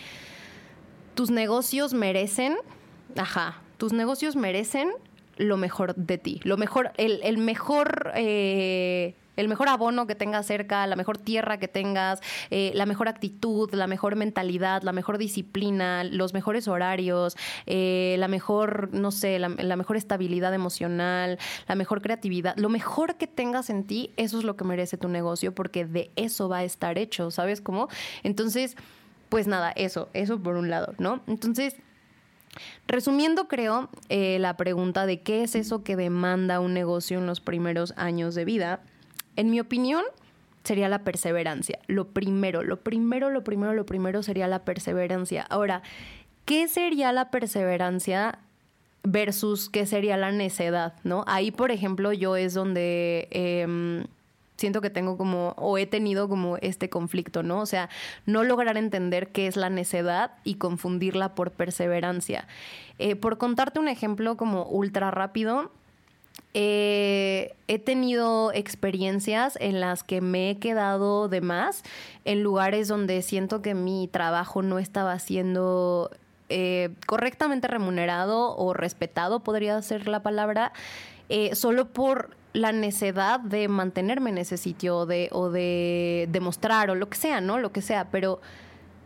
tus 1.16 1.32
negocios 1.32 1.94
merecen, 1.94 2.56
ajá, 3.18 3.62
tus 3.78 3.94
negocios 3.94 4.36
merecen 4.36 4.92
lo 5.36 5.58
mejor 5.58 5.96
de 5.96 6.18
ti, 6.18 6.40
lo 6.44 6.58
mejor, 6.58 6.92
el, 6.98 7.20
el 7.24 7.38
mejor 7.38 8.12
eh, 8.16 9.16
el 9.36 9.48
mejor 9.48 9.70
abono 9.70 10.08
que 10.08 10.16
tengas 10.16 10.46
cerca, 10.46 10.86
la 10.88 10.96
mejor 10.96 11.18
tierra 11.18 11.58
que 11.58 11.68
tengas, 11.68 12.22
eh, 12.50 12.72
la 12.76 12.86
mejor 12.86 13.08
actitud, 13.08 13.74
la 13.74 13.88
mejor 13.88 14.16
mentalidad, 14.16 14.84
la 14.84 14.92
mejor 14.92 15.18
disciplina, 15.18 16.04
los 16.04 16.34
mejores 16.34 16.68
horarios, 16.68 17.36
eh, 17.66 18.16
la 18.20 18.28
mejor, 18.28 18.94
no 18.94 19.12
sé, 19.12 19.40
la, 19.40 19.50
mejor 19.50 19.98
estabilidad 19.98 20.54
emocional, 20.54 21.40
la 21.68 21.76
mejor 21.76 22.02
creatividad, 22.02 22.56
lo 22.58 22.70
mejor 22.70 23.16
que 23.16 23.28
tengas 23.28 23.70
en 23.70 23.86
ti, 23.86 24.12
eso 24.18 24.38
es 24.38 24.44
lo 24.44 24.56
que 24.56 24.64
merece 24.64 24.98
tu 24.98 25.08
negocio 25.08 25.54
porque 25.54 25.86
de 25.86 26.12
eso 26.16 26.50
va 26.50 26.60
a 26.60 26.64
estar 26.64 26.98
hecho, 26.98 27.32
¿sabes 27.32 27.62
cómo? 27.62 27.88
Entonces, 28.24 28.76
pues 29.30 29.48
nada, 29.48 29.72
eso, 29.76 30.10
eso 30.14 30.40
por 30.42 30.56
un 30.56 30.70
lado, 30.70 30.94
¿no? 30.98 31.22
Entonces... 31.28 31.76
Resumiendo, 32.88 33.48
creo, 33.48 33.90
eh, 34.10 34.38
la 34.38 34.58
pregunta 34.58 35.08
de 35.08 35.22
qué 35.22 35.42
es 35.42 35.56
eso 35.56 35.84
que 35.84 35.96
demanda 35.96 36.60
un 36.60 36.76
negocio 36.76 37.18
en 37.18 37.26
los 37.26 37.40
primeros 37.40 37.96
años 37.98 38.36
de 38.36 38.46
vida, 38.46 38.82
en 39.36 39.50
mi 39.50 39.60
opinión, 39.60 40.04
sería 40.64 40.90
la 40.90 41.00
perseverancia. 41.00 41.80
Lo 41.88 42.08
primero, 42.08 42.64
lo 42.64 42.78
primero, 42.78 43.30
lo 43.30 43.44
primero, 43.44 43.74
lo 43.74 43.86
primero 43.86 44.24
sería 44.24 44.48
la 44.48 44.60
perseverancia. 44.60 45.46
Ahora, 45.50 45.82
¿qué 46.46 46.68
sería 46.68 47.12
la 47.12 47.32
perseverancia 47.32 48.40
versus 49.04 49.70
qué 49.70 49.86
sería 49.86 50.18
la 50.18 50.32
necedad? 50.32 50.94
¿no? 51.04 51.24
Ahí, 51.28 51.52
por 51.52 51.72
ejemplo, 51.72 52.14
yo 52.14 52.38
es 52.38 52.54
donde 52.54 53.28
em, 53.32 54.06
siento 54.56 54.82
que 54.82 54.90
tengo 54.90 55.18
como, 55.18 55.54
o 55.58 55.78
he 55.78 55.86
tenido 55.86 56.30
como 56.30 56.58
este 56.58 56.90
conflicto, 56.90 57.44
¿no? 57.44 57.60
O 57.60 57.66
sea, 57.66 57.90
no 58.26 58.44
lograr 58.44 58.78
entender 58.78 59.30
qué 59.30 59.48
es 59.48 59.58
la 59.58 59.70
necedad 59.70 60.32
y 60.46 60.56
confundirla 60.56 61.36
por 61.36 61.52
perseverancia. 61.52 62.48
Eh, 63.00 63.16
por 63.18 63.38
contarte 63.38 63.80
un 63.80 63.90
ejemplo 63.90 64.38
como 64.38 64.66
ultra 64.66 65.12
rápido, 65.12 65.72
eh, 66.54 67.56
he 67.68 67.80
tenido 67.80 68.54
experiencias 68.54 69.58
en 69.60 69.80
las 69.80 70.04
que 70.04 70.22
me 70.22 70.52
he 70.52 70.60
quedado 70.60 71.28
de 71.28 71.42
más 71.42 71.84
en 72.26 72.44
lugares 72.44 72.88
donde 72.88 73.22
siento 73.24 73.62
que 73.62 73.74
mi 73.74 74.08
trabajo 74.08 74.62
no 74.62 74.78
estaba 74.78 75.18
siendo 75.18 76.12
eh, 76.50 76.90
correctamente 77.08 77.68
remunerado 77.68 78.56
o 78.56 78.74
respetado, 78.74 79.40
podría 79.40 79.82
ser 79.82 80.08
la 80.08 80.22
palabra, 80.22 80.74
eh, 81.30 81.56
solo 81.56 81.88
por 81.88 82.38
la 82.54 82.72
necesidad 82.72 83.40
de 83.40 83.68
mantenerme 83.68 84.30
en 84.30 84.38
ese 84.38 84.58
sitio 84.58 84.98
o 84.98 85.06
de 85.50 86.28
demostrar 86.32 86.92
o 86.92 86.96
lo 86.96 87.10
que 87.10 87.18
sea, 87.18 87.42
¿no? 87.42 87.58
Lo 87.58 87.72
que 87.72 87.82
sea, 87.82 88.10
pero 88.12 88.40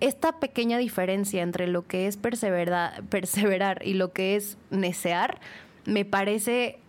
esta 0.01 0.39
pequeña 0.39 0.77
diferencia 0.77 1.41
entre 1.43 1.67
lo 1.67 1.87
que 1.87 2.07
es 2.07 2.17
perseverar, 2.17 3.03
perseverar 3.09 3.85
y 3.85 3.93
lo 3.93 4.11
que 4.11 4.35
es 4.35 4.57
necear 4.69 5.39
me 5.85 6.03
parece 6.03 6.79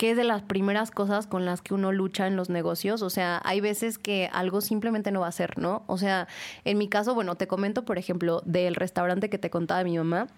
que 0.00 0.12
es 0.12 0.16
de 0.16 0.24
las 0.24 0.40
primeras 0.40 0.90
cosas 0.90 1.26
con 1.26 1.44
las 1.44 1.60
que 1.60 1.74
uno 1.74 1.92
lucha 1.92 2.26
en 2.26 2.34
los 2.34 2.48
negocios. 2.48 3.02
O 3.02 3.10
sea, 3.10 3.38
hay 3.44 3.60
veces 3.60 3.98
que 3.98 4.30
algo 4.32 4.62
simplemente 4.62 5.12
no 5.12 5.20
va 5.20 5.26
a 5.26 5.32
ser, 5.32 5.58
¿no? 5.58 5.82
O 5.88 5.98
sea, 5.98 6.26
en 6.64 6.78
mi 6.78 6.88
caso, 6.88 7.14
bueno, 7.14 7.34
te 7.34 7.46
comento, 7.46 7.84
por 7.84 7.98
ejemplo, 7.98 8.40
del 8.46 8.76
restaurante 8.76 9.28
que 9.28 9.36
te 9.36 9.50
contaba 9.50 9.84
mi 9.84 9.98
mamá. 9.98 10.28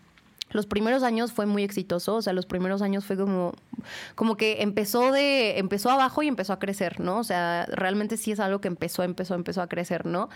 Los 0.50 0.66
primeros 0.66 1.04
años 1.04 1.30
fue 1.30 1.46
muy 1.46 1.62
exitoso, 1.62 2.16
o 2.16 2.22
sea, 2.22 2.32
los 2.32 2.44
primeros 2.44 2.82
años 2.82 3.04
fue 3.04 3.16
como, 3.16 3.52
como 4.16 4.36
que 4.36 4.62
empezó 4.62 5.12
de, 5.12 5.60
empezó 5.60 5.90
abajo 5.90 6.24
y 6.24 6.26
empezó 6.26 6.52
a 6.54 6.58
crecer, 6.58 6.98
¿no? 6.98 7.18
O 7.18 7.24
sea, 7.24 7.66
realmente 7.66 8.16
sí 8.16 8.32
es 8.32 8.40
algo 8.40 8.60
que 8.60 8.66
empezó, 8.66 9.04
empezó, 9.04 9.36
empezó 9.36 9.62
a 9.62 9.68
crecer, 9.68 10.06
¿no? 10.06 10.28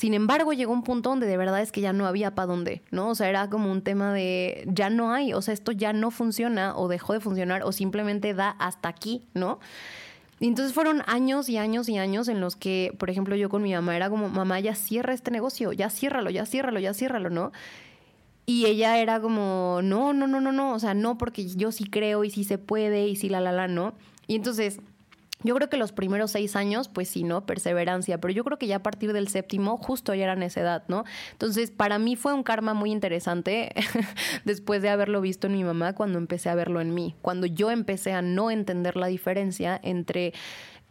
Sin 0.00 0.14
embargo, 0.14 0.54
llegó 0.54 0.72
un 0.72 0.82
punto 0.82 1.10
donde 1.10 1.26
de 1.26 1.36
verdad 1.36 1.60
es 1.60 1.72
que 1.72 1.82
ya 1.82 1.92
no 1.92 2.06
había 2.06 2.34
para 2.34 2.46
dónde, 2.46 2.80
¿no? 2.90 3.10
O 3.10 3.14
sea, 3.14 3.28
era 3.28 3.50
como 3.50 3.70
un 3.70 3.82
tema 3.82 4.14
de 4.14 4.66
ya 4.66 4.88
no 4.88 5.12
hay, 5.12 5.34
o 5.34 5.42
sea, 5.42 5.52
esto 5.52 5.72
ya 5.72 5.92
no 5.92 6.10
funciona 6.10 6.74
o 6.74 6.88
dejó 6.88 7.12
de 7.12 7.20
funcionar 7.20 7.64
o 7.64 7.70
simplemente 7.70 8.32
da 8.32 8.48
hasta 8.48 8.88
aquí, 8.88 9.26
¿no? 9.34 9.58
Y 10.38 10.46
entonces 10.46 10.72
fueron 10.72 11.02
años 11.06 11.50
y 11.50 11.58
años 11.58 11.86
y 11.90 11.98
años 11.98 12.28
en 12.28 12.40
los 12.40 12.56
que, 12.56 12.96
por 12.98 13.10
ejemplo, 13.10 13.36
yo 13.36 13.50
con 13.50 13.62
mi 13.62 13.74
mamá 13.74 13.94
era 13.94 14.08
como, 14.08 14.30
mamá, 14.30 14.58
ya 14.58 14.74
cierra 14.74 15.12
este 15.12 15.30
negocio, 15.30 15.70
ya 15.74 15.90
ciérralo, 15.90 16.30
ya 16.30 16.46
ciérralo, 16.46 16.80
ya 16.80 16.94
ciérralo, 16.94 17.28
¿no? 17.28 17.52
Y 18.46 18.64
ella 18.64 18.96
era 18.96 19.20
como, 19.20 19.80
no, 19.82 20.14
no, 20.14 20.26
no, 20.26 20.40
no, 20.40 20.50
no, 20.50 20.72
o 20.72 20.78
sea, 20.78 20.94
no, 20.94 21.18
porque 21.18 21.46
yo 21.46 21.72
sí 21.72 21.84
creo 21.84 22.24
y 22.24 22.30
sí 22.30 22.44
se 22.44 22.56
puede 22.56 23.06
y 23.06 23.16
sí 23.16 23.28
la, 23.28 23.42
la, 23.42 23.52
la, 23.52 23.68
no. 23.68 23.92
Y 24.26 24.36
entonces 24.36 24.80
yo 25.42 25.54
creo 25.54 25.68
que 25.68 25.76
los 25.76 25.92
primeros 25.92 26.32
seis 26.32 26.56
años, 26.56 26.88
pues 26.88 27.08
sí, 27.08 27.24
¿no? 27.24 27.46
Perseverancia, 27.46 28.20
pero 28.20 28.32
yo 28.32 28.44
creo 28.44 28.58
que 28.58 28.66
ya 28.66 28.76
a 28.76 28.82
partir 28.82 29.12
del 29.12 29.28
séptimo, 29.28 29.78
justo 29.78 30.14
ya 30.14 30.24
era 30.24 30.36
edad, 30.46 30.84
¿no? 30.88 31.04
Entonces, 31.32 31.70
para 31.70 31.98
mí 31.98 32.16
fue 32.16 32.32
un 32.32 32.42
karma 32.42 32.74
muy 32.74 32.90
interesante 32.90 33.72
después 34.44 34.82
de 34.82 34.88
haberlo 34.88 35.20
visto 35.20 35.46
en 35.46 35.54
mi 35.54 35.64
mamá 35.64 35.94
cuando 35.94 36.18
empecé 36.18 36.48
a 36.48 36.54
verlo 36.54 36.80
en 36.80 36.94
mí, 36.94 37.14
cuando 37.22 37.46
yo 37.46 37.70
empecé 37.70 38.12
a 38.12 38.22
no 38.22 38.50
entender 38.50 38.96
la 38.96 39.06
diferencia 39.06 39.78
entre 39.82 40.32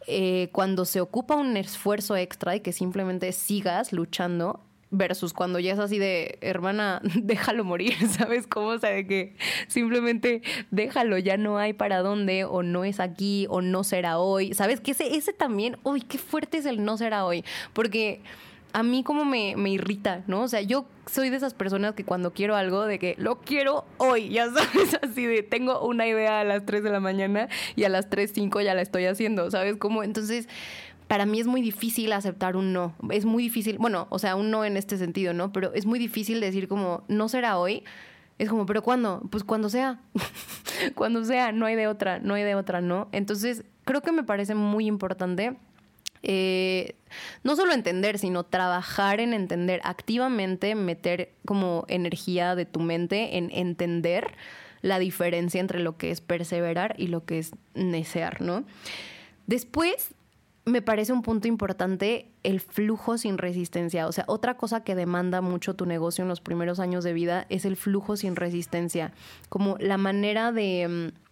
eh, 0.06 0.48
cuando 0.52 0.84
se 0.84 1.00
ocupa 1.00 1.36
un 1.36 1.56
esfuerzo 1.56 2.16
extra 2.16 2.56
y 2.56 2.60
que 2.60 2.72
simplemente 2.72 3.32
sigas 3.32 3.92
luchando 3.92 4.64
versus 4.90 5.32
cuando 5.32 5.58
ya 5.58 5.72
es 5.72 5.78
así 5.78 5.98
de, 5.98 6.38
hermana, 6.40 7.00
déjalo 7.14 7.64
morir, 7.64 7.94
¿sabes 8.08 8.46
cómo? 8.46 8.68
O 8.68 8.78
sea, 8.78 8.90
de 8.90 9.06
que 9.06 9.36
simplemente 9.68 10.42
déjalo, 10.70 11.18
ya 11.18 11.36
no 11.36 11.58
hay 11.58 11.72
para 11.72 12.00
dónde, 12.00 12.44
o 12.44 12.62
no 12.62 12.84
es 12.84 13.00
aquí, 13.00 13.46
o 13.50 13.62
no 13.62 13.84
será 13.84 14.18
hoy, 14.18 14.54
¿sabes? 14.54 14.80
Que 14.80 14.92
ese, 14.92 15.16
ese 15.16 15.32
también, 15.32 15.78
uy, 15.82 16.02
qué 16.02 16.18
fuerte 16.18 16.58
es 16.58 16.66
el 16.66 16.84
no 16.84 16.96
será 16.96 17.24
hoy, 17.24 17.44
porque 17.72 18.20
a 18.72 18.82
mí 18.82 19.02
como 19.02 19.24
me, 19.24 19.56
me 19.56 19.70
irrita, 19.70 20.22
¿no? 20.26 20.42
O 20.42 20.48
sea, 20.48 20.60
yo 20.60 20.86
soy 21.06 21.30
de 21.30 21.36
esas 21.36 21.54
personas 21.54 21.94
que 21.94 22.04
cuando 22.04 22.32
quiero 22.32 22.56
algo, 22.56 22.84
de 22.84 22.98
que 22.98 23.14
lo 23.18 23.40
quiero 23.40 23.84
hoy, 23.98 24.28
ya 24.28 24.50
sabes, 24.50 24.96
así 25.02 25.26
de 25.26 25.42
tengo 25.42 25.84
una 25.84 26.06
idea 26.06 26.40
a 26.40 26.44
las 26.44 26.66
3 26.66 26.82
de 26.82 26.90
la 26.90 27.00
mañana 27.00 27.48
y 27.76 27.84
a 27.84 27.88
las 27.88 28.10
3, 28.10 28.30
5 28.32 28.60
ya 28.60 28.74
la 28.74 28.82
estoy 28.82 29.06
haciendo, 29.06 29.50
¿sabes 29.50 29.76
cómo? 29.76 30.02
Entonces 30.02 30.48
para 31.10 31.26
mí 31.26 31.40
es 31.40 31.48
muy 31.48 31.60
difícil 31.60 32.12
aceptar 32.12 32.56
un 32.56 32.72
no. 32.72 32.94
Es 33.10 33.24
muy 33.24 33.42
difícil, 33.42 33.78
bueno, 33.78 34.06
o 34.10 34.20
sea, 34.20 34.36
un 34.36 34.52
no 34.52 34.64
en 34.64 34.76
este 34.76 34.96
sentido, 34.96 35.34
¿no? 35.34 35.52
Pero 35.52 35.74
es 35.74 35.84
muy 35.84 35.98
difícil 35.98 36.40
decir 36.40 36.68
como, 36.68 37.02
no 37.08 37.28
será 37.28 37.58
hoy. 37.58 37.82
Es 38.38 38.48
como, 38.48 38.64
pero 38.64 38.84
¿cuándo? 38.84 39.20
Pues 39.28 39.42
cuando 39.42 39.68
sea. 39.70 39.98
cuando 40.94 41.24
sea, 41.24 41.50
no 41.50 41.66
hay 41.66 41.74
de 41.74 41.88
otra, 41.88 42.20
no 42.20 42.34
hay 42.34 42.44
de 42.44 42.54
otra, 42.54 42.80
¿no? 42.80 43.08
Entonces, 43.10 43.64
creo 43.82 44.02
que 44.02 44.12
me 44.12 44.22
parece 44.22 44.54
muy 44.54 44.86
importante 44.86 45.56
eh, 46.22 46.94
no 47.42 47.56
solo 47.56 47.72
entender, 47.72 48.16
sino 48.16 48.44
trabajar 48.44 49.18
en 49.18 49.34
entender 49.34 49.80
activamente, 49.82 50.76
meter 50.76 51.32
como 51.44 51.86
energía 51.88 52.54
de 52.54 52.66
tu 52.66 52.78
mente 52.78 53.36
en 53.36 53.50
entender 53.50 54.36
la 54.80 55.00
diferencia 55.00 55.60
entre 55.60 55.80
lo 55.80 55.96
que 55.96 56.12
es 56.12 56.20
perseverar 56.20 56.94
y 56.98 57.08
lo 57.08 57.24
que 57.24 57.40
es 57.40 57.50
necear, 57.74 58.40
¿no? 58.40 58.62
Después, 59.48 60.14
me 60.64 60.82
parece 60.82 61.12
un 61.12 61.22
punto 61.22 61.48
importante 61.48 62.30
el 62.42 62.60
flujo 62.60 63.18
sin 63.18 63.38
resistencia. 63.38 64.06
O 64.06 64.12
sea, 64.12 64.24
otra 64.28 64.56
cosa 64.56 64.84
que 64.84 64.94
demanda 64.94 65.40
mucho 65.40 65.74
tu 65.74 65.86
negocio 65.86 66.22
en 66.22 66.28
los 66.28 66.40
primeros 66.40 66.80
años 66.80 67.04
de 67.04 67.12
vida 67.12 67.46
es 67.48 67.64
el 67.64 67.76
flujo 67.76 68.16
sin 68.16 68.36
resistencia. 68.36 69.12
Como 69.48 69.76
la 69.78 69.96
manera 69.96 70.52
de 70.52 71.12
mm, 71.12 71.30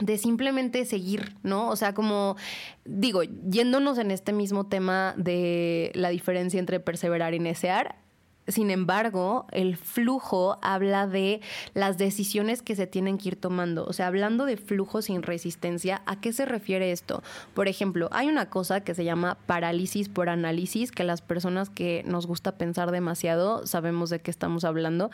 de 0.00 0.18
simplemente 0.18 0.84
seguir, 0.84 1.36
¿no? 1.42 1.68
O 1.68 1.76
sea, 1.76 1.94
como 1.94 2.36
digo, 2.84 3.22
yéndonos 3.22 3.98
en 3.98 4.10
este 4.10 4.32
mismo 4.32 4.66
tema 4.66 5.14
de 5.16 5.92
la 5.94 6.08
diferencia 6.08 6.58
entre 6.58 6.80
perseverar 6.80 7.34
y 7.34 7.38
desear, 7.38 7.96
sin 8.50 8.70
embargo, 8.70 9.46
el 9.52 9.76
flujo 9.76 10.58
habla 10.62 11.06
de 11.06 11.40
las 11.74 11.98
decisiones 11.98 12.62
que 12.62 12.76
se 12.76 12.86
tienen 12.86 13.18
que 13.18 13.30
ir 13.30 13.36
tomando. 13.36 13.84
O 13.84 13.92
sea, 13.92 14.06
hablando 14.06 14.46
de 14.46 14.56
flujo 14.56 15.02
sin 15.02 15.22
resistencia, 15.22 16.02
¿a 16.06 16.20
qué 16.20 16.32
se 16.32 16.46
refiere 16.46 16.92
esto? 16.92 17.22
Por 17.54 17.68
ejemplo, 17.68 18.08
hay 18.12 18.28
una 18.28 18.50
cosa 18.50 18.80
que 18.80 18.94
se 18.94 19.04
llama 19.04 19.36
parálisis 19.46 20.08
por 20.08 20.28
análisis, 20.28 20.92
que 20.92 21.04
las 21.04 21.22
personas 21.22 21.70
que 21.70 22.02
nos 22.06 22.26
gusta 22.26 22.56
pensar 22.56 22.90
demasiado 22.90 23.66
sabemos 23.66 24.10
de 24.10 24.20
qué 24.20 24.30
estamos 24.30 24.64
hablando. 24.64 25.10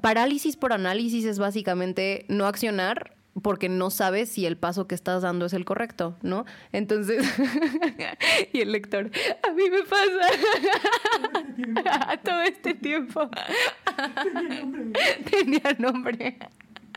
Parálisis 0.00 0.56
por 0.56 0.72
análisis 0.72 1.24
es 1.24 1.38
básicamente 1.38 2.24
no 2.28 2.46
accionar 2.46 3.17
porque 3.42 3.68
no 3.68 3.90
sabes 3.90 4.28
si 4.28 4.46
el 4.46 4.56
paso 4.56 4.86
que 4.86 4.94
estás 4.94 5.22
dando 5.22 5.46
es 5.46 5.52
el 5.52 5.64
correcto, 5.64 6.16
¿no? 6.22 6.44
Entonces, 6.72 7.24
y 8.52 8.60
el 8.60 8.72
lector, 8.72 9.10
a 9.46 9.52
mí 9.52 9.64
me 9.70 9.82
pasa 9.82 10.28
todo 12.24 12.42
este 12.42 12.74
tiempo. 12.74 13.28
Tenía 15.30 15.76
nombre. 15.78 16.38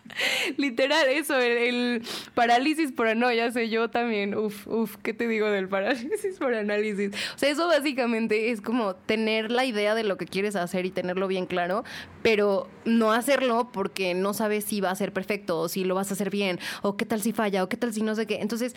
Literal, 0.57 1.07
eso, 1.09 1.37
el, 1.39 2.01
parálisis 2.33 2.91
por 2.91 3.11
ya 3.11 3.51
sé 3.51 3.69
yo 3.69 3.89
también. 3.89 4.35
Uf, 4.35 4.67
uf, 4.67 4.97
¿qué 4.97 5.13
te 5.13 5.27
digo 5.27 5.49
del 5.49 5.67
parálisis 5.67 6.37
por 6.37 6.53
análisis? 6.53 7.11
O 7.35 7.37
sea, 7.37 7.49
eso 7.49 7.67
básicamente 7.67 8.51
es 8.51 8.61
como 8.61 8.95
tener 8.95 9.51
la 9.51 9.65
idea 9.65 9.95
de 9.95 10.03
lo 10.03 10.17
que 10.17 10.25
quieres 10.25 10.55
hacer 10.55 10.85
y 10.85 10.91
tenerlo 10.91 11.27
bien 11.27 11.45
claro, 11.45 11.83
pero 12.21 12.67
no 12.85 13.11
hacerlo 13.11 13.71
porque 13.71 14.13
no 14.13 14.33
sabes 14.33 14.65
si 14.65 14.81
va 14.81 14.91
a 14.91 14.95
ser 14.95 15.13
perfecto 15.13 15.59
o 15.59 15.69
si 15.69 15.83
lo 15.83 15.95
vas 15.95 16.11
a 16.11 16.13
hacer 16.13 16.29
bien, 16.29 16.59
o 16.81 16.97
qué 16.97 17.05
tal 17.05 17.21
si 17.21 17.33
falla, 17.33 17.63
o 17.63 17.69
qué 17.69 17.77
tal 17.77 17.93
si 17.93 18.01
no 18.01 18.15
sé 18.15 18.25
qué. 18.25 18.39
Entonces, 18.41 18.75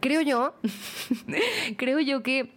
creo 0.00 0.22
yo, 0.22 0.54
creo 1.76 2.00
yo 2.00 2.22
que 2.22 2.52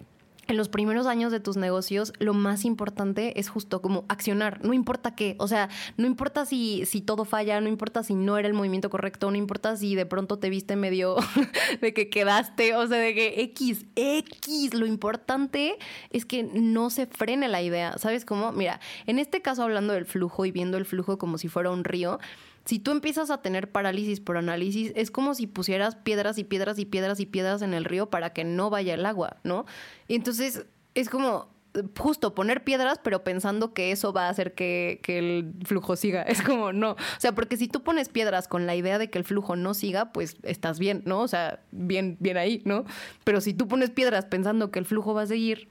en 0.48 0.58
los 0.58 0.70
primeros 0.70 1.06
años 1.08 1.32
de 1.32 1.40
tus 1.40 1.56
negocios, 1.56 2.14
lo 2.20 2.34
más 2.34 2.66
importante 2.66 3.40
es 3.40 3.50
justo 3.50 3.82
como 3.82 4.06
accionar, 4.10 4.64
no 4.66 4.74
importa 4.74 5.16
qué, 5.16 5.36
o 5.40 5.48
sea, 5.48 5.70
no 5.98 6.08
importa 6.08 6.46
si, 6.46 6.86
si 6.86 7.02
todo 7.02 7.26
falla, 7.26 7.62
no 7.62 7.70
importa 7.70 8.04
si 8.04 8.16
no 8.16 8.38
era 8.38 8.48
el 8.48 8.54
movimiento 8.54 8.90
correcto, 8.90 9.30
no 9.32 9.38
importa 9.38 9.78
si 9.78 9.96
de 9.96 10.06
pronto 10.06 10.40
te 10.40 10.50
viste 10.50 10.76
medio 10.76 11.16
de 11.82 11.94
que 11.94 12.10
quedaste, 12.10 12.76
o 12.76 12.88
sea, 12.88 12.98
de 12.98 13.14
que 13.14 13.42
X, 13.44 13.86
X, 13.96 14.74
lo 14.74 14.86
importante 14.86 15.78
es 16.10 16.26
que 16.26 16.44
no 16.44 16.90
se 16.90 17.06
frene 17.06 17.48
la 17.48 17.62
idea, 17.62 17.98
¿sabes 17.98 18.26
cómo? 18.26 18.52
Mira, 18.52 18.80
en 19.06 19.20
este 19.20 19.42
caso 19.42 19.64
hablando 19.64 19.94
del 19.94 20.06
flujo 20.06 20.46
y 20.46 20.52
viendo 20.52 20.78
el 20.78 20.86
flujo 20.86 21.18
como 21.18 21.38
si 21.38 21.48
fuera 21.48 21.70
un 21.70 21.84
río, 21.84 22.20
si 22.66 22.80
tú 22.80 22.92
empiezas 22.92 23.30
a 23.32 23.42
tener 23.42 23.72
parálisis 23.72 24.20
por 24.20 24.38
análisis, 24.38 24.92
es 24.96 25.12
como 25.12 25.34
si 25.34 25.48
pusieras 25.48 25.96
piedras 25.96 26.38
y 26.38 26.44
piedras 26.44 26.80
y 26.80 26.86
piedras 26.86 27.20
y 27.20 27.26
piedras 27.26 27.62
en 27.62 27.74
el 27.74 27.86
río 27.86 28.10
para 28.10 28.32
que 28.32 28.44
no 28.44 28.70
vaya 28.70 28.94
el 28.94 29.06
agua, 29.06 29.38
¿no? 29.44 29.66
Y 30.08 30.16
entonces 30.16 30.66
es 30.94 31.10
como 31.10 31.50
justo 31.98 32.36
poner 32.36 32.64
piedras, 32.64 33.00
pero 33.02 33.24
pensando 33.24 33.74
que 33.74 33.92
eso 33.92 34.12
va 34.14 34.28
a 34.28 34.30
hacer 34.30 34.54
que, 34.54 35.00
que, 35.04 35.20
el 35.20 35.54
flujo 35.66 35.96
siga. 35.96 36.22
Es 36.32 36.42
como, 36.42 36.74
no. 36.74 36.92
O 36.92 37.20
sea, 37.20 37.34
porque 37.34 37.58
si 37.58 37.68
tú 37.68 37.84
pones 37.84 38.10
piedras 38.10 38.48
con 38.48 38.66
la 38.66 38.76
idea 38.76 38.98
de 39.00 39.10
que 39.10 39.18
el 39.18 39.24
flujo 39.24 39.56
no 39.56 39.74
siga, 39.74 40.12
pues 40.12 40.38
estás 40.44 40.80
bien, 40.80 41.02
¿no? 41.06 41.22
O 41.22 41.28
sea, 41.28 41.62
bien, 41.72 42.18
bien 42.20 42.38
ahí, 42.38 42.62
¿no? 42.66 42.86
Pero 43.24 43.42
si 43.42 43.54
tú 43.54 43.68
pones 43.68 43.90
piedras 43.90 44.26
pensando 44.26 44.72
que 44.72 44.80
el 44.80 44.86
flujo 44.86 45.14
va 45.14 45.24
a 45.24 45.28
seguir, 45.28 45.70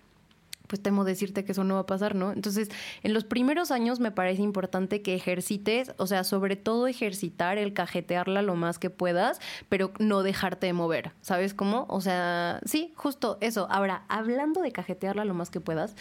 pues 0.71 0.81
temo 0.81 1.03
decirte 1.03 1.45
que 1.45 1.51
eso 1.51 1.65
no 1.65 1.75
va 1.75 1.81
a 1.81 1.87
pasar, 1.87 2.15
¿no? 2.15 2.31
Entonces, 2.31 2.69
en 3.03 3.13
los 3.13 3.25
primeros 3.25 3.73
años 3.73 3.99
me 3.99 4.13
parece 4.13 4.41
importante 4.41 5.03
que 5.03 5.17
ejercites, 5.17 5.93
o 5.97 6.07
sea, 6.07 6.23
sobre 6.23 6.55
todo 6.55 6.87
ejercitar 6.87 7.59
el 7.59 7.75
cajetearla 7.75 8.41
lo 8.41 8.55
más 8.55 8.79
que 8.79 8.89
puedas, 8.89 9.41
pero 9.69 9.91
no 9.99 10.23
dejarte 10.23 10.69
de 10.69 10.73
mover, 10.73 11.11
¿sabes 11.23 11.55
cómo? 11.55 11.87
O 11.89 12.01
sea, 12.01 12.61
sí, 12.65 12.93
justo 12.95 13.37
eso. 13.41 13.67
Ahora, 13.69 14.05
hablando 14.09 14.63
de 14.63 14.71
cajetearla 14.71 15.25
lo 15.25 15.35
más 15.35 15.51
que 15.51 15.59
puedas, 15.59 15.97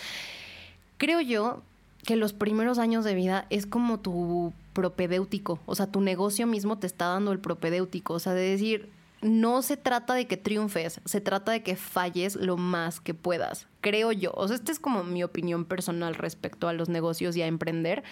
creo 0.98 1.20
yo 1.20 1.64
que 2.06 2.16
los 2.16 2.34
primeros 2.34 2.78
años 2.78 3.04
de 3.04 3.16
vida 3.16 3.48
es 3.50 3.66
como 3.66 4.00
tu 4.00 4.54
propedéutico, 4.74 5.60
o 5.66 5.74
sea, 5.74 5.88
tu 5.88 6.00
negocio 6.00 6.46
mismo 6.46 6.78
te 6.78 6.86
está 6.86 7.08
dando 7.08 7.32
el 7.32 7.40
propedéutico, 7.40 8.14
o 8.14 8.20
sea, 8.20 8.34
de 8.34 8.52
decir, 8.52 8.90
no 9.22 9.62
se 9.62 9.78
trata 9.78 10.14
de 10.14 10.28
que 10.28 10.38
triunfes, 10.38 11.02
se 11.06 11.22
trata 11.22 11.52
de 11.52 11.64
que 11.64 11.76
falles 11.76 12.36
lo 12.36 12.58
más 12.58 13.02
que 13.02 13.14
puedas, 13.14 13.68
creo 13.82 14.12
yo. 14.12 14.32
O 14.36 14.48
sea, 14.48 14.56
esta 14.56 14.72
es 14.72 14.80
como 14.80 15.04
mi 15.04 15.24
opinión 15.24 15.66
personal 15.66 16.16
respecto 16.16 16.68
a 16.68 16.74
los 16.74 16.90
negocios 16.90 17.36
y 17.36 17.42
a 17.42 17.48
emprender, 17.48 18.04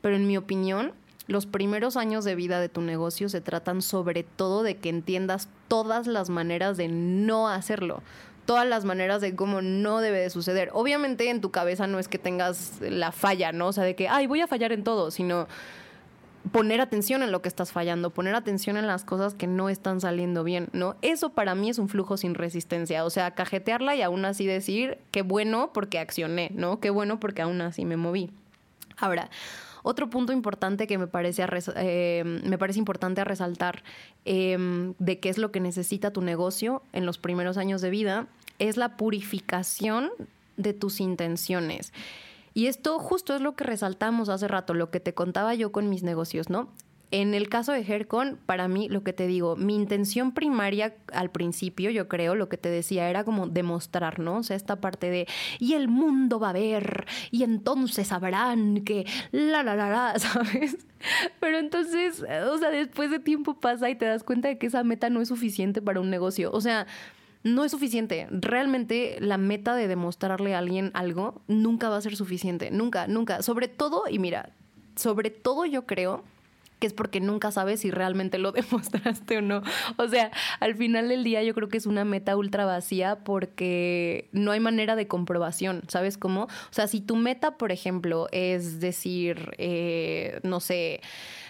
pero 0.00 0.16
en 0.16 0.26
mi 0.26 0.36
opinión, 0.36 0.92
los 1.26 1.46
primeros 1.46 1.96
años 1.96 2.24
de 2.24 2.34
vida 2.34 2.60
de 2.60 2.68
tu 2.68 2.80
negocio 2.80 3.28
se 3.28 3.40
tratan 3.40 3.82
sobre 3.82 4.24
todo 4.24 4.62
de 4.62 4.76
que 4.76 4.88
entiendas 4.88 5.48
todas 5.68 6.06
las 6.06 6.30
maneras 6.30 6.76
de 6.76 6.88
no 6.88 7.48
hacerlo 7.48 8.02
todas 8.44 8.66
las 8.66 8.84
maneras 8.84 9.20
de 9.20 9.36
cómo 9.36 9.62
no 9.62 10.00
debe 10.00 10.18
de 10.18 10.30
suceder. 10.30 10.70
Obviamente 10.72 11.30
en 11.30 11.40
tu 11.40 11.50
cabeza 11.50 11.86
no 11.86 11.98
es 11.98 12.08
que 12.08 12.18
tengas 12.18 12.78
la 12.80 13.12
falla, 13.12 13.52
¿no? 13.52 13.68
O 13.68 13.72
sea, 13.72 13.84
de 13.84 13.94
que, 13.94 14.08
ay, 14.08 14.26
voy 14.26 14.40
a 14.40 14.46
fallar 14.46 14.72
en 14.72 14.84
todo, 14.84 15.10
sino 15.10 15.46
poner 16.50 16.80
atención 16.80 17.22
en 17.22 17.30
lo 17.30 17.40
que 17.40 17.48
estás 17.48 17.72
fallando, 17.72 18.10
poner 18.10 18.34
atención 18.34 18.76
en 18.76 18.86
las 18.86 19.04
cosas 19.04 19.34
que 19.34 19.46
no 19.46 19.68
están 19.68 20.00
saliendo 20.00 20.42
bien, 20.42 20.68
¿no? 20.72 20.96
Eso 21.02 21.30
para 21.30 21.54
mí 21.54 21.70
es 21.70 21.78
un 21.78 21.88
flujo 21.88 22.16
sin 22.16 22.34
resistencia, 22.34 23.04
o 23.04 23.10
sea, 23.10 23.32
cajetearla 23.32 23.94
y 23.94 24.02
aún 24.02 24.24
así 24.24 24.46
decir, 24.46 24.98
qué 25.12 25.22
bueno 25.22 25.70
porque 25.72 25.98
accioné, 25.98 26.50
¿no? 26.54 26.80
Qué 26.80 26.90
bueno 26.90 27.20
porque 27.20 27.42
aún 27.42 27.60
así 27.60 27.84
me 27.84 27.96
moví. 27.96 28.30
Ahora, 28.96 29.30
otro 29.82 30.10
punto 30.10 30.32
importante 30.32 30.86
que 30.86 30.98
me 30.98 31.06
parece, 31.06 31.44
eh, 31.76 32.22
me 32.24 32.58
parece 32.58 32.78
importante 32.78 33.24
resaltar 33.24 33.82
em, 34.24 34.94
de 34.98 35.18
qué 35.18 35.28
es 35.28 35.38
lo 35.38 35.50
que 35.50 35.60
necesita 35.60 36.12
tu 36.12 36.22
negocio 36.22 36.82
en 36.92 37.06
los 37.06 37.18
primeros 37.18 37.56
años 37.56 37.80
de 37.80 37.90
vida 37.90 38.26
es 38.58 38.76
la 38.76 38.96
purificación 38.96 40.10
de 40.56 40.72
tus 40.72 41.00
intenciones. 41.00 41.92
Y 42.54 42.66
esto 42.66 42.98
justo 42.98 43.34
es 43.34 43.40
lo 43.40 43.54
que 43.56 43.64
resaltamos 43.64 44.28
hace 44.28 44.48
rato, 44.48 44.74
lo 44.74 44.90
que 44.90 45.00
te 45.00 45.14
contaba 45.14 45.54
yo 45.54 45.72
con 45.72 45.88
mis 45.88 46.02
negocios, 46.02 46.50
¿no? 46.50 46.70
En 47.12 47.34
el 47.34 47.50
caso 47.50 47.72
de 47.72 47.84
Hercon, 47.86 48.38
para 48.46 48.68
mí, 48.68 48.88
lo 48.88 49.04
que 49.04 49.12
te 49.12 49.26
digo, 49.26 49.54
mi 49.54 49.74
intención 49.74 50.32
primaria 50.32 50.94
al 51.12 51.30
principio, 51.30 51.90
yo 51.90 52.08
creo, 52.08 52.34
lo 52.34 52.48
que 52.48 52.56
te 52.56 52.70
decía, 52.70 53.10
era 53.10 53.22
como 53.22 53.48
demostrar, 53.48 54.18
¿no? 54.18 54.38
O 54.38 54.42
sea, 54.42 54.56
esta 54.56 54.80
parte 54.80 55.10
de, 55.10 55.28
y 55.58 55.74
el 55.74 55.88
mundo 55.88 56.40
va 56.40 56.50
a 56.50 56.54
ver, 56.54 57.04
y 57.30 57.42
entonces 57.42 58.06
sabrán 58.06 58.82
que, 58.82 59.06
la, 59.30 59.62
la, 59.62 59.76
la, 59.76 59.90
la, 59.90 60.18
¿sabes? 60.18 60.78
Pero 61.38 61.58
entonces, 61.58 62.22
o 62.22 62.56
sea, 62.56 62.70
después 62.70 63.10
de 63.10 63.18
tiempo 63.18 63.60
pasa 63.60 63.90
y 63.90 63.94
te 63.94 64.06
das 64.06 64.24
cuenta 64.24 64.48
de 64.48 64.56
que 64.56 64.68
esa 64.68 64.82
meta 64.82 65.10
no 65.10 65.20
es 65.20 65.28
suficiente 65.28 65.82
para 65.82 66.00
un 66.00 66.08
negocio. 66.08 66.50
O 66.50 66.62
sea, 66.62 66.86
no 67.42 67.64
es 67.64 67.72
suficiente. 67.72 68.26
Realmente 68.30 69.16
la 69.20 69.38
meta 69.38 69.74
de 69.74 69.88
demostrarle 69.88 70.54
a 70.54 70.58
alguien 70.58 70.90
algo 70.94 71.42
nunca 71.48 71.88
va 71.88 71.96
a 71.96 72.00
ser 72.00 72.16
suficiente. 72.16 72.70
Nunca, 72.70 73.06
nunca. 73.06 73.42
Sobre 73.42 73.68
todo, 73.68 74.04
y 74.08 74.18
mira, 74.18 74.50
sobre 74.96 75.30
todo 75.30 75.64
yo 75.64 75.86
creo 75.86 76.24
que 76.82 76.88
es 76.88 76.92
porque 76.92 77.20
nunca 77.20 77.52
sabes 77.52 77.78
si 77.78 77.92
realmente 77.92 78.38
lo 78.38 78.50
demostraste 78.52 79.38
o 79.38 79.40
no. 79.40 79.62
O 79.98 80.08
sea, 80.08 80.32
al 80.58 80.74
final 80.74 81.08
del 81.08 81.22
día 81.22 81.42
yo 81.44 81.54
creo 81.54 81.68
que 81.68 81.78
es 81.78 81.86
una 81.86 82.04
meta 82.04 82.36
ultra 82.36 82.64
vacía 82.64 83.20
porque 83.22 84.28
no 84.32 84.50
hay 84.50 84.58
manera 84.58 84.96
de 84.96 85.06
comprobación, 85.06 85.82
¿sabes 85.86 86.18
cómo? 86.18 86.44
O 86.44 86.72
sea, 86.72 86.88
si 86.88 87.00
tu 87.00 87.14
meta, 87.14 87.56
por 87.56 87.70
ejemplo, 87.70 88.26
es 88.32 88.80
decir, 88.80 89.54
eh, 89.58 90.40
no 90.42 90.58
sé, 90.58 91.00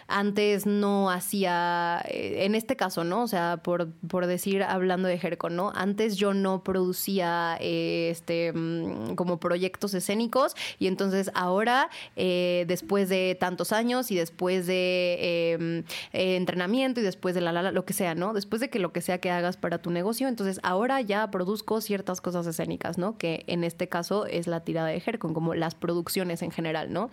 antes 0.09 0.67
no 0.67 1.11
hacía, 1.11 2.03
eh, 2.09 2.45
en 2.45 2.55
este 2.55 2.77
caso, 2.77 3.05
¿no? 3.05 3.23
O 3.23 3.29
sea, 3.29 3.59
por, 3.63 3.93
por 4.09 4.27
decir, 4.27 4.63
hablando 4.63 5.09
de 5.09 5.19
Jerko, 5.19 5.51
¿no? 5.51 5.73
Antes 5.75 6.17
yo 6.17 6.35
no 6.35 6.63
producía 6.63 7.57
eh, 7.61 8.09
este 8.11 8.53
mm, 8.53 9.15
como 9.15 9.39
proyectos 9.39 9.95
escénicos 9.95 10.55
y 10.79 10.87
entonces 10.87 11.31
ahora, 11.35 11.91
eh, 12.17 12.65
después 12.69 13.09
de 13.09 13.37
tantos 13.39 13.73
años 13.73 14.11
y 14.11 14.17
después 14.17 14.67
de 14.67 15.55
em, 15.55 15.85
entrenamiento 16.13 17.01
y 17.01 17.03
después 17.03 17.35
de 17.35 17.41
la, 17.41 17.53
la, 17.53 17.73
lo 17.73 17.85
que 17.85 17.93
sea, 17.93 18.15
¿no? 18.15 18.33
Después 18.33 18.61
de 18.61 18.71
que 18.71 18.79
lo 18.79 18.93
que 18.93 19.01
sea 19.01 19.19
que 19.19 19.31
hagas 19.31 19.57
para 19.57 19.79
tu 19.79 19.91
negocio, 19.91 20.29
entonces 20.29 20.61
ahora 20.63 21.01
ya 21.01 21.31
produzco 21.31 21.81
ciertas 21.81 22.21
cosas 22.21 22.47
escénicas, 22.47 22.99
¿no? 22.99 23.17
Que 23.19 23.45
en 23.47 23.65
este 23.65 23.89
caso 23.89 24.27
es 24.27 24.47
la 24.47 24.61
tirada 24.61 24.89
de 24.89 25.01
Jerko, 25.01 25.33
como 25.33 25.55
las 25.55 25.75
producciones 25.75 26.43
en 26.43 26.51
general, 26.51 26.93
¿no? 26.93 27.11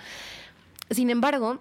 Sin 0.90 1.10
embargo, 1.10 1.60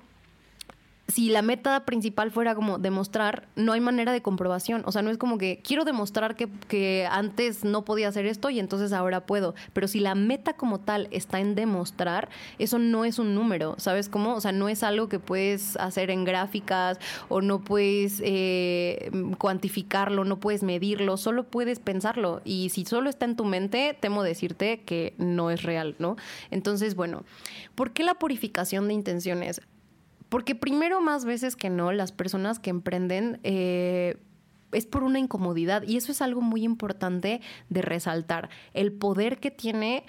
si 1.08 1.30
la 1.30 1.40
meta 1.40 1.86
principal 1.86 2.30
fuera 2.30 2.54
como 2.54 2.78
demostrar, 2.78 3.48
no 3.56 3.72
hay 3.72 3.80
manera 3.80 4.12
de 4.12 4.20
comprobación. 4.20 4.82
O 4.84 4.92
sea, 4.92 5.00
no 5.00 5.10
es 5.10 5.16
como 5.16 5.38
que 5.38 5.60
quiero 5.64 5.86
demostrar 5.86 6.36
que, 6.36 6.48
que, 6.68 7.08
antes 7.10 7.64
no 7.64 7.84
podía 7.86 8.08
hacer 8.08 8.26
esto 8.26 8.50
y 8.50 8.60
entonces 8.60 8.92
ahora 8.92 9.24
puedo. 9.24 9.54
Pero 9.72 9.88
si 9.88 10.00
la 10.00 10.14
meta 10.14 10.52
como 10.52 10.80
tal 10.80 11.08
está 11.10 11.40
en 11.40 11.54
demostrar, 11.54 12.28
eso 12.58 12.78
no 12.78 13.06
es 13.06 13.18
un 13.18 13.34
número, 13.34 13.74
¿sabes 13.78 14.10
cómo? 14.10 14.34
O 14.34 14.40
sea, 14.42 14.52
no 14.52 14.68
es 14.68 14.82
algo 14.82 15.08
que 15.08 15.18
puedes 15.18 15.76
hacer 15.76 16.10
en 16.10 16.24
gráficas 16.24 16.98
o 17.30 17.40
no 17.40 17.64
puedes 17.64 18.20
eh, 18.22 19.10
cuantificarlo, 19.38 20.24
no 20.24 20.38
puedes 20.40 20.62
medirlo, 20.62 21.16
solo 21.16 21.44
puedes 21.44 21.78
pensarlo. 21.78 22.42
Y 22.44 22.68
si 22.68 22.84
solo 22.84 23.08
está 23.08 23.24
en 23.24 23.36
tu 23.36 23.46
mente, 23.46 23.96
temo 23.98 24.22
decirte 24.22 24.82
que 24.82 25.14
no 25.16 25.50
es 25.50 25.62
real, 25.62 25.96
¿no? 25.98 26.16
Entonces, 26.50 26.94
bueno, 26.94 27.24
¿por 27.74 27.92
qué 27.92 28.02
la 28.02 28.14
purificación 28.14 28.88
de 28.88 28.94
intenciones? 28.94 29.62
Porque 30.28 30.54
primero, 30.54 31.00
más 31.00 31.24
veces 31.24 31.56
que 31.56 31.70
no, 31.70 31.92
las 31.92 32.12
personas 32.12 32.58
que 32.58 32.70
emprenden 32.70 33.40
eh, 33.42 34.18
es 34.72 34.86
por 34.86 35.02
una 35.02 35.18
incomodidad 35.18 35.82
y 35.82 35.96
eso 35.96 36.12
es 36.12 36.22
algo 36.22 36.40
muy 36.40 36.62
importante 36.64 37.40
de 37.68 37.82
resaltar, 37.82 38.50
el 38.74 38.92
poder 38.92 39.38
que 39.38 39.50
tiene 39.50 40.04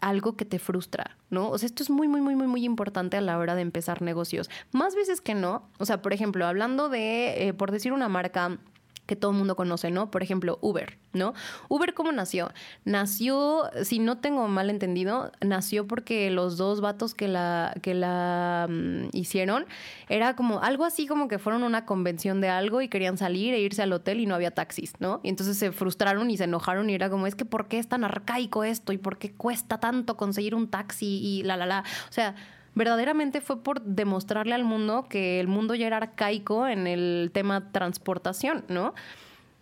algo 0.00 0.36
que 0.36 0.44
te 0.44 0.58
frustra, 0.58 1.16
¿no? 1.30 1.48
O 1.48 1.56
sea, 1.56 1.66
esto 1.66 1.82
es 1.82 1.88
muy, 1.88 2.08
muy, 2.08 2.20
muy, 2.20 2.36
muy, 2.36 2.46
muy 2.46 2.64
importante 2.64 3.16
a 3.16 3.22
la 3.22 3.38
hora 3.38 3.54
de 3.54 3.62
empezar 3.62 4.02
negocios. 4.02 4.50
Más 4.70 4.94
veces 4.94 5.22
que 5.22 5.34
no, 5.34 5.68
o 5.78 5.86
sea, 5.86 6.02
por 6.02 6.12
ejemplo, 6.12 6.46
hablando 6.46 6.90
de, 6.90 7.48
eh, 7.48 7.54
por 7.54 7.70
decir 7.70 7.92
una 7.92 8.08
marca 8.10 8.58
que 9.06 9.16
todo 9.16 9.32
el 9.32 9.36
mundo 9.36 9.56
conoce, 9.56 9.90
¿no? 9.90 10.10
Por 10.10 10.22
ejemplo, 10.22 10.58
Uber, 10.62 10.98
¿no? 11.12 11.34
Uber, 11.68 11.94
¿cómo 11.94 12.12
nació? 12.12 12.52
Nació, 12.84 13.70
si 13.82 13.98
no 13.98 14.18
tengo 14.18 14.48
mal 14.48 14.70
entendido, 14.70 15.32
nació 15.40 15.86
porque 15.86 16.30
los 16.30 16.56
dos 16.56 16.80
vatos 16.80 17.14
que 17.14 17.28
la, 17.28 17.74
que 17.82 17.94
la 17.94 18.66
um, 18.68 19.08
hicieron 19.12 19.66
era 20.08 20.36
como 20.36 20.60
algo 20.60 20.84
así 20.84 21.06
como 21.06 21.28
que 21.28 21.38
fueron 21.38 21.62
a 21.64 21.66
una 21.66 21.84
convención 21.84 22.40
de 22.40 22.48
algo 22.48 22.80
y 22.80 22.88
querían 22.88 23.18
salir 23.18 23.54
e 23.54 23.60
irse 23.60 23.82
al 23.82 23.92
hotel 23.92 24.20
y 24.20 24.26
no 24.26 24.34
había 24.34 24.52
taxis, 24.52 24.94
¿no? 25.00 25.20
Y 25.22 25.28
entonces 25.28 25.58
se 25.58 25.72
frustraron 25.72 26.30
y 26.30 26.36
se 26.36 26.44
enojaron 26.44 26.88
y 26.88 26.94
era 26.94 27.10
como, 27.10 27.26
es 27.26 27.34
que 27.34 27.44
¿por 27.44 27.68
qué 27.68 27.78
es 27.78 27.88
tan 27.88 28.04
arcaico 28.04 28.64
esto? 28.64 28.92
¿Y 28.92 28.98
por 28.98 29.18
qué 29.18 29.32
cuesta 29.32 29.78
tanto 29.80 30.16
conseguir 30.16 30.54
un 30.54 30.68
taxi? 30.68 31.20
Y 31.22 31.42
la, 31.42 31.56
la, 31.56 31.66
la. 31.66 31.84
O 32.08 32.12
sea, 32.12 32.34
verdaderamente 32.74 33.40
fue 33.40 33.62
por 33.62 33.80
demostrarle 33.82 34.54
al 34.54 34.64
mundo 34.64 35.06
que 35.08 35.40
el 35.40 35.48
mundo 35.48 35.74
ya 35.74 35.86
era 35.86 35.98
arcaico 35.98 36.66
en 36.66 36.86
el 36.86 37.30
tema 37.32 37.72
transportación, 37.72 38.64
¿no? 38.68 38.94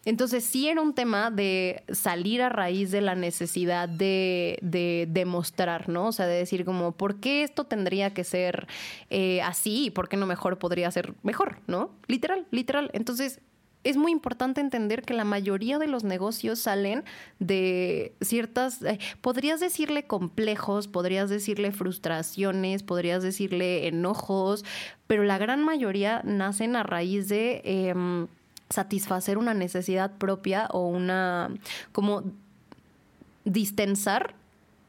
Entonces 0.04 0.42
sí 0.44 0.68
era 0.68 0.80
un 0.80 0.94
tema 0.94 1.30
de 1.30 1.84
salir 1.92 2.42
a 2.42 2.48
raíz 2.48 2.90
de 2.90 3.00
la 3.00 3.14
necesidad 3.14 3.88
de, 3.88 4.58
demostrar, 5.08 5.88
¿no? 5.88 6.08
O 6.08 6.12
sea, 6.12 6.26
de 6.26 6.34
decir 6.34 6.64
como, 6.64 6.92
¿por 6.92 7.20
qué 7.20 7.44
esto 7.44 7.64
tendría 7.64 8.12
que 8.12 8.24
ser 8.24 8.66
eh, 9.10 9.40
así 9.42 9.86
y 9.86 9.90
por 9.90 10.08
qué 10.08 10.16
no 10.16 10.26
mejor 10.26 10.58
podría 10.58 10.90
ser 10.90 11.14
mejor, 11.22 11.58
¿no? 11.68 11.90
Literal, 12.08 12.46
literal. 12.50 12.90
Entonces 12.94 13.40
es 13.84 13.96
muy 13.96 14.12
importante 14.12 14.60
entender 14.60 15.02
que 15.02 15.14
la 15.14 15.24
mayoría 15.24 15.78
de 15.78 15.86
los 15.86 16.04
negocios 16.04 16.58
salen 16.60 17.04
de 17.38 18.14
ciertas, 18.20 18.82
eh, 18.82 18.98
podrías 19.20 19.60
decirle 19.60 20.04
complejos, 20.04 20.88
podrías 20.88 21.28
decirle 21.30 21.72
frustraciones, 21.72 22.82
podrías 22.82 23.22
decirle 23.22 23.88
enojos, 23.88 24.64
pero 25.06 25.24
la 25.24 25.38
gran 25.38 25.64
mayoría 25.64 26.22
nacen 26.24 26.76
a 26.76 26.82
raíz 26.82 27.28
de 27.28 27.62
em, 27.64 28.28
satisfacer 28.70 29.36
una 29.36 29.54
necesidad 29.54 30.12
propia 30.16 30.68
o 30.70 30.86
una, 30.86 31.50
como 31.92 32.22
distensar, 33.44 34.34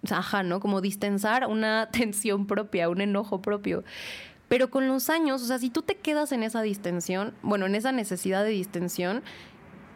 ajá, 0.09 0.43
¿no? 0.43 0.59
Como 0.59 0.81
distensar 0.81 1.47
una 1.47 1.89
tensión 1.91 2.45
propia, 2.45 2.89
un 2.89 3.01
enojo 3.01 3.41
propio. 3.41 3.83
Pero 4.53 4.69
con 4.69 4.87
los 4.87 5.09
años, 5.09 5.41
o 5.41 5.45
sea, 5.47 5.57
si 5.57 5.71
tú 5.71 5.81
te 5.81 5.95
quedas 5.95 6.31
en 6.31 6.43
esa 6.43 6.61
distensión, 6.61 7.33
bueno, 7.41 7.65
en 7.65 7.73
esa 7.73 7.91
necesidad 7.91 8.43
de 8.43 8.51
distensión 8.51 9.23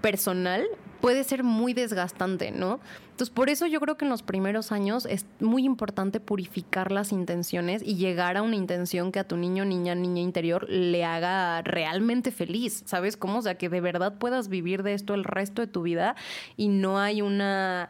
personal, 0.01 0.65
puede 0.99 1.23
ser 1.25 1.43
muy 1.43 1.75
desgastante, 1.75 2.49
¿no? 2.49 2.79
Entonces, 3.11 3.29
por 3.29 3.51
eso 3.51 3.67
yo 3.67 3.79
creo 3.79 3.97
que 3.97 4.05
en 4.05 4.09
los 4.09 4.23
primeros 4.23 4.71
años 4.71 5.05
es 5.05 5.27
muy 5.39 5.63
importante 5.63 6.19
purificar 6.19 6.91
las 6.91 7.11
intenciones 7.11 7.83
y 7.85 7.97
llegar 7.97 8.35
a 8.35 8.41
una 8.41 8.55
intención 8.55 9.11
que 9.11 9.19
a 9.19 9.27
tu 9.27 9.37
niño, 9.37 9.63
niña, 9.63 9.93
niña 9.93 10.23
interior 10.23 10.67
le 10.67 11.05
haga 11.05 11.61
realmente 11.61 12.31
feliz, 12.31 12.81
¿sabes 12.87 13.15
cómo? 13.15 13.37
O 13.37 13.41
sea, 13.43 13.59
que 13.59 13.69
de 13.69 13.79
verdad 13.79 14.17
puedas 14.17 14.47
vivir 14.47 14.81
de 14.81 14.95
esto 14.95 15.13
el 15.13 15.23
resto 15.23 15.61
de 15.61 15.67
tu 15.67 15.83
vida 15.83 16.15
y 16.55 16.69
no 16.69 16.97
hay 16.97 17.21
una... 17.21 17.89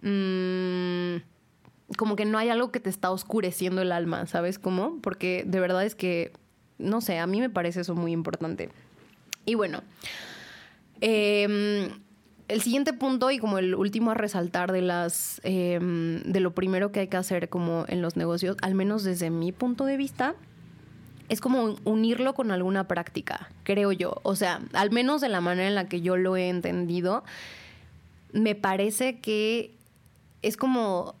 Mmm, 0.00 1.35
como 1.96 2.16
que 2.16 2.24
no 2.24 2.38
hay 2.38 2.48
algo 2.48 2.72
que 2.72 2.80
te 2.80 2.90
está 2.90 3.10
oscureciendo 3.10 3.82
el 3.82 3.92
alma, 3.92 4.26
¿sabes 4.26 4.58
cómo? 4.58 4.98
Porque 5.02 5.44
de 5.46 5.60
verdad 5.60 5.84
es 5.84 5.94
que, 5.94 6.32
no 6.78 7.00
sé, 7.00 7.18
a 7.18 7.26
mí 7.26 7.40
me 7.40 7.50
parece 7.50 7.80
eso 7.80 7.94
muy 7.94 8.12
importante. 8.12 8.70
Y 9.44 9.54
bueno, 9.54 9.82
em, 11.00 11.88
el 12.48 12.62
siguiente 12.62 12.92
punto 12.92 13.30
y 13.30 13.38
como 13.38 13.58
el 13.58 13.74
último 13.74 14.10
a 14.10 14.14
resaltar 14.14 14.72
de 14.72 14.82
las 14.82 15.40
em, 15.44 16.22
de 16.22 16.40
lo 16.40 16.54
primero 16.54 16.90
que 16.90 17.00
hay 17.00 17.08
que 17.08 17.16
hacer 17.16 17.48
como 17.48 17.84
en 17.88 18.02
los 18.02 18.16
negocios, 18.16 18.56
al 18.62 18.74
menos 18.74 19.04
desde 19.04 19.30
mi 19.30 19.52
punto 19.52 19.84
de 19.84 19.96
vista, 19.96 20.34
es 21.28 21.40
como 21.40 21.76
unirlo 21.84 22.34
con 22.34 22.50
alguna 22.50 22.86
práctica, 22.88 23.50
creo 23.62 23.92
yo. 23.92 24.20
O 24.22 24.36
sea, 24.36 24.60
al 24.72 24.90
menos 24.90 25.20
de 25.20 25.28
la 25.28 25.40
manera 25.40 25.68
en 25.68 25.74
la 25.74 25.88
que 25.88 26.00
yo 26.00 26.16
lo 26.16 26.36
he 26.36 26.48
entendido, 26.48 27.24
me 28.32 28.54
parece 28.54 29.20
que 29.20 29.74
es 30.42 30.56
como 30.56 31.16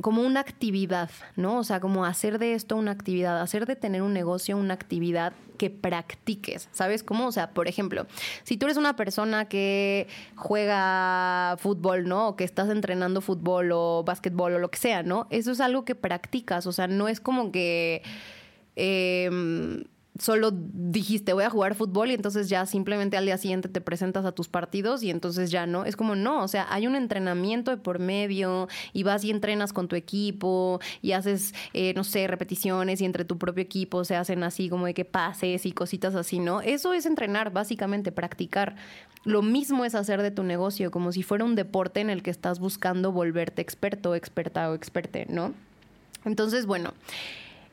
como 0.00 0.22
una 0.22 0.40
actividad, 0.40 1.10
¿no? 1.36 1.58
O 1.58 1.64
sea, 1.64 1.80
como 1.80 2.04
hacer 2.04 2.38
de 2.38 2.54
esto 2.54 2.76
una 2.76 2.92
actividad, 2.92 3.40
hacer 3.40 3.66
de 3.66 3.76
tener 3.76 4.02
un 4.02 4.12
negocio 4.12 4.56
una 4.56 4.74
actividad 4.74 5.32
que 5.56 5.70
practiques, 5.70 6.68
¿sabes 6.70 7.02
cómo? 7.02 7.26
O 7.26 7.32
sea, 7.32 7.50
por 7.50 7.66
ejemplo, 7.66 8.06
si 8.44 8.56
tú 8.56 8.66
eres 8.66 8.76
una 8.76 8.94
persona 8.94 9.46
que 9.48 10.06
juega 10.36 11.56
fútbol, 11.58 12.06
¿no? 12.06 12.28
O 12.28 12.36
que 12.36 12.44
estás 12.44 12.68
entrenando 12.70 13.20
fútbol 13.20 13.72
o 13.72 14.04
básquetbol 14.04 14.54
o 14.54 14.58
lo 14.60 14.70
que 14.70 14.78
sea, 14.78 15.02
¿no? 15.02 15.26
Eso 15.30 15.50
es 15.50 15.60
algo 15.60 15.84
que 15.84 15.96
practicas, 15.96 16.66
o 16.66 16.72
sea, 16.72 16.86
no 16.86 17.08
es 17.08 17.20
como 17.20 17.50
que... 17.50 18.02
Eh, 18.76 19.84
solo 20.18 20.50
dijiste 20.52 21.32
voy 21.32 21.44
a 21.44 21.50
jugar 21.50 21.74
fútbol 21.74 22.10
y 22.10 22.14
entonces 22.14 22.48
ya 22.48 22.66
simplemente 22.66 23.16
al 23.16 23.24
día 23.24 23.38
siguiente 23.38 23.68
te 23.68 23.80
presentas 23.80 24.24
a 24.24 24.32
tus 24.32 24.48
partidos 24.48 25.02
y 25.02 25.10
entonces 25.10 25.50
ya 25.50 25.66
no. 25.66 25.84
Es 25.84 25.96
como 25.96 26.14
no, 26.16 26.42
o 26.42 26.48
sea, 26.48 26.66
hay 26.70 26.86
un 26.86 26.96
entrenamiento 26.96 27.70
de 27.70 27.76
por 27.76 27.98
medio 27.98 28.68
y 28.92 29.04
vas 29.04 29.24
y 29.24 29.30
entrenas 29.30 29.72
con 29.72 29.88
tu 29.88 29.96
equipo 29.96 30.80
y 31.02 31.12
haces, 31.12 31.54
eh, 31.72 31.94
no 31.94 32.04
sé, 32.04 32.26
repeticiones 32.26 33.00
y 33.00 33.04
entre 33.04 33.24
tu 33.24 33.38
propio 33.38 33.62
equipo 33.62 34.04
se 34.04 34.16
hacen 34.16 34.42
así 34.42 34.68
como 34.68 34.86
de 34.86 34.94
que 34.94 35.04
pases 35.04 35.64
y 35.66 35.72
cositas 35.72 36.14
así, 36.14 36.40
¿no? 36.40 36.60
Eso 36.60 36.92
es 36.92 37.06
entrenar, 37.06 37.52
básicamente, 37.52 38.12
practicar. 38.12 38.76
Lo 39.24 39.42
mismo 39.42 39.84
es 39.84 39.94
hacer 39.94 40.22
de 40.22 40.30
tu 40.30 40.42
negocio, 40.42 40.90
como 40.90 41.12
si 41.12 41.22
fuera 41.22 41.44
un 41.44 41.54
deporte 41.54 42.00
en 42.00 42.10
el 42.10 42.22
que 42.22 42.30
estás 42.30 42.58
buscando 42.58 43.12
volverte 43.12 43.62
experto, 43.62 44.14
experta 44.14 44.70
o 44.70 44.74
experte, 44.74 45.26
¿no? 45.28 45.54
Entonces, 46.24 46.66
bueno. 46.66 46.92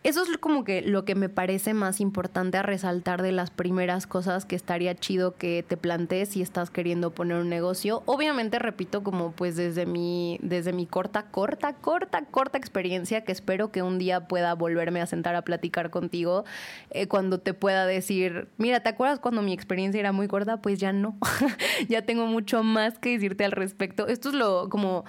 Eso 0.05 0.21
es 0.21 0.37
como 0.37 0.63
que 0.63 0.83
lo 0.83 1.03
que 1.03 1.15
me 1.15 1.29
parece 1.29 1.73
más 1.73 1.99
importante 1.99 2.59
a 2.59 2.61
resaltar 2.61 3.23
de 3.23 3.31
las 3.31 3.49
primeras 3.49 4.05
cosas 4.05 4.45
que 4.45 4.55
estaría 4.55 4.93
chido 4.93 5.35
que 5.35 5.65
te 5.67 5.77
plantees 5.77 6.29
si 6.29 6.43
estás 6.43 6.69
queriendo 6.69 7.09
poner 7.09 7.37
un 7.37 7.49
negocio. 7.49 8.03
Obviamente, 8.05 8.59
repito, 8.59 9.01
como 9.01 9.31
pues 9.31 9.55
desde 9.55 9.87
mi, 9.87 10.37
desde 10.43 10.73
mi 10.73 10.85
corta, 10.85 11.23
corta, 11.31 11.73
corta, 11.73 12.23
corta 12.29 12.59
experiencia, 12.59 13.23
que 13.23 13.31
espero 13.31 13.71
que 13.71 13.81
un 13.81 13.97
día 13.97 14.27
pueda 14.27 14.53
volverme 14.53 15.01
a 15.01 15.07
sentar 15.07 15.33
a 15.33 15.41
platicar 15.41 15.89
contigo, 15.89 16.45
eh, 16.91 17.07
cuando 17.07 17.39
te 17.39 17.55
pueda 17.55 17.87
decir, 17.87 18.47
mira, 18.59 18.81
¿te 18.81 18.89
acuerdas 18.89 19.17
cuando 19.17 19.41
mi 19.41 19.53
experiencia 19.53 19.99
era 19.99 20.11
muy 20.11 20.27
corta? 20.27 20.61
Pues 20.61 20.79
ya 20.79 20.93
no. 20.93 21.17
ya 21.89 22.03
tengo 22.03 22.27
mucho 22.27 22.61
más 22.61 22.99
que 22.99 23.13
decirte 23.13 23.43
al 23.43 23.53
respecto. 23.53 24.05
Esto 24.05 24.29
es 24.29 24.35
lo 24.35 24.69
como 24.69 25.03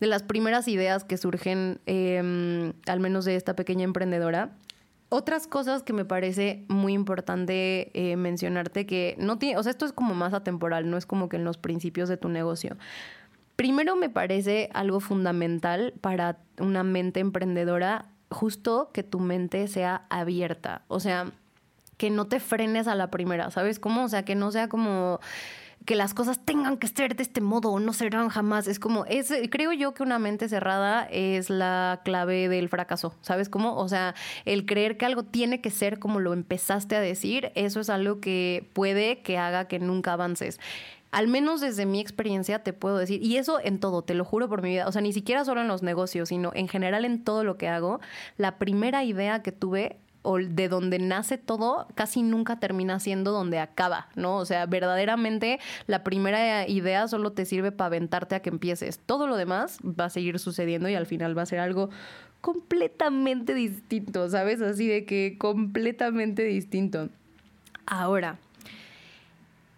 de 0.00 0.08
las 0.08 0.24
primeras 0.24 0.66
ideas 0.66 1.04
que 1.04 1.18
surgen, 1.18 1.78
em, 1.86 2.72
al 2.88 2.98
menos 2.98 3.24
de 3.24 3.36
esta 3.36 3.54
pequeña 3.54 3.84
emprendedora 3.84 4.39
otras 5.10 5.46
cosas 5.46 5.82
que 5.82 5.92
me 5.92 6.04
parece 6.04 6.64
muy 6.68 6.92
importante 6.92 7.90
eh, 7.94 8.16
mencionarte 8.16 8.86
que 8.86 9.16
no 9.18 9.38
tiene, 9.38 9.58
o 9.58 9.62
sea, 9.62 9.70
esto 9.70 9.84
es 9.84 9.92
como 9.92 10.14
más 10.14 10.32
atemporal, 10.32 10.88
no 10.88 10.96
es 10.96 11.04
como 11.04 11.28
que 11.28 11.36
en 11.36 11.44
los 11.44 11.58
principios 11.58 12.08
de 12.08 12.16
tu 12.16 12.28
negocio. 12.28 12.76
Primero 13.56 13.96
me 13.96 14.08
parece 14.08 14.70
algo 14.72 15.00
fundamental 15.00 15.92
para 16.00 16.38
una 16.58 16.84
mente 16.84 17.20
emprendedora, 17.20 18.06
justo 18.30 18.90
que 18.94 19.02
tu 19.02 19.18
mente 19.18 19.66
sea 19.68 20.06
abierta, 20.08 20.82
o 20.86 21.00
sea, 21.00 21.32
que 21.96 22.08
no 22.08 22.26
te 22.26 22.40
frenes 22.40 22.86
a 22.86 22.94
la 22.94 23.10
primera, 23.10 23.50
¿sabes 23.50 23.78
cómo? 23.78 24.04
O 24.04 24.08
sea, 24.08 24.24
que 24.24 24.34
no 24.34 24.52
sea 24.52 24.68
como 24.68 25.20
que 25.90 25.96
las 25.96 26.14
cosas 26.14 26.38
tengan 26.38 26.76
que 26.76 26.86
ser 26.86 27.16
de 27.16 27.24
este 27.24 27.40
modo 27.40 27.72
o 27.72 27.80
no 27.80 27.92
serán 27.92 28.28
jamás. 28.28 28.68
Es 28.68 28.78
como, 28.78 29.06
es, 29.06 29.32
creo 29.50 29.72
yo 29.72 29.92
que 29.92 30.04
una 30.04 30.20
mente 30.20 30.48
cerrada 30.48 31.02
es 31.10 31.50
la 31.50 32.00
clave 32.04 32.48
del 32.48 32.68
fracaso, 32.68 33.12
¿sabes 33.22 33.48
cómo? 33.48 33.74
O 33.74 33.88
sea, 33.88 34.14
el 34.44 34.66
creer 34.66 34.96
que 34.96 35.06
algo 35.06 35.24
tiene 35.24 35.60
que 35.60 35.70
ser 35.70 35.98
como 35.98 36.20
lo 36.20 36.32
empezaste 36.32 36.94
a 36.94 37.00
decir, 37.00 37.50
eso 37.56 37.80
es 37.80 37.90
algo 37.90 38.20
que 38.20 38.70
puede 38.72 39.22
que 39.22 39.36
haga 39.36 39.64
que 39.66 39.80
nunca 39.80 40.12
avances 40.12 40.60
al 41.10 41.26
menos 41.26 41.60
desde 41.60 41.86
mi 41.86 41.98
experiencia 41.98 42.62
te 42.62 42.72
puedo 42.72 42.96
decir, 42.96 43.20
y 43.20 43.36
eso 43.36 43.58
en 43.60 43.80
todo, 43.80 44.02
te 44.02 44.14
lo 44.14 44.24
juro 44.24 44.48
por 44.48 44.62
mi 44.62 44.68
vida, 44.68 44.86
o 44.86 44.92
sea, 44.92 45.02
ni 45.02 45.12
siquiera 45.12 45.44
solo 45.44 45.60
en 45.60 45.66
los 45.66 45.82
negocios, 45.82 46.28
sino 46.28 46.52
en 46.54 46.68
general 46.68 47.04
en 47.04 47.24
todo 47.24 47.42
lo 47.42 47.56
que 47.56 47.66
hago, 47.66 47.98
la 48.36 48.58
primera 48.58 49.02
idea 49.02 49.42
que 49.42 49.50
tuve 49.50 49.96
o 50.22 50.38
de 50.38 50.68
donde 50.68 50.98
nace 50.98 51.38
todo 51.38 51.86
casi 51.94 52.22
nunca 52.22 52.60
termina 52.60 53.00
siendo 53.00 53.32
donde 53.32 53.58
acaba, 53.58 54.08
¿no? 54.14 54.36
O 54.36 54.44
sea, 54.44 54.66
verdaderamente 54.66 55.60
la 55.86 56.04
primera 56.04 56.68
idea 56.68 57.08
solo 57.08 57.32
te 57.32 57.44
sirve 57.44 57.72
para 57.72 57.86
aventarte 57.86 58.34
a 58.34 58.40
que 58.40 58.50
empieces. 58.50 58.98
Todo 58.98 59.26
lo 59.26 59.36
demás 59.36 59.78
va 59.84 60.06
a 60.06 60.10
seguir 60.10 60.38
sucediendo 60.38 60.88
y 60.88 60.94
al 60.94 61.06
final 61.06 61.36
va 61.36 61.42
a 61.42 61.46
ser 61.46 61.60
algo 61.60 61.90
completamente 62.40 63.54
distinto, 63.54 64.28
¿sabes? 64.28 64.60
Así 64.62 64.86
de 64.86 65.04
que 65.04 65.36
completamente 65.38 66.42
distinto. 66.44 67.08
Ahora, 67.86 68.38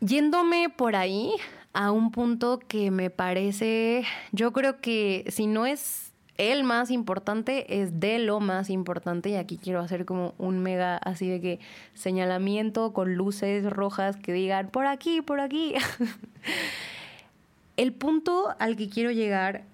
yéndome 0.01 0.68
por 0.68 0.97
ahí 0.97 1.32
a 1.72 1.90
un 1.90 2.11
punto 2.11 2.59
que 2.59 2.90
me 2.90 3.11
parece, 3.11 4.05
yo 4.32 4.53
creo 4.53 4.80
que 4.80 5.24
si 5.28 5.47
no 5.47 5.66
es 5.66 6.11
el 6.51 6.64
más 6.64 6.90
importante 6.90 7.80
es 7.80 8.01
de 8.01 8.18
lo 8.18 8.40
más 8.40 8.68
importante 8.68 9.30
y 9.30 9.36
aquí 9.36 9.59
quiero 9.59 9.80
hacer 9.80 10.05
como 10.05 10.34
un 10.38 10.61
mega 10.61 10.97
así 10.97 11.28
de 11.28 11.40
que 11.40 11.61
señalamiento 11.95 12.93
con 12.93 13.14
luces 13.14 13.70
rojas 13.70 14.16
que 14.16 14.32
digan 14.32 14.68
por 14.68 14.86
aquí, 14.86 15.22
por 15.22 15.40
aquí. 15.40 15.74
el 17.76 17.93
punto 17.93 18.55
al 18.59 18.76
que 18.76 18.88
quiero 18.88 19.12
llegar 19.12 19.64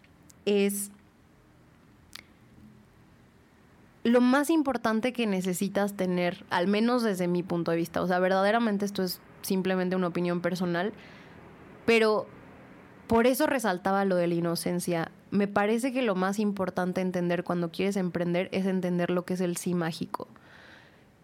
es 0.45 0.91
lo 4.05 4.21
más 4.21 4.51
importante 4.51 5.13
que 5.13 5.27
necesitas 5.27 5.95
tener, 5.95 6.45
al 6.51 6.67
menos 6.67 7.03
desde 7.03 7.29
mi 7.29 7.43
punto 7.43 7.71
de 7.71 7.79
vista. 7.79 8.03
O 8.03 8.07
sea, 8.07 8.19
verdaderamente 8.19 8.85
esto 8.85 9.03
es 9.03 9.21
simplemente 9.43 9.97
una 9.97 10.09
opinión 10.09 10.41
personal, 10.41 10.93
pero 11.87 12.27
por 13.07 13.27
eso 13.27 13.47
resaltaba 13.47 14.05
lo 14.05 14.17
de 14.17 14.27
la 14.27 14.35
inocencia 14.35 15.11
me 15.31 15.49
parece 15.49 15.93
que 15.93 16.03
lo 16.03 16.15
más 16.15 16.39
importante 16.39 17.01
entender 17.01 17.45
cuando 17.45 17.71
quieres 17.71 17.97
emprender 17.97 18.49
es 18.53 18.67
entender 18.67 19.11
lo 19.11 19.25
que 19.25 19.35
es 19.35 19.41
el 19.41 19.57
sí 19.57 19.75
mágico. 19.75 20.29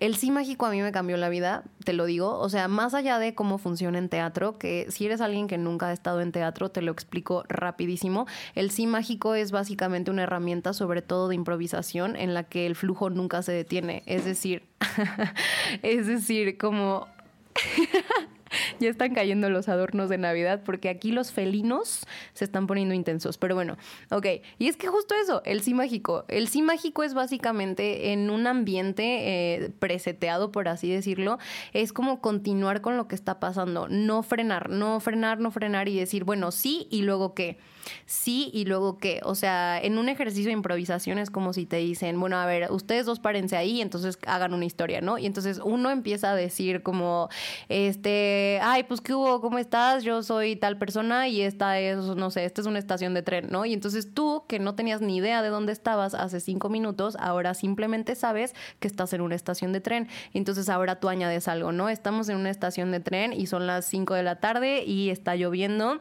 El 0.01 0.17
sí 0.17 0.33
mágico 0.33 0.67
a 0.67 0.71
mí 0.71 0.83
me 0.83 0.91
cambió 0.91 1.17
la 1.17 1.29
vida, 1.29 1.63
te 1.85 1.93
lo 1.93 2.05
digo. 2.05 2.39
O 2.39 2.49
sea, 2.49 2.67
más 2.67 2.95
allá 2.95 3.19
de 3.21 3.35
cómo 3.35 3.59
funciona 3.59 3.97
en 3.97 4.09
teatro, 4.09 4.59
que 4.59 4.87
si 4.91 5.07
eres 5.07 5.21
alguien 5.21 5.47
que 5.47 5.57
nunca 5.57 5.87
ha 5.87 5.93
estado 5.93 6.21
en 6.21 6.33
teatro, 6.33 6.71
te 6.71 6.83
lo 6.83 6.91
explico 6.91 7.45
rapidísimo. 7.49 8.27
El 8.57 8.73
sí 8.73 8.89
mágico 8.89 9.35
es 9.37 9.53
básicamente 9.53 10.11
una 10.11 10.25
herramienta, 10.25 10.73
sobre 10.73 11.01
todo 11.01 11.29
de 11.29 11.37
improvisación, 11.37 12.17
en 12.17 12.35
la 12.35 12.43
que 12.43 12.67
el 12.67 12.75
flujo 12.75 13.09
nunca 13.09 13.43
se 13.43 13.53
detiene. 13.53 14.03
Es 14.07 14.25
decir, 14.25 14.65
es 15.83 16.09
decir, 16.09 16.59
como 16.59 17.07
ya 18.81 18.89
están 18.89 19.15
cayendo 19.15 19.51
los 19.51 19.69
adornos 19.69 20.09
de 20.09 20.19
Navidad 20.19 20.63
porque 20.65 20.89
aquí 20.89 21.13
los 21.13 21.33
felinos 21.33 22.07
se 22.33 22.45
están 22.45 22.67
poniendo 22.67 22.95
intensos. 22.95 23.39
Pero 23.39 23.55
bueno, 23.55 23.77
ok. 24.11 24.27
Y 24.59 24.69
es 24.69 24.77
que 24.77 24.89
justo 24.89 25.15
eso, 25.15 25.43
el 25.45 25.63
sí 25.63 25.75
mágico. 25.75 26.25
El 26.29 26.49
sí 26.49 26.63
mágico 26.63 27.03
es 27.03 27.15
básicamente 27.15 28.13
en 28.13 28.31
un 28.31 28.47
ambiente 28.47 29.05
eh, 29.05 29.71
preseteado, 29.79 30.53
por 30.53 30.69
así 30.69 30.91
decirlo, 30.91 31.39
es 31.73 31.93
como 31.93 32.21
continuar 32.21 32.81
con 32.81 32.97
lo 32.97 33.09
que 33.09 33.15
está 33.15 33.41
pasando, 33.41 33.89
no 33.89 34.23
frenar, 34.23 34.71
no 34.71 35.01
frenar, 35.01 35.41
no 35.41 35.51
frenar 35.51 35.89
y 35.89 35.99
decir, 35.99 36.25
bueno, 36.25 36.51
sí 36.51 36.87
y 36.91 37.03
luego 37.03 37.35
qué 37.35 37.59
sí 38.07 38.51
y 38.53 38.65
luego 38.65 38.99
qué. 38.99 39.21
O 39.25 39.35
sea, 39.35 39.81
en 39.81 39.99
un 39.99 40.09
ejercicio 40.09 40.47
de 40.47 40.53
improvisación 40.53 41.19
es 41.19 41.31
como 41.31 41.53
si 41.53 41.67
te 41.67 41.77
dicen, 41.77 42.19
bueno, 42.19 42.37
a 42.37 42.47
ver, 42.47 42.71
ustedes 42.71 43.07
dos 43.07 43.21
párense 43.21 43.57
ahí, 43.57 43.81
entonces 43.81 44.19
hagan 44.27 44.55
una 44.55 44.65
historia, 44.65 45.01
¿no? 45.01 45.19
Y 45.19 45.27
entonces 45.27 45.61
uno 45.63 45.91
empieza 45.91 46.33
a 46.33 46.35
decir 46.35 46.83
como, 46.83 47.29
este, 47.69 48.59
ay, 48.63 48.85
pues 48.85 49.01
¿qué 49.01 49.15
hubo? 49.15 49.41
¿Cómo 49.41 49.59
estás? 49.59 50.05
Yo 50.05 50.23
soy 50.23 50.57
tal 50.57 50.79
persona 50.79 51.29
y 51.29 51.43
esta 51.43 51.79
es, 51.79 51.99
no 51.99 52.31
sé, 52.31 52.45
esta 52.45 52.61
es 52.61 52.67
una 52.67 52.79
estación 52.79 53.15
de 53.15 53.23
tren, 53.23 53.49
¿no? 53.51 53.65
Y 53.65 53.73
entonces 53.73 54.13
tú, 54.15 54.45
que 54.49 54.59
no 54.59 54.75
tenías 54.75 55.01
ni 55.01 55.17
idea 55.17 55.43
de 55.43 55.49
dónde 55.49 55.73
estabas 55.73 56.15
hace 56.15 56.41
cinco 56.41 56.69
minutos, 56.69 57.17
ahora 57.21 57.55
simplemente 57.55 58.15
sabes 58.15 58.55
que 58.81 58.89
estás 58.89 59.13
en 59.13 59.21
una 59.21 59.35
estación 59.35 59.73
de 59.73 59.81
tren. 59.81 60.09
Y 60.33 60.39
entonces 60.39 60.69
ahora 60.69 61.01
tú 61.01 61.09
añades 61.09 61.49
algo, 61.49 61.73
¿no? 61.73 61.89
Estamos 61.89 62.29
en 62.29 62.37
una 62.37 62.51
estación 62.51 62.91
de 62.91 63.01
tren 63.01 63.33
y 63.33 63.47
son 63.47 63.67
las 63.67 63.85
cinco 63.85 64.15
de 64.15 64.23
la 64.23 64.41
tarde 64.41 64.85
y 64.85 65.11
está 65.11 65.37
lloviendo 65.37 66.01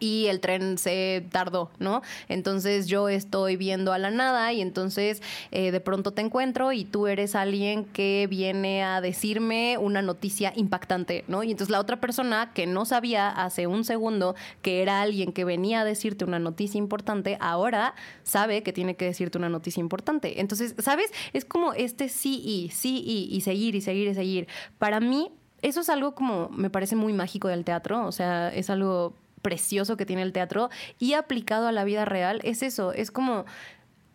y 0.00 0.26
el 0.26 0.40
tren 0.40 0.78
se 0.78 1.24
tardó, 1.30 1.70
¿no? 1.78 2.02
Entonces 2.28 2.86
yo 2.86 3.08
estoy 3.08 3.56
viendo 3.56 3.92
a 3.92 3.98
la 3.98 4.10
nada 4.10 4.52
y 4.52 4.60
entonces 4.60 5.22
eh, 5.52 5.70
de 5.70 5.80
pronto 5.80 6.12
te 6.12 6.22
encuentro 6.22 6.72
y 6.72 6.84
tú 6.84 7.06
eres 7.06 7.34
alguien 7.34 7.84
que 7.84 8.26
viene 8.28 8.82
a 8.82 9.00
decirme 9.00 9.76
una 9.78 10.02
noticia 10.02 10.52
impactante, 10.56 11.24
¿no? 11.28 11.42
Y 11.42 11.50
entonces 11.52 11.70
la 11.70 11.80
otra 11.80 12.00
persona 12.00 12.52
que 12.54 12.66
no 12.66 12.84
sabía 12.84 13.28
hace 13.28 13.66
un 13.66 13.84
segundo 13.84 14.34
que 14.62 14.82
era 14.82 15.02
alguien 15.02 15.32
que 15.32 15.44
venía 15.44 15.82
a 15.82 15.84
decirte 15.84 16.24
una 16.24 16.38
noticia 16.38 16.78
importante, 16.78 17.36
ahora 17.40 17.94
sabe 18.22 18.62
que 18.62 18.72
tiene 18.72 18.96
que 18.96 19.04
decirte 19.04 19.38
una 19.38 19.48
noticia 19.48 19.80
importante. 19.80 20.40
Entonces, 20.40 20.74
¿sabes? 20.78 21.12
Es 21.32 21.44
como 21.44 21.74
este 21.74 22.08
sí 22.08 22.40
y, 22.44 22.70
sí 22.70 23.02
y, 23.06 23.34
y 23.34 23.42
seguir 23.42 23.74
y 23.74 23.80
seguir 23.82 24.08
y 24.08 24.14
seguir. 24.14 24.48
Para 24.78 25.00
mí, 25.00 25.30
eso 25.62 25.80
es 25.80 25.90
algo 25.90 26.14
como, 26.14 26.48
me 26.50 26.70
parece 26.70 26.96
muy 26.96 27.12
mágico 27.12 27.48
del 27.48 27.64
teatro, 27.64 28.06
o 28.06 28.12
sea, 28.12 28.48
es 28.48 28.70
algo 28.70 29.14
precioso 29.42 29.96
que 29.96 30.06
tiene 30.06 30.22
el 30.22 30.32
teatro 30.32 30.70
y 30.98 31.14
aplicado 31.14 31.66
a 31.66 31.72
la 31.72 31.84
vida 31.84 32.04
real 32.04 32.40
es 32.44 32.62
eso, 32.62 32.92
es 32.92 33.10
como 33.10 33.44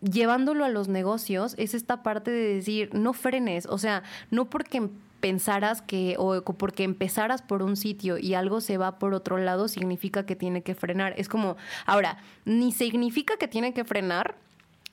llevándolo 0.00 0.64
a 0.64 0.68
los 0.68 0.88
negocios, 0.88 1.54
es 1.58 1.74
esta 1.74 2.02
parte 2.02 2.30
de 2.30 2.54
decir, 2.54 2.94
no 2.94 3.12
frenes, 3.12 3.66
o 3.66 3.78
sea, 3.78 4.02
no 4.30 4.48
porque 4.50 4.88
pensaras 5.20 5.82
que 5.82 6.14
o 6.18 6.42
porque 6.42 6.84
empezaras 6.84 7.42
por 7.42 7.62
un 7.62 7.76
sitio 7.76 8.18
y 8.18 8.34
algo 8.34 8.60
se 8.60 8.76
va 8.76 8.98
por 8.98 9.14
otro 9.14 9.38
lado 9.38 9.66
significa 9.66 10.26
que 10.26 10.36
tiene 10.36 10.62
que 10.62 10.74
frenar. 10.74 11.14
Es 11.16 11.28
como, 11.28 11.56
ahora, 11.86 12.18
ni 12.44 12.70
significa 12.72 13.36
que 13.36 13.48
tiene 13.48 13.72
que 13.72 13.84
frenar, 13.84 14.36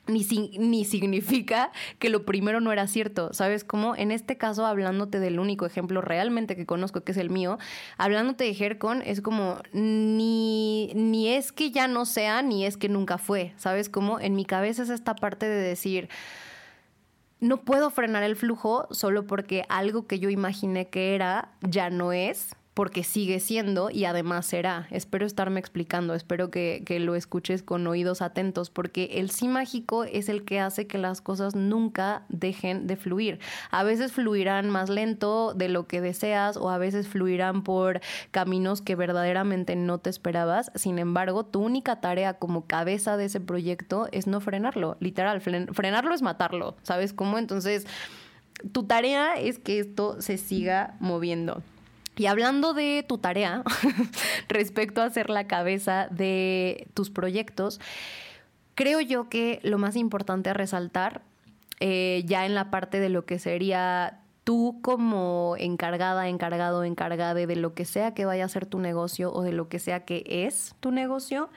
ni, 0.08 0.24
ni 0.58 0.86
significa 0.86 1.72
que 1.99 2.10
lo 2.10 2.26
primero 2.26 2.60
no 2.60 2.72
era 2.72 2.88
cierto. 2.88 3.34
¿Sabes 3.34 3.64
cómo? 3.64 3.95
En 3.95 4.12
este 4.12 4.38
caso, 4.38 4.66
hablándote 4.66 5.20
del 5.20 5.39
único 5.39 5.66
ejemplo 5.66 6.01
realmente 6.01 6.56
que 6.56 6.66
conozco, 6.66 7.01
que 7.01 7.14
es 7.14 7.18
el 7.18 7.30
mío, 7.30 7.58
hablándote 7.97 8.43
de 8.43 8.56
Hercon, 8.58 9.01
es 9.06 9.22
como 9.22 9.60
ni, 9.72 10.91
ni 10.95 11.30
es 11.30 11.51
que 11.51 11.72
ya 11.72 11.88
no 11.88 12.06
sea, 12.06 12.41
ni 12.41 12.66
es 12.66 12.78
que 12.78 12.89
nunca 12.89 13.18
fue. 13.18 13.54
¿Sabes 13.58 13.89
cómo? 13.89 14.20
En 14.20 14.36
mi 14.36 14.45
cabeza 14.45 14.84
es 14.84 14.89
esta 14.89 15.16
parte 15.16 15.45
de 15.47 15.62
decir 15.62 16.10
no 17.43 17.58
puedo 17.58 17.89
frenar 17.89 18.24
el 18.24 18.38
flujo 18.38 18.88
solo 18.91 19.28
porque 19.28 19.66
algo 19.68 20.08
que 20.08 20.18
yo 20.18 20.30
imaginé 20.30 20.88
que 20.88 21.14
era 21.14 21.49
ya 21.62 21.89
no 21.89 22.14
es 22.14 22.56
porque 22.74 23.03
sigue 23.03 23.39
siendo 23.39 23.89
y 23.89 24.05
además 24.05 24.45
será. 24.45 24.88
Espero 24.89 25.26
estarme 25.26 25.59
explicando, 25.59 26.15
espero 26.15 26.49
que, 26.49 26.84
lo 26.99 27.15
escuches 27.15 27.63
con 27.63 27.86
oídos 27.88 28.21
atentos, 28.21 28.69
porque 28.69 29.11
el 29.15 29.30
sí 29.30 29.47
mágico 29.47 30.03
es 30.03 30.30
el 30.30 30.45
que 30.45 30.59
hace 30.59 30.88
que 30.88 30.97
las 30.97 31.21
cosas 31.21 31.55
nunca 31.55 32.24
dejen 32.30 32.88
de 32.88 32.95
fluir. 32.95 33.39
A 33.71 33.84
veces 33.84 34.11
fluirán 34.11 34.69
más 34.69 34.89
lento 34.89 35.53
de 35.53 35.69
lo 35.69 35.88
que 35.88 36.01
deseas 36.01 36.55
o 36.55 36.69
a 36.69 36.78
veces 36.78 37.07
fluirán 37.07 37.63
por 37.63 38.01
caminos 38.32 38.82
que 38.82 38.95
verdaderamente 38.95 39.76
no 39.76 39.97
te 39.97 40.09
esperabas. 40.09 40.71
Sin 40.76 40.99
embargo, 40.99 41.45
tu 41.45 41.61
única 41.61 41.99
tarea 41.99 42.36
como 42.36 42.65
cabeza 42.65 43.17
de 43.17 43.26
ese 43.26 43.39
proyecto 43.39 44.07
es 44.11 44.28
no 44.28 44.39
frenarlo, 44.39 44.97
literal, 44.99 45.41
frenarlo 45.41 46.13
es 46.13 46.21
matarlo, 46.21 46.76
¿sabes 46.84 47.13
cómo? 47.13 47.38
Entonces, 47.38 47.86
tu 48.71 48.84
tarea 48.84 49.36
es 49.36 49.59
que 49.59 49.80
esto 49.80 50.21
se 50.21 50.38
siga 50.38 50.95
moviendo. 50.99 51.61
Y 52.16 52.28
hablando 52.28 52.74
de 52.74 53.03
tu 53.07 53.18
tarea 53.18 53.64
respecto 54.47 55.01
a 55.01 55.09
ser 55.09 55.30
la 55.30 55.47
cabeza 55.47 56.07
de 56.11 56.88
tus 56.93 57.09
proyectos, 57.09 57.80
creo 58.76 59.01
yo 59.01 59.30
que 59.30 59.59
lo 59.64 59.78
más 59.78 59.95
importante 59.95 60.49
a 60.49 60.53
resaltar, 60.53 61.22
eh, 61.80 62.24
ya 62.26 62.45
en 62.45 62.53
la 62.55 62.70
parte 62.70 62.99
de 62.99 63.09
lo 63.09 63.26
que 63.26 63.39
sería 63.39 64.20
tú 64.43 64.80
como 64.82 65.55
encargada, 65.57 66.28
encargado, 66.28 66.84
encargada 66.84 67.34
de 67.34 67.55
lo 67.55 67.74
que 67.74 67.86
sea 67.86 68.14
que 68.14 68.26
vaya 68.26 68.45
a 68.45 68.49
ser 68.49 68.66
tu 68.66 68.80
negocio 68.80 69.34
o 69.34 69.41
de 69.41 69.53
lo 69.53 69.70
que 69.70 69.80
sea 69.80 70.01
que 70.01 70.24
es 70.28 70.76
tu 70.80 70.91
negocio, 70.91 71.49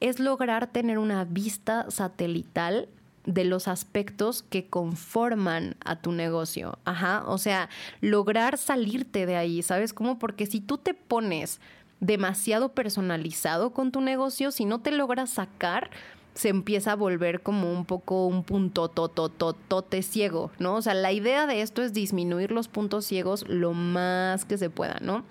es 0.00 0.20
lograr 0.20 0.66
tener 0.66 0.98
una 0.98 1.24
vista 1.24 1.90
satelital 1.90 2.88
de 3.24 3.44
los 3.44 3.68
aspectos 3.68 4.42
que 4.42 4.66
conforman 4.66 5.76
a 5.84 5.96
tu 5.96 6.12
negocio. 6.12 6.78
Ajá, 6.84 7.24
o 7.26 7.38
sea, 7.38 7.68
lograr 8.00 8.58
salirte 8.58 9.26
de 9.26 9.36
ahí, 9.36 9.62
¿sabes 9.62 9.92
cómo? 9.92 10.18
Porque 10.18 10.46
si 10.46 10.60
tú 10.60 10.78
te 10.78 10.94
pones 10.94 11.60
demasiado 12.00 12.70
personalizado 12.70 13.72
con 13.72 13.92
tu 13.92 14.00
negocio, 14.00 14.50
si 14.50 14.64
no 14.64 14.80
te 14.80 14.90
logras 14.90 15.30
sacar, 15.30 15.90
se 16.34 16.48
empieza 16.48 16.92
a 16.92 16.96
volver 16.96 17.42
como 17.42 17.72
un 17.72 17.84
poco 17.84 18.26
un 18.26 18.44
punto 18.44 18.88
totototote 18.88 20.02
ciego, 20.02 20.50
¿no? 20.58 20.76
O 20.76 20.82
sea, 20.82 20.94
la 20.94 21.12
idea 21.12 21.46
de 21.46 21.60
esto 21.60 21.82
es 21.82 21.92
disminuir 21.92 22.52
los 22.52 22.68
puntos 22.68 23.04
ciegos 23.04 23.44
lo 23.48 23.74
más 23.74 24.44
que 24.44 24.56
se 24.56 24.70
pueda, 24.70 24.98
¿no? 25.00 25.24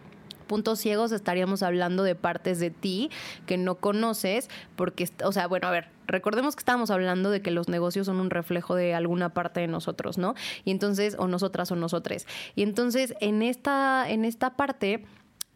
puntos 0.50 0.80
ciegos 0.80 1.14
estaríamos 1.14 1.62
hablando 1.62 2.04
de 2.04 2.16
partes 2.16 2.60
de 2.60 2.72
ti 2.72 3.12
que 3.46 3.56
no 3.56 3.76
conoces, 3.76 4.50
porque, 4.76 5.08
o 5.24 5.32
sea, 5.32 5.48
bueno, 5.48 5.68
a 5.68 5.72
ver, 5.72 5.90
recordemos 6.10 6.56
que 6.56 6.62
estábamos 6.62 6.92
hablando 6.92 7.30
de 7.30 7.42
que 7.42 7.52
los 7.52 7.70
negocios 7.70 8.08
son 8.08 8.20
un 8.20 8.30
reflejo 8.30 8.76
de 8.76 8.94
alguna 8.94 9.34
parte 9.34 9.62
de 9.62 9.68
nosotros, 9.68 10.18
¿no? 10.18 10.36
Y 10.66 10.72
entonces, 10.72 11.16
o 11.18 11.28
nosotras 11.28 11.72
o 11.72 11.76
nosotres. 11.76 12.28
Y 12.56 12.64
entonces, 12.64 13.14
en 13.22 13.42
esta, 13.42 14.10
en 14.10 14.26
esta 14.26 14.56
parte 14.56 15.06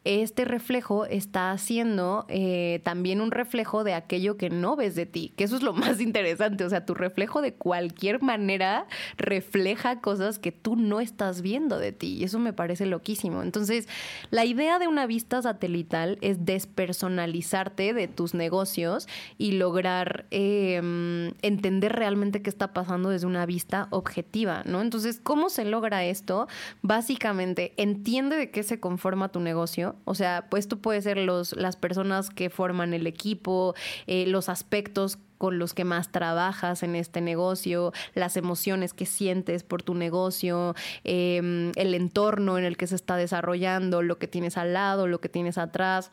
este 0.06 0.46
reflejo 0.46 1.06
está 1.06 1.52
haciendo 1.52 2.26
eh, 2.28 2.82
también 2.84 3.22
un 3.22 3.32
reflejo 3.32 3.84
de 3.84 3.94
aquello 3.94 4.38
que 4.38 4.50
no 4.50 4.76
ves 4.76 4.96
de 4.96 5.06
ti, 5.06 5.34
que 5.38 5.46
eso 5.46 5.56
es 5.56 5.64
lo 5.64 5.74
más 5.74 6.02
interesante, 6.02 6.66
o 6.66 6.70
sea, 6.70 6.86
tu 6.86 6.94
reflejo 6.94 7.42
de 7.42 7.54
cualquier 7.54 8.22
manera 8.22 8.86
refleja 9.18 10.02
cosas 10.02 10.40
que 10.40 10.52
tú 10.52 10.76
no 10.76 11.00
estás 11.00 11.42
viendo 11.42 11.78
de 11.80 11.92
ti 11.92 12.16
y 12.16 12.24
eso 12.24 12.40
me 12.40 12.54
parece 12.54 12.86
loquísimo. 12.86 13.42
Entonces, 13.42 13.88
la 14.30 14.46
idea 14.46 14.80
de 14.80 14.88
una 14.88 15.06
vista 15.06 15.42
satelital 15.42 16.18
es 16.22 16.46
despersonalizarte 16.46 17.94
de 17.94 18.08
tus 18.08 18.34
negocios 18.34 19.08
y 19.38 19.54
lograr 19.54 20.26
em, 20.32 21.34
entender 21.42 21.94
realmente 21.94 22.42
qué 22.42 22.50
está 22.50 22.74
pasando 22.74 23.10
desde 23.10 23.28
una 23.28 23.46
vista 23.46 23.88
objetiva, 23.90 24.64
¿no? 24.66 24.82
Entonces, 24.82 25.20
¿cómo 25.24 25.50
se 25.50 25.66
logra 25.66 26.04
esto? 26.04 26.48
Básicamente, 26.82 27.74
entiende 27.78 28.36
de 28.36 28.52
qué 28.52 28.64
se 28.64 28.80
conforma 28.80 29.30
tu 29.30 29.40
negocio, 29.40 29.93
o 30.06 30.16
sea, 30.16 30.48
pues 30.50 30.66
esto 30.66 30.78
puede 30.78 31.02
ser 31.02 31.18
los, 31.18 31.54
las 31.54 31.76
personas 31.76 32.30
que 32.30 32.50
forman 32.50 32.94
el 32.94 33.08
equipo, 33.08 33.76
eh, 34.08 34.26
los 34.28 34.50
aspectos 34.50 35.18
con 35.38 35.60
los 35.60 35.74
que 35.74 35.84
más 35.84 36.12
trabajas 36.12 36.84
en 36.84 36.96
este 36.96 37.20
negocio, 37.20 37.92
las 38.14 38.38
emociones 38.38 38.94
que 38.94 39.06
sientes 39.06 39.64
por 39.64 39.84
tu 39.84 39.94
negocio, 39.94 40.74
em, 41.04 41.74
el 41.76 41.94
entorno 41.96 42.58
en 42.58 42.64
el 42.64 42.78
que 42.78 42.88
se 42.88 42.96
está 42.96 43.18
desarrollando, 43.18 44.02
lo 44.02 44.18
que 44.18 44.28
tienes 44.28 44.58
al 44.58 44.74
lado, 44.74 45.06
lo 45.06 45.20
que 45.20 45.28
tienes 45.28 45.58
atrás. 45.58 46.12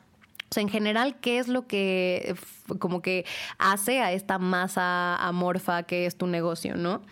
O 0.50 0.54
sea, 0.54 0.62
en 0.62 0.68
general, 0.68 1.20
¿qué 1.20 1.38
es 1.38 1.46
lo 1.46 1.68
que 1.68 2.34
como 2.80 3.02
que 3.02 3.24
hace 3.58 4.00
a 4.00 4.10
esta 4.12 4.38
masa 4.38 5.14
amorfa 5.16 5.84
que 5.84 6.06
es 6.06 6.16
tu 6.16 6.26
negocio, 6.26 6.74
no? 6.74 7.02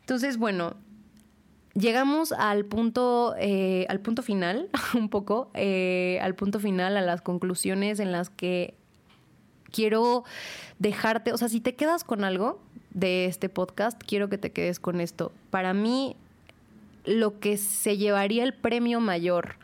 Entonces, 0.00 0.38
bueno, 0.38 0.74
llegamos 1.74 2.32
al 2.32 2.64
punto, 2.64 3.34
eh, 3.38 3.86
al 3.88 4.00
punto 4.00 4.22
final, 4.22 4.68
un 4.94 5.08
poco, 5.08 5.50
eh, 5.54 6.18
al 6.22 6.34
punto 6.34 6.60
final, 6.60 6.96
a 6.96 7.00
las 7.00 7.22
conclusiones 7.22 8.00
en 8.00 8.12
las 8.12 8.30
que 8.30 8.74
quiero 9.70 10.24
dejarte, 10.78 11.32
o 11.32 11.38
sea, 11.38 11.48
si 11.48 11.60
te 11.60 11.74
quedas 11.74 12.04
con 12.04 12.24
algo 12.24 12.60
de 12.90 13.26
este 13.26 13.48
podcast, 13.48 14.00
quiero 14.04 14.28
que 14.28 14.38
te 14.38 14.50
quedes 14.50 14.80
con 14.80 15.00
esto. 15.00 15.32
Para 15.50 15.74
mí, 15.74 16.16
lo 17.04 17.38
que 17.38 17.56
se 17.56 17.96
llevaría 17.96 18.42
el 18.42 18.52
premio 18.52 19.00
mayor 19.00 19.56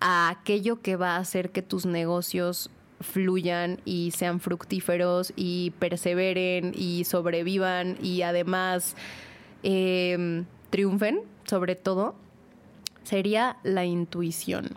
a 0.00 0.28
aquello 0.28 0.80
que 0.80 0.96
va 0.96 1.16
a 1.16 1.18
hacer 1.18 1.50
que 1.50 1.62
tus 1.62 1.86
negocios 1.86 2.70
fluyan 3.00 3.80
y 3.84 4.12
sean 4.12 4.40
fructíferos 4.40 5.32
y 5.36 5.72
perseveren 5.78 6.72
y 6.74 7.04
sobrevivan 7.04 7.98
y 8.02 8.22
además 8.22 8.96
eh, 9.62 10.44
triunfen, 10.74 11.20
sobre 11.44 11.76
todo, 11.76 12.16
sería 13.04 13.58
la 13.62 13.84
intuición 13.84 14.70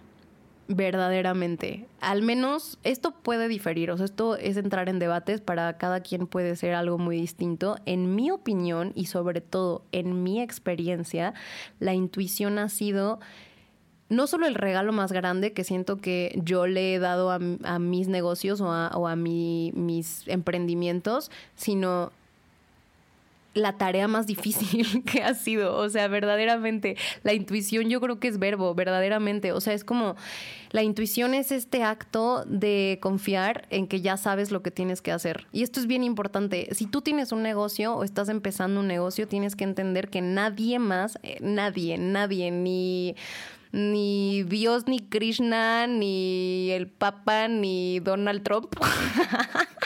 verdaderamente. 0.68 1.88
Al 2.02 2.22
menos 2.22 2.78
esto 2.84 3.16
puede 3.16 3.48
diferir, 3.48 3.90
o 3.90 3.98
sea, 3.98 4.06
esto 4.06 4.36
es 4.36 4.58
entrar 4.58 4.90
en 4.90 5.00
debates, 5.00 5.42
para 5.42 5.80
cada 5.80 6.02
quien 6.02 6.28
puede 6.28 6.56
ser 6.56 6.76
algo 6.76 7.00
muy 7.00 7.20
distinto. 7.20 7.78
En 7.88 8.14
mi 8.14 8.30
opinión 8.30 8.92
y 8.94 9.08
sobre 9.08 9.42
todo 9.42 9.86
en 9.92 10.22
mi 10.22 10.40
experiencia, 10.40 11.34
la 11.80 11.96
intuición 11.96 12.60
ha 12.60 12.70
sido 12.70 13.20
no 14.10 14.28
solo 14.28 14.46
el 14.46 14.54
regalo 14.54 14.94
más 14.94 15.12
grande 15.12 15.52
que 15.52 15.64
siento 15.64 15.98
que 15.98 16.40
yo 16.44 16.68
le 16.68 16.94
he 16.94 17.00
dado 17.00 17.32
a, 17.32 17.40
mis 17.80 18.08
negocios 18.08 18.62
o 18.62 18.70
a, 18.72 19.16
mis 19.16 20.28
emprendimientos, 20.28 21.32
sino 21.56 22.12
la 23.58 23.78
tarea 23.78 24.08
más 24.08 24.28
difícil 24.28 25.04
que 25.12 25.24
ha 25.24 25.34
sido. 25.34 25.76
O 25.76 25.90
sea, 25.90 26.08
verdaderamente, 26.08 26.96
la 27.24 27.34
intuición 27.34 27.90
yo 27.90 28.00
creo 28.00 28.20
que 28.20 28.28
es 28.28 28.40
verbo, 28.40 28.74
verdaderamente. 28.76 29.52
O 29.52 29.62
sea, 29.62 29.74
es 29.74 29.84
como, 29.84 30.16
la 30.72 30.84
intuición 30.84 31.34
es 31.34 31.52
este 31.52 31.84
acto 31.84 32.44
de 32.46 33.00
confiar 33.02 33.68
en 33.70 33.88
que 33.88 34.02
ya 34.02 34.18
sabes 34.18 34.52
lo 34.52 34.62
que 34.62 34.72
tienes 34.72 35.02
que 35.02 35.12
hacer. 35.12 35.48
Y 35.52 35.64
esto 35.64 35.80
es 35.80 35.88
bien 35.88 36.04
importante. 36.04 36.70
Si 36.74 36.86
tú 36.86 37.02
tienes 37.02 37.32
un 37.32 37.44
negocio 37.44 37.96
o 37.96 38.04
estás 38.04 38.30
empezando 38.30 38.80
un 38.80 38.88
negocio, 38.88 39.28
tienes 39.28 39.56
que 39.56 39.64
entender 39.64 40.10
que 40.10 40.22
nadie 40.22 40.80
más, 40.80 41.20
eh, 41.24 41.38
nadie, 41.42 41.98
nadie, 41.98 42.52
ni 42.52 43.16
ni 43.72 44.44
Dios, 44.44 44.88
ni 44.88 45.00
Krishna, 45.00 45.88
ni 45.88 46.72
el 46.72 46.88
Papa, 46.88 47.48
ni 47.48 48.00
Donald 48.00 48.42
Trump 48.44 48.74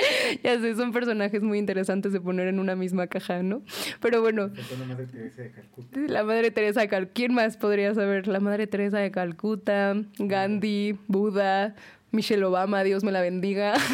ya 0.42 0.60
sé, 0.60 0.74
son 0.74 0.92
personajes 0.92 1.42
muy 1.42 1.58
interesantes 1.58 2.12
de 2.12 2.20
poner 2.20 2.48
en 2.48 2.58
una 2.58 2.76
misma 2.76 3.06
caja, 3.06 3.42
¿no? 3.42 3.62
Pero 4.00 4.20
bueno. 4.20 4.50
La 4.78 4.86
Madre 4.86 5.06
Teresa 5.06 5.42
de 5.42 5.50
Calcuta. 5.52 6.00
La 6.06 6.24
Madre 6.24 6.50
Teresa 6.50 6.80
de 6.80 6.88
Calcuta. 6.88 7.12
¿Quién 7.14 7.34
más 7.34 7.56
podría 7.56 7.94
saber? 7.94 8.28
La 8.28 8.40
Madre 8.40 8.66
Teresa 8.66 8.98
de 8.98 9.10
Calcuta, 9.10 9.94
Gandhi, 10.18 10.98
Buda, 11.06 11.74
Michelle 12.10 12.44
Obama, 12.44 12.82
Dios 12.84 13.04
me 13.04 13.12
la 13.12 13.20
bendiga. 13.20 13.74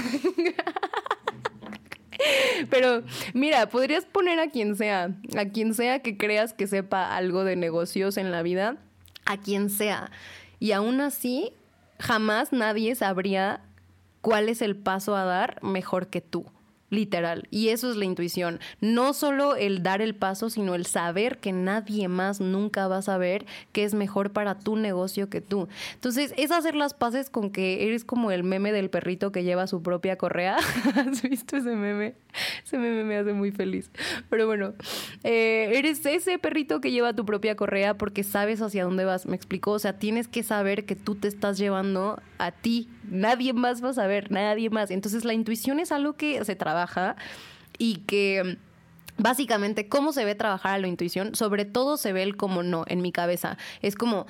Pero 2.70 3.02
mira, 3.34 3.68
podrías 3.68 4.06
poner 4.06 4.40
a 4.40 4.48
quien 4.48 4.76
sea, 4.76 5.14
a 5.36 5.44
quien 5.46 5.74
sea 5.74 6.00
que 6.00 6.16
creas 6.16 6.54
que 6.54 6.66
sepa 6.66 7.14
algo 7.16 7.44
de 7.44 7.56
negocios 7.56 8.16
en 8.16 8.30
la 8.30 8.42
vida, 8.42 8.76
a 9.26 9.36
quien 9.36 9.68
sea. 9.70 10.10
Y 10.58 10.72
aún 10.72 11.00
así, 11.00 11.52
jamás 11.98 12.52
nadie 12.52 12.94
sabría 12.94 13.60
cuál 14.24 14.48
es 14.48 14.62
el 14.62 14.74
paso 14.74 15.14
a 15.16 15.24
dar 15.24 15.62
mejor 15.62 16.06
que 16.06 16.22
tú 16.22 16.46
literal. 16.94 17.46
Y 17.50 17.68
eso 17.68 17.90
es 17.90 17.96
la 17.96 18.04
intuición. 18.04 18.60
No 18.80 19.12
solo 19.12 19.56
el 19.56 19.82
dar 19.82 20.00
el 20.00 20.14
paso, 20.14 20.48
sino 20.48 20.74
el 20.74 20.86
saber 20.86 21.38
que 21.38 21.52
nadie 21.52 22.08
más 22.08 22.40
nunca 22.40 22.88
va 22.88 22.98
a 22.98 23.02
saber 23.02 23.44
qué 23.72 23.84
es 23.84 23.94
mejor 23.94 24.30
para 24.30 24.58
tu 24.58 24.76
negocio 24.76 25.28
que 25.28 25.40
tú. 25.40 25.68
Entonces, 25.94 26.32
es 26.36 26.50
hacer 26.50 26.74
las 26.74 26.94
paces 26.94 27.30
con 27.30 27.50
que 27.50 27.86
eres 27.86 28.04
como 28.04 28.30
el 28.30 28.44
meme 28.44 28.72
del 28.72 28.90
perrito 28.90 29.32
que 29.32 29.44
lleva 29.44 29.66
su 29.66 29.82
propia 29.82 30.16
correa. 30.16 30.56
¿Has 30.94 31.22
visto 31.22 31.56
ese 31.56 31.74
meme? 31.74 32.14
Ese 32.64 32.78
meme 32.78 33.04
me 33.04 33.18
hace 33.18 33.32
muy 33.32 33.50
feliz. 33.50 33.90
Pero 34.30 34.46
bueno, 34.46 34.74
eh, 35.22 35.72
eres 35.74 36.04
ese 36.06 36.38
perrito 36.38 36.80
que 36.80 36.90
lleva 36.90 37.12
tu 37.12 37.24
propia 37.24 37.56
correa 37.56 37.94
porque 37.94 38.22
sabes 38.22 38.62
hacia 38.62 38.84
dónde 38.84 39.04
vas. 39.04 39.26
Me 39.26 39.36
explico. 39.36 39.72
O 39.72 39.78
sea, 39.78 39.98
tienes 39.98 40.28
que 40.28 40.42
saber 40.42 40.84
que 40.84 40.96
tú 40.96 41.14
te 41.14 41.28
estás 41.28 41.58
llevando 41.58 42.20
a 42.38 42.52
ti. 42.52 42.88
Nadie 43.08 43.52
más 43.52 43.84
va 43.84 43.90
a 43.90 43.94
saber, 43.94 44.30
nadie 44.30 44.70
más. 44.70 44.90
Entonces, 44.90 45.24
la 45.24 45.34
intuición 45.34 45.80
es 45.80 45.92
algo 45.92 46.14
que 46.14 46.44
se 46.44 46.56
trabaja 46.56 47.16
y 47.78 47.96
que 48.06 48.58
Básicamente, 49.16 49.88
¿cómo 49.88 50.12
se 50.12 50.24
ve 50.24 50.34
trabajar 50.34 50.74
a 50.74 50.78
la 50.78 50.88
intuición? 50.88 51.36
Sobre 51.36 51.64
todo 51.64 51.96
se 51.96 52.12
ve 52.12 52.24
el 52.24 52.36
como 52.36 52.62
no 52.62 52.84
en 52.88 53.00
mi 53.00 53.12
cabeza. 53.12 53.56
Es 53.80 53.94
como, 53.94 54.26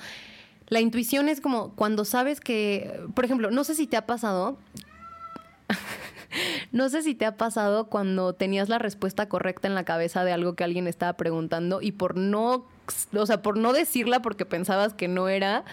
la 0.67 0.79
intuición 0.79 1.27
es 1.27 1.41
como 1.41 1.71
cuando 1.75 2.05
sabes 2.05 2.39
que, 2.39 3.01
por 3.15 3.25
ejemplo, 3.25 3.49
no 3.49 3.63
sé 3.63 3.73
si 3.73 3.87
te 3.87 3.97
ha 3.97 4.05
pasado, 4.05 4.59
no 6.71 6.89
sé 6.89 7.01
si 7.01 7.15
te 7.15 7.25
ha 7.25 7.35
pasado 7.35 7.87
cuando 7.87 8.33
tenías 8.33 8.69
la 8.69 8.77
respuesta 8.77 9.27
correcta 9.27 9.67
en 9.67 9.73
la 9.73 9.85
cabeza 9.85 10.23
de 10.23 10.33
algo 10.33 10.55
que 10.55 10.63
alguien 10.63 10.87
estaba 10.87 11.13
preguntando 11.13 11.81
y 11.81 11.91
por 11.91 12.15
no, 12.15 12.67
o 13.13 13.25
sea, 13.25 13.41
por 13.41 13.57
no 13.57 13.73
decirla 13.73 14.21
porque 14.21 14.45
pensabas 14.45 14.93
que 14.93 15.07
no 15.07 15.29
era, 15.29 15.65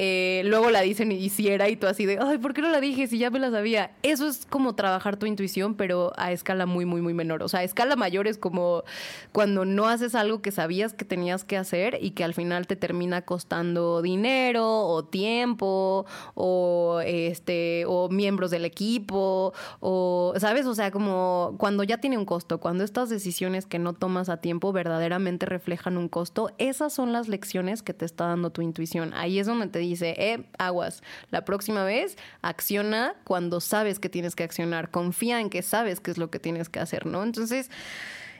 eh, 0.00 0.42
luego 0.44 0.70
la 0.70 0.82
dicen 0.82 1.10
y 1.10 1.28
si 1.28 1.48
era 1.48 1.68
y 1.68 1.74
tú 1.74 1.88
así 1.88 2.06
de, 2.06 2.18
ay, 2.20 2.38
¿por 2.38 2.54
qué 2.54 2.62
no 2.62 2.68
la 2.68 2.80
dije 2.80 3.08
si 3.08 3.18
ya 3.18 3.30
me 3.30 3.40
la 3.40 3.50
sabía? 3.50 3.90
Eso 4.04 4.28
es 4.28 4.46
como 4.46 4.76
trabajar 4.76 5.16
tu 5.16 5.26
intuición, 5.26 5.74
pero 5.74 6.12
a 6.16 6.30
escala 6.30 6.66
muy, 6.66 6.84
muy, 6.84 7.02
muy 7.02 7.14
menor. 7.14 7.42
O 7.42 7.48
sea, 7.48 7.60
a 7.60 7.64
escala 7.64 7.96
mayor 7.96 8.28
es 8.28 8.38
como 8.38 8.84
cuando 9.32 9.64
no 9.64 9.88
haces 9.88 10.14
algo 10.14 10.40
que 10.40 10.52
sabías 10.52 10.94
que 10.94 11.04
tenías 11.04 11.42
que 11.42 11.56
hacer 11.56 11.98
y 12.00 12.12
que 12.12 12.22
al 12.22 12.32
final 12.32 12.68
te 12.68 12.76
termina 12.76 13.22
costando 13.22 14.00
dinero 14.00 14.86
o 14.86 15.04
tiempo 15.04 16.06
o, 16.36 17.00
este, 17.04 17.84
o 17.88 18.08
miembros 18.08 18.52
del 18.52 18.64
equipo 18.64 19.52
o, 19.80 20.34
¿sabes? 20.36 20.66
O 20.66 20.76
sea, 20.76 20.92
como 20.92 21.56
cuando 21.58 21.82
ya 21.82 21.98
tiene 21.98 22.18
un 22.18 22.24
costo, 22.24 22.60
cuando 22.60 22.84
estas 22.84 23.08
decisiones 23.08 23.66
que 23.66 23.80
no 23.80 23.94
tomas 23.94 24.28
a 24.28 24.36
tiempo 24.36 24.72
verdaderamente 24.72 25.44
reflejan 25.44 25.98
un 25.98 26.08
costo, 26.08 26.52
esas 26.58 26.92
son 26.92 27.12
las 27.12 27.26
lecciones 27.26 27.82
que 27.82 27.94
te 27.94 28.04
está 28.04 28.28
dando 28.28 28.50
tu 28.50 28.62
intuición. 28.62 29.12
Ahí 29.14 29.40
es 29.40 29.48
donde 29.48 29.66
te 29.66 29.87
dice, 29.90 30.14
eh, 30.18 30.44
aguas, 30.58 31.02
la 31.30 31.44
próxima 31.44 31.84
vez 31.84 32.16
acciona 32.42 33.14
cuando 33.24 33.60
sabes 33.60 33.98
que 33.98 34.08
tienes 34.08 34.34
que 34.34 34.44
accionar, 34.44 34.90
confía 34.90 35.40
en 35.40 35.50
que 35.50 35.62
sabes 35.62 36.00
qué 36.00 36.10
es 36.10 36.18
lo 36.18 36.30
que 36.30 36.38
tienes 36.38 36.68
que 36.68 36.80
hacer, 36.80 37.06
¿no? 37.06 37.22
Entonces, 37.22 37.70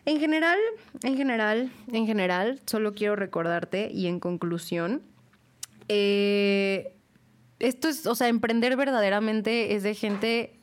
en 0.04 0.20
general, 0.20 0.58
en 1.02 1.16
general, 1.16 1.70
en 1.92 2.06
general, 2.06 2.60
solo 2.66 2.94
quiero 2.94 3.16
recordarte 3.16 3.90
y 3.92 4.06
en 4.06 4.20
conclusión, 4.20 5.02
eh, 5.88 6.94
esto 7.58 7.88
es, 7.88 8.06
o 8.06 8.14
sea, 8.14 8.28
emprender 8.28 8.76
verdaderamente 8.76 9.74
es 9.74 9.82
de 9.82 9.94
gente 9.94 10.57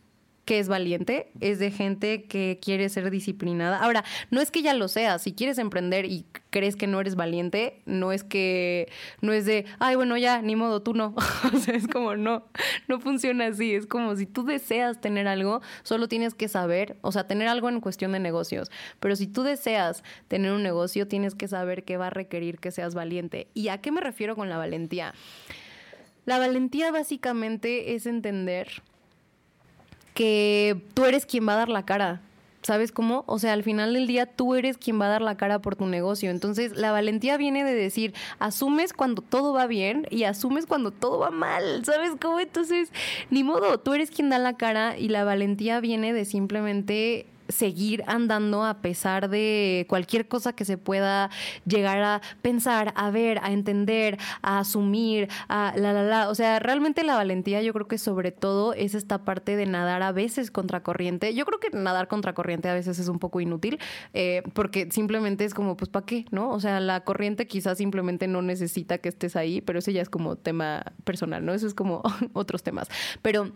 que 0.45 0.59
es 0.59 0.67
valiente, 0.67 1.31
es 1.41 1.59
de 1.59 1.71
gente 1.71 2.25
que 2.25 2.59
quiere 2.61 2.87
ser 2.89 3.09
disciplinada. 3.09 3.79
Ahora, 3.79 4.03
no 4.29 4.41
es 4.41 4.51
que 4.51 4.61
ya 4.61 4.75
lo 4.75 4.87
seas, 4.87 5.23
si 5.23 5.33
quieres 5.33 5.57
emprender 5.57 6.05
y 6.05 6.25
crees 6.51 6.75
que 6.75 6.87
no 6.87 7.01
eres 7.01 7.15
valiente, 7.15 7.81
no 7.85 8.11
es 8.11 8.23
que, 8.23 8.87
no 9.21 9.33
es 9.33 9.45
de, 9.45 9.65
ay, 9.79 9.95
bueno, 9.95 10.15
ya, 10.17 10.41
ni 10.41 10.55
modo, 10.55 10.81
tú 10.81 10.93
no. 10.93 11.15
o 11.53 11.57
sea, 11.57 11.75
es 11.75 11.87
como, 11.87 12.15
no, 12.15 12.45
no 12.87 12.99
funciona 12.99 13.47
así. 13.47 13.73
Es 13.73 13.87
como 13.87 14.15
si 14.15 14.27
tú 14.27 14.45
deseas 14.45 15.01
tener 15.01 15.27
algo, 15.27 15.61
solo 15.83 16.07
tienes 16.07 16.35
que 16.35 16.47
saber, 16.47 16.97
o 17.01 17.11
sea, 17.11 17.27
tener 17.27 17.47
algo 17.47 17.67
en 17.67 17.81
cuestión 17.81 18.11
de 18.11 18.19
negocios. 18.19 18.71
Pero 18.99 19.15
si 19.15 19.27
tú 19.27 19.43
deseas 19.43 20.03
tener 20.27 20.51
un 20.51 20.63
negocio, 20.63 21.07
tienes 21.07 21.33
que 21.35 21.47
saber 21.47 21.83
que 21.83 21.97
va 21.97 22.07
a 22.07 22.11
requerir 22.11 22.59
que 22.59 22.71
seas 22.71 22.93
valiente. 22.93 23.47
¿Y 23.53 23.69
a 23.69 23.81
qué 23.81 23.91
me 23.91 23.99
refiero 23.99 24.35
con 24.35 24.49
la 24.49 24.57
valentía? 24.57 25.13
La 26.25 26.39
valentía 26.39 26.91
básicamente 26.91 27.95
es 27.95 28.05
entender 28.05 28.81
que 30.15 30.81
tú 30.95 31.05
eres 31.05 31.27
quien 31.27 31.47
va 31.47 31.53
a 31.53 31.57
dar 31.57 31.69
la 31.69 31.85
cara. 31.85 32.21
¿Sabes 32.63 32.91
cómo? 32.91 33.23
O 33.27 33.37
sea, 33.37 33.53
al 33.53 33.61
final 33.61 33.93
del 33.93 34.07
día 34.07 34.25
tú 34.25 34.55
eres 34.55 34.79
quien 34.79 34.99
va 34.99 35.05
a 35.05 35.09
dar 35.09 35.21
la 35.21 35.37
cara 35.37 35.59
por 35.59 35.75
tu 35.75 35.85
negocio. 35.85 36.31
Entonces, 36.31 36.75
la 36.75 36.91
valentía 36.91 37.37
viene 37.37 37.63
de 37.63 37.75
decir, 37.75 38.15
asumes 38.39 38.91
cuando 38.91 39.21
todo 39.21 39.53
va 39.53 39.67
bien 39.67 40.07
y 40.09 40.23
asumes 40.23 40.65
cuando 40.65 40.89
todo 40.89 41.19
va 41.19 41.29
mal. 41.29 41.85
¿Sabes 41.85 42.13
cómo? 42.19 42.39
Entonces, 42.39 42.91
ni 43.29 43.43
modo, 43.43 43.77
tú 43.77 43.93
eres 43.93 44.09
quien 44.09 44.31
da 44.31 44.39
la 44.39 44.57
cara 44.57 44.97
y 44.97 45.09
la 45.09 45.23
valentía 45.23 45.79
viene 45.79 46.11
de 46.11 46.25
simplemente 46.25 47.27
seguir 47.49 48.03
andando 48.07 48.63
a 48.63 48.81
pesar 48.81 49.29
de 49.29 49.85
cualquier 49.89 50.27
cosa 50.27 50.53
que 50.53 50.65
se 50.65 50.77
pueda 50.77 51.29
llegar 51.65 52.01
a 52.01 52.21
pensar, 52.41 52.93
a 52.95 53.11
ver, 53.11 53.39
a 53.43 53.51
entender, 53.51 54.17
a 54.41 54.59
asumir, 54.59 55.29
a 55.47 55.73
la, 55.75 55.93
la, 55.93 56.03
la. 56.03 56.29
O 56.29 56.35
sea, 56.35 56.59
realmente 56.59 57.03
la 57.03 57.15
valentía 57.15 57.61
yo 57.61 57.73
creo 57.73 57.87
que 57.87 57.97
sobre 57.97 58.31
todo 58.31 58.73
es 58.73 58.95
esta 58.95 59.19
parte 59.19 59.55
de 59.55 59.65
nadar 59.65 60.01
a 60.03 60.11
veces 60.11 60.51
contracorriente. 60.51 61.33
Yo 61.33 61.45
creo 61.45 61.59
que 61.59 61.69
nadar 61.71 62.07
contracorriente 62.07 62.69
a 62.69 62.73
veces 62.73 62.99
es 62.99 63.07
un 63.07 63.19
poco 63.19 63.41
inútil 63.41 63.79
eh, 64.13 64.43
porque 64.53 64.89
simplemente 64.91 65.45
es 65.45 65.53
como, 65.53 65.77
pues, 65.77 65.89
¿para 65.89 66.05
qué? 66.05 66.25
¿No? 66.31 66.49
O 66.51 66.59
sea, 66.59 66.79
la 66.79 67.01
corriente 67.01 67.47
quizás 67.47 67.77
simplemente 67.77 68.27
no 68.27 68.41
necesita 68.41 68.97
que 68.97 69.09
estés 69.09 69.35
ahí, 69.35 69.61
pero 69.61 69.79
eso 69.79 69.91
ya 69.91 70.01
es 70.01 70.09
como 70.09 70.35
tema 70.35 70.83
personal, 71.03 71.45
¿no? 71.45 71.53
Eso 71.53 71.67
es 71.67 71.73
como 71.73 72.01
otros 72.33 72.63
temas. 72.63 72.89
Pero 73.21 73.51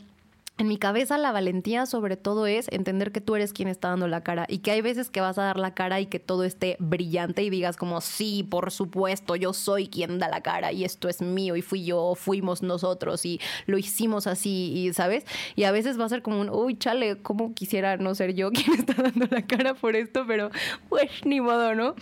en 0.59 0.67
mi 0.67 0.77
cabeza 0.77 1.17
la 1.17 1.31
valentía 1.31 1.85
sobre 1.85 2.17
todo 2.17 2.45
es 2.45 2.67
entender 2.69 3.13
que 3.13 3.21
tú 3.21 3.37
eres 3.37 3.53
quien 3.53 3.69
está 3.69 3.87
dando 3.87 4.09
la 4.09 4.23
cara 4.23 4.45
y 4.49 4.59
que 4.59 4.71
hay 4.71 4.81
veces 4.81 5.09
que 5.09 5.21
vas 5.21 5.37
a 5.37 5.43
dar 5.43 5.57
la 5.57 5.73
cara 5.73 6.01
y 6.01 6.07
que 6.07 6.19
todo 6.19 6.43
esté 6.43 6.75
brillante 6.79 7.43
y 7.43 7.49
digas 7.49 7.77
como 7.77 8.01
sí, 8.01 8.45
por 8.47 8.69
supuesto, 8.69 9.37
yo 9.37 9.53
soy 9.53 9.87
quien 9.87 10.19
da 10.19 10.27
la 10.27 10.41
cara 10.41 10.73
y 10.73 10.83
esto 10.83 11.07
es 11.07 11.21
mío 11.21 11.55
y 11.55 11.61
fui 11.61 11.85
yo, 11.85 12.13
fuimos 12.13 12.61
nosotros 12.61 13.25
y 13.25 13.39
lo 13.67 13.77
hicimos 13.77 14.27
así 14.27 14.73
y 14.75 14.93
sabes 14.93 15.23
y 15.55 15.63
a 15.63 15.71
veces 15.71 15.97
va 15.97 16.03
a 16.03 16.09
ser 16.09 16.21
como 16.21 16.41
un 16.41 16.49
uy 16.49 16.77
chale, 16.77 17.21
cómo 17.21 17.53
quisiera 17.53 17.95
no 17.95 18.13
ser 18.13 18.35
yo 18.35 18.51
quien 18.51 18.73
está 18.73 19.01
dando 19.01 19.27
la 19.31 19.47
cara 19.47 19.75
por 19.75 19.95
esto, 19.95 20.25
pero 20.27 20.51
pues 20.89 21.09
ni 21.23 21.39
modo, 21.39 21.73
¿no? 21.73 21.95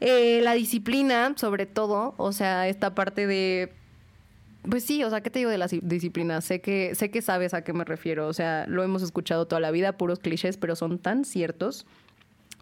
Eh, 0.00 0.40
la 0.42 0.54
disciplina, 0.54 1.32
sobre 1.36 1.66
todo, 1.66 2.14
o 2.18 2.32
sea, 2.32 2.66
esta 2.68 2.94
parte 2.94 3.28
de 3.28 3.77
pues 4.62 4.84
sí, 4.84 5.02
o 5.04 5.10
sea, 5.10 5.20
¿qué 5.22 5.30
te 5.30 5.38
digo 5.38 5.50
de 5.50 5.58
la 5.58 5.66
disciplina? 5.66 6.40
Sé 6.40 6.60
que, 6.60 6.94
sé 6.94 7.10
que 7.10 7.22
sabes 7.22 7.54
a 7.54 7.62
qué 7.62 7.72
me 7.72 7.84
refiero. 7.84 8.26
O 8.26 8.32
sea, 8.32 8.66
lo 8.66 8.82
hemos 8.82 9.02
escuchado 9.02 9.46
toda 9.46 9.60
la 9.60 9.70
vida, 9.70 9.96
puros 9.96 10.18
clichés, 10.18 10.56
pero 10.56 10.76
son 10.76 10.98
tan 10.98 11.24
ciertos. 11.24 11.86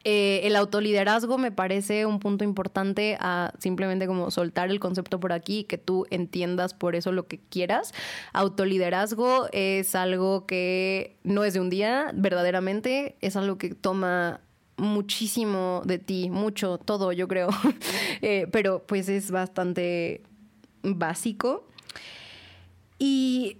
Eh, 0.08 0.46
el 0.46 0.54
autoliderazgo 0.54 1.36
me 1.36 1.50
parece 1.50 2.06
un 2.06 2.20
punto 2.20 2.44
importante 2.44 3.16
a 3.18 3.52
simplemente 3.58 4.06
como 4.06 4.30
soltar 4.30 4.70
el 4.70 4.78
concepto 4.78 5.18
por 5.18 5.32
aquí 5.32 5.58
y 5.60 5.64
que 5.64 5.78
tú 5.78 6.06
entiendas 6.10 6.74
por 6.74 6.94
eso 6.94 7.10
lo 7.10 7.26
que 7.26 7.40
quieras. 7.40 7.92
Autoliderazgo 8.32 9.48
es 9.50 9.96
algo 9.96 10.46
que 10.46 11.16
no 11.24 11.42
es 11.42 11.54
de 11.54 11.60
un 11.60 11.70
día, 11.70 12.12
verdaderamente, 12.14 13.16
es 13.20 13.34
algo 13.34 13.58
que 13.58 13.74
toma 13.74 14.42
muchísimo 14.76 15.82
de 15.84 15.98
ti, 15.98 16.30
mucho, 16.30 16.78
todo, 16.78 17.10
yo 17.10 17.26
creo. 17.26 17.48
Eh, 18.22 18.48
pero 18.50 18.82
pues 18.86 19.08
es 19.08 19.30
bastante 19.30 20.22
básico. 20.82 21.66
Y 22.98 23.58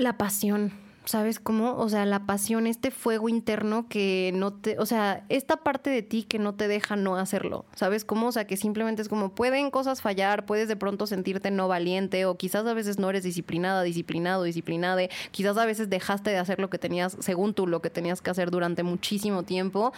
la 0.00 0.16
pasión, 0.18 0.72
¿sabes 1.04 1.40
cómo? 1.40 1.76
O 1.76 1.88
sea, 1.88 2.06
la 2.06 2.26
pasión, 2.26 2.66
este 2.66 2.90
fuego 2.90 3.28
interno 3.28 3.88
que 3.88 4.32
no 4.34 4.52
te, 4.52 4.78
o 4.78 4.86
sea, 4.86 5.24
esta 5.28 5.58
parte 5.58 5.90
de 5.90 6.02
ti 6.02 6.24
que 6.24 6.38
no 6.38 6.54
te 6.54 6.68
deja 6.68 6.96
no 6.96 7.16
hacerlo, 7.16 7.64
¿sabes 7.74 8.04
cómo? 8.04 8.28
O 8.28 8.32
sea, 8.32 8.46
que 8.46 8.56
simplemente 8.56 9.02
es 9.02 9.08
como, 9.08 9.34
pueden 9.34 9.70
cosas 9.70 10.02
fallar, 10.02 10.46
puedes 10.46 10.68
de 10.68 10.76
pronto 10.76 11.06
sentirte 11.06 11.50
no 11.50 11.68
valiente 11.68 12.26
o 12.26 12.36
quizás 12.36 12.66
a 12.66 12.74
veces 12.74 12.98
no 12.98 13.10
eres 13.10 13.24
disciplinada, 13.24 13.82
disciplinado, 13.82 14.44
disciplinada, 14.44 15.02
quizás 15.30 15.56
a 15.56 15.66
veces 15.66 15.90
dejaste 15.90 16.30
de 16.30 16.38
hacer 16.38 16.60
lo 16.60 16.70
que 16.70 16.78
tenías, 16.78 17.16
según 17.20 17.54
tú, 17.54 17.66
lo 17.66 17.82
que 17.82 17.90
tenías 17.90 18.22
que 18.22 18.30
hacer 18.30 18.50
durante 18.50 18.82
muchísimo 18.82 19.42
tiempo 19.42 19.92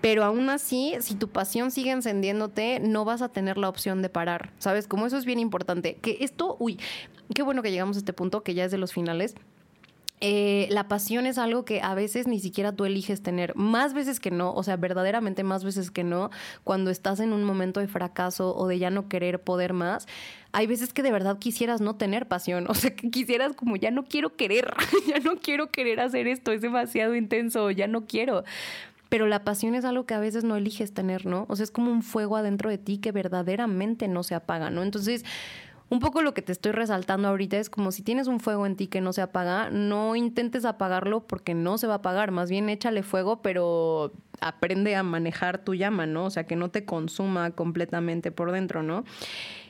pero 0.00 0.24
aún 0.24 0.48
así, 0.48 0.94
si 1.00 1.14
tu 1.14 1.28
pasión 1.28 1.70
sigue 1.70 1.90
encendiéndote, 1.90 2.80
no 2.80 3.04
vas 3.04 3.20
a 3.20 3.28
tener 3.28 3.58
la 3.58 3.68
opción 3.68 4.00
de 4.00 4.08
parar, 4.08 4.50
¿sabes? 4.58 4.86
Como 4.86 5.06
eso 5.06 5.18
es 5.18 5.26
bien 5.26 5.38
importante. 5.38 5.96
Que 5.96 6.18
esto, 6.20 6.56
uy, 6.58 6.78
qué 7.34 7.42
bueno 7.42 7.62
que 7.62 7.70
llegamos 7.70 7.96
a 7.96 8.00
este 8.00 8.12
punto, 8.12 8.42
que 8.42 8.54
ya 8.54 8.64
es 8.64 8.70
de 8.70 8.78
los 8.78 8.92
finales. 8.92 9.34
Eh, 10.22 10.68
la 10.70 10.86
pasión 10.86 11.24
es 11.24 11.38
algo 11.38 11.64
que 11.64 11.80
a 11.80 11.94
veces 11.94 12.26
ni 12.26 12.40
siquiera 12.40 12.72
tú 12.72 12.84
eliges 12.84 13.22
tener, 13.22 13.56
más 13.56 13.94
veces 13.94 14.20
que 14.20 14.30
no, 14.30 14.52
o 14.52 14.62
sea, 14.62 14.76
verdaderamente 14.76 15.44
más 15.44 15.64
veces 15.64 15.90
que 15.90 16.04
no, 16.04 16.28
cuando 16.62 16.90
estás 16.90 17.20
en 17.20 17.32
un 17.32 17.42
momento 17.42 17.80
de 17.80 17.88
fracaso 17.88 18.54
o 18.54 18.66
de 18.66 18.78
ya 18.78 18.90
no 18.90 19.08
querer 19.08 19.40
poder 19.40 19.72
más, 19.72 20.06
hay 20.52 20.66
veces 20.66 20.92
que 20.92 21.02
de 21.02 21.10
verdad 21.10 21.38
quisieras 21.38 21.80
no 21.80 21.96
tener 21.96 22.28
pasión, 22.28 22.66
o 22.68 22.74
sea, 22.74 22.94
que 22.94 23.10
quisieras 23.10 23.54
como 23.54 23.76
ya 23.76 23.90
no 23.90 24.04
quiero 24.04 24.36
querer, 24.36 24.74
ya 25.08 25.20
no 25.20 25.36
quiero 25.36 25.70
querer 25.70 26.00
hacer 26.00 26.28
esto, 26.28 26.52
es 26.52 26.60
demasiado 26.60 27.14
intenso, 27.14 27.70
ya 27.70 27.86
no 27.86 28.06
quiero 28.06 28.44
pero 29.08 29.26
la 29.26 29.42
pasión 29.42 29.74
es 29.74 29.84
algo 29.84 30.06
que 30.06 30.14
a 30.14 30.20
veces 30.20 30.44
no 30.44 30.54
eliges 30.54 30.94
tener, 30.94 31.26
¿no? 31.26 31.44
O 31.48 31.56
sea, 31.56 31.64
es 31.64 31.72
como 31.72 31.90
un 31.90 32.04
fuego 32.04 32.36
adentro 32.36 32.70
de 32.70 32.78
ti 32.78 32.98
que 32.98 33.10
verdaderamente 33.10 34.06
no 34.06 34.22
se 34.22 34.36
apaga, 34.36 34.70
¿no? 34.70 34.84
Entonces, 34.84 35.24
un 35.90 35.98
poco 35.98 36.22
lo 36.22 36.34
que 36.34 36.40
te 36.40 36.52
estoy 36.52 36.72
resaltando 36.72 37.28
ahorita 37.28 37.58
es 37.58 37.68
como 37.68 37.90
si 37.90 38.02
tienes 38.02 38.28
un 38.28 38.38
fuego 38.38 38.64
en 38.64 38.76
ti 38.76 38.86
que 38.86 39.00
no 39.00 39.12
se 39.12 39.22
apaga, 39.22 39.70
no 39.70 40.14
intentes 40.14 40.64
apagarlo 40.64 41.26
porque 41.26 41.52
no 41.52 41.78
se 41.78 41.88
va 41.88 41.94
a 41.94 41.96
apagar, 41.96 42.30
más 42.30 42.48
bien 42.48 42.68
échale 42.68 43.02
fuego, 43.02 43.42
pero 43.42 44.12
aprende 44.40 44.94
a 44.94 45.02
manejar 45.02 45.64
tu 45.64 45.74
llama, 45.74 46.06
¿no? 46.06 46.26
O 46.26 46.30
sea, 46.30 46.46
que 46.46 46.54
no 46.54 46.70
te 46.70 46.84
consuma 46.84 47.50
completamente 47.50 48.30
por 48.30 48.52
dentro, 48.52 48.84
¿no? 48.84 49.04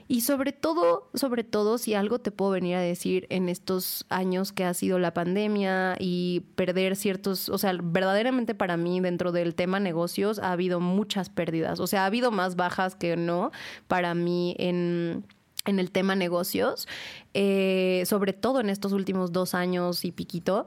Y 0.08 0.22
sobre 0.22 0.52
todo, 0.52 1.08
sobre 1.14 1.44
todo, 1.44 1.78
si 1.78 1.94
algo 1.94 2.18
te 2.18 2.32
puedo 2.32 2.50
venir 2.50 2.74
a 2.74 2.80
decir 2.80 3.26
en 3.30 3.48
estos 3.48 4.04
años 4.08 4.52
que 4.52 4.64
ha 4.64 4.74
sido 4.74 4.98
la 4.98 5.14
pandemia 5.14 5.94
y 6.00 6.40
perder 6.56 6.96
ciertos, 6.96 7.48
o 7.48 7.58
sea, 7.58 7.72
verdaderamente 7.80 8.56
para 8.56 8.76
mí 8.76 9.00
dentro 9.00 9.30
del 9.30 9.54
tema 9.54 9.78
negocios 9.78 10.40
ha 10.40 10.50
habido 10.50 10.80
muchas 10.80 11.30
pérdidas, 11.30 11.78
o 11.78 11.86
sea, 11.86 12.02
ha 12.02 12.06
habido 12.06 12.32
más 12.32 12.56
bajas 12.56 12.96
que 12.96 13.16
no 13.16 13.52
para 13.86 14.14
mí 14.14 14.56
en 14.58 15.24
en 15.66 15.78
el 15.78 15.90
tema 15.90 16.14
negocios, 16.14 16.88
eh, 17.34 18.02
sobre 18.06 18.32
todo 18.32 18.60
en 18.60 18.70
estos 18.70 18.92
últimos 18.92 19.32
dos 19.32 19.54
años 19.54 20.04
y 20.04 20.12
piquito, 20.12 20.66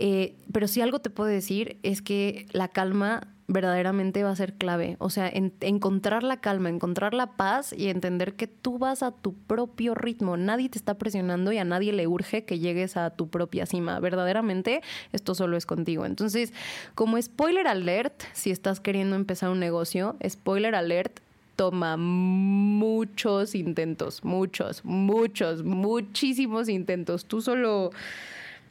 Eh, 0.00 0.34
pero 0.52 0.66
si 0.66 0.80
algo 0.80 0.98
te 0.98 1.08
puedo 1.08 1.28
decir 1.30 1.78
es 1.84 2.02
que 2.02 2.46
la 2.52 2.66
calma 2.66 3.28
verdaderamente 3.46 4.24
va 4.24 4.30
a 4.30 4.36
ser 4.36 4.54
clave. 4.54 4.96
O 4.98 5.10
sea, 5.10 5.30
encontrar 5.60 6.22
la 6.22 6.40
calma, 6.40 6.68
encontrar 6.68 7.14
la 7.14 7.36
paz 7.36 7.72
y 7.72 7.88
entender 7.88 8.34
que 8.34 8.46
tú 8.46 8.78
vas 8.78 9.02
a 9.02 9.12
tu 9.12 9.34
propio 9.34 9.94
ritmo. 9.94 10.36
Nadie 10.36 10.68
te 10.68 10.78
está 10.78 10.94
presionando 10.94 11.52
y 11.52 11.58
a 11.58 11.64
nadie 11.64 11.92
le 11.92 12.06
urge 12.06 12.44
que 12.44 12.58
llegues 12.58 12.96
a 12.96 13.10
tu 13.10 13.28
propia 13.28 13.66
cima. 13.66 14.00
Verdaderamente, 14.00 14.82
esto 15.12 15.34
solo 15.34 15.56
es 15.56 15.66
contigo. 15.66 16.06
Entonces, 16.06 16.52
como 16.94 17.20
spoiler 17.20 17.68
alert, 17.68 18.22
si 18.32 18.50
estás 18.50 18.80
queriendo 18.80 19.14
empezar 19.14 19.50
un 19.50 19.60
negocio, 19.60 20.16
spoiler 20.26 20.74
alert, 20.74 21.20
toma 21.56 21.96
muchos 21.96 23.54
intentos, 23.54 24.24
muchos, 24.24 24.84
muchos, 24.84 25.62
muchísimos 25.62 26.68
intentos. 26.68 27.24
Tú 27.24 27.40
solo 27.40 27.90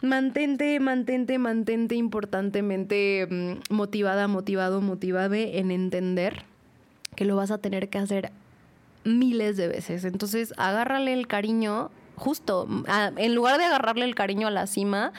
mantente, 0.02 0.80
mantente, 0.80 1.38
mantente 1.40 1.96
importantemente 1.96 3.28
mm, 3.30 3.74
motivada, 3.74 4.28
motivado, 4.28 4.82
motivade 4.82 5.60
en 5.60 5.72
entender 5.72 6.44
que 7.16 7.26
lo 7.26 7.36
vas 7.36 7.52
a 7.52 7.58
tener 7.58 7.90
que 7.90 8.00
hacer 8.00 8.32
miles 9.06 9.58
de 9.58 9.68
veces. 9.68 10.04
Entonces, 10.06 10.54
agárrale 10.58 11.14
el 11.14 11.28
cariño, 11.28 11.90
justo, 12.16 12.68
en 13.18 13.36
lugar 13.36 13.58
de 13.58 13.66
agarrarle 13.66 14.06
el 14.06 14.16
cariño 14.16 14.48
a 14.48 14.52
la 14.52 14.68
cima, 14.68 15.14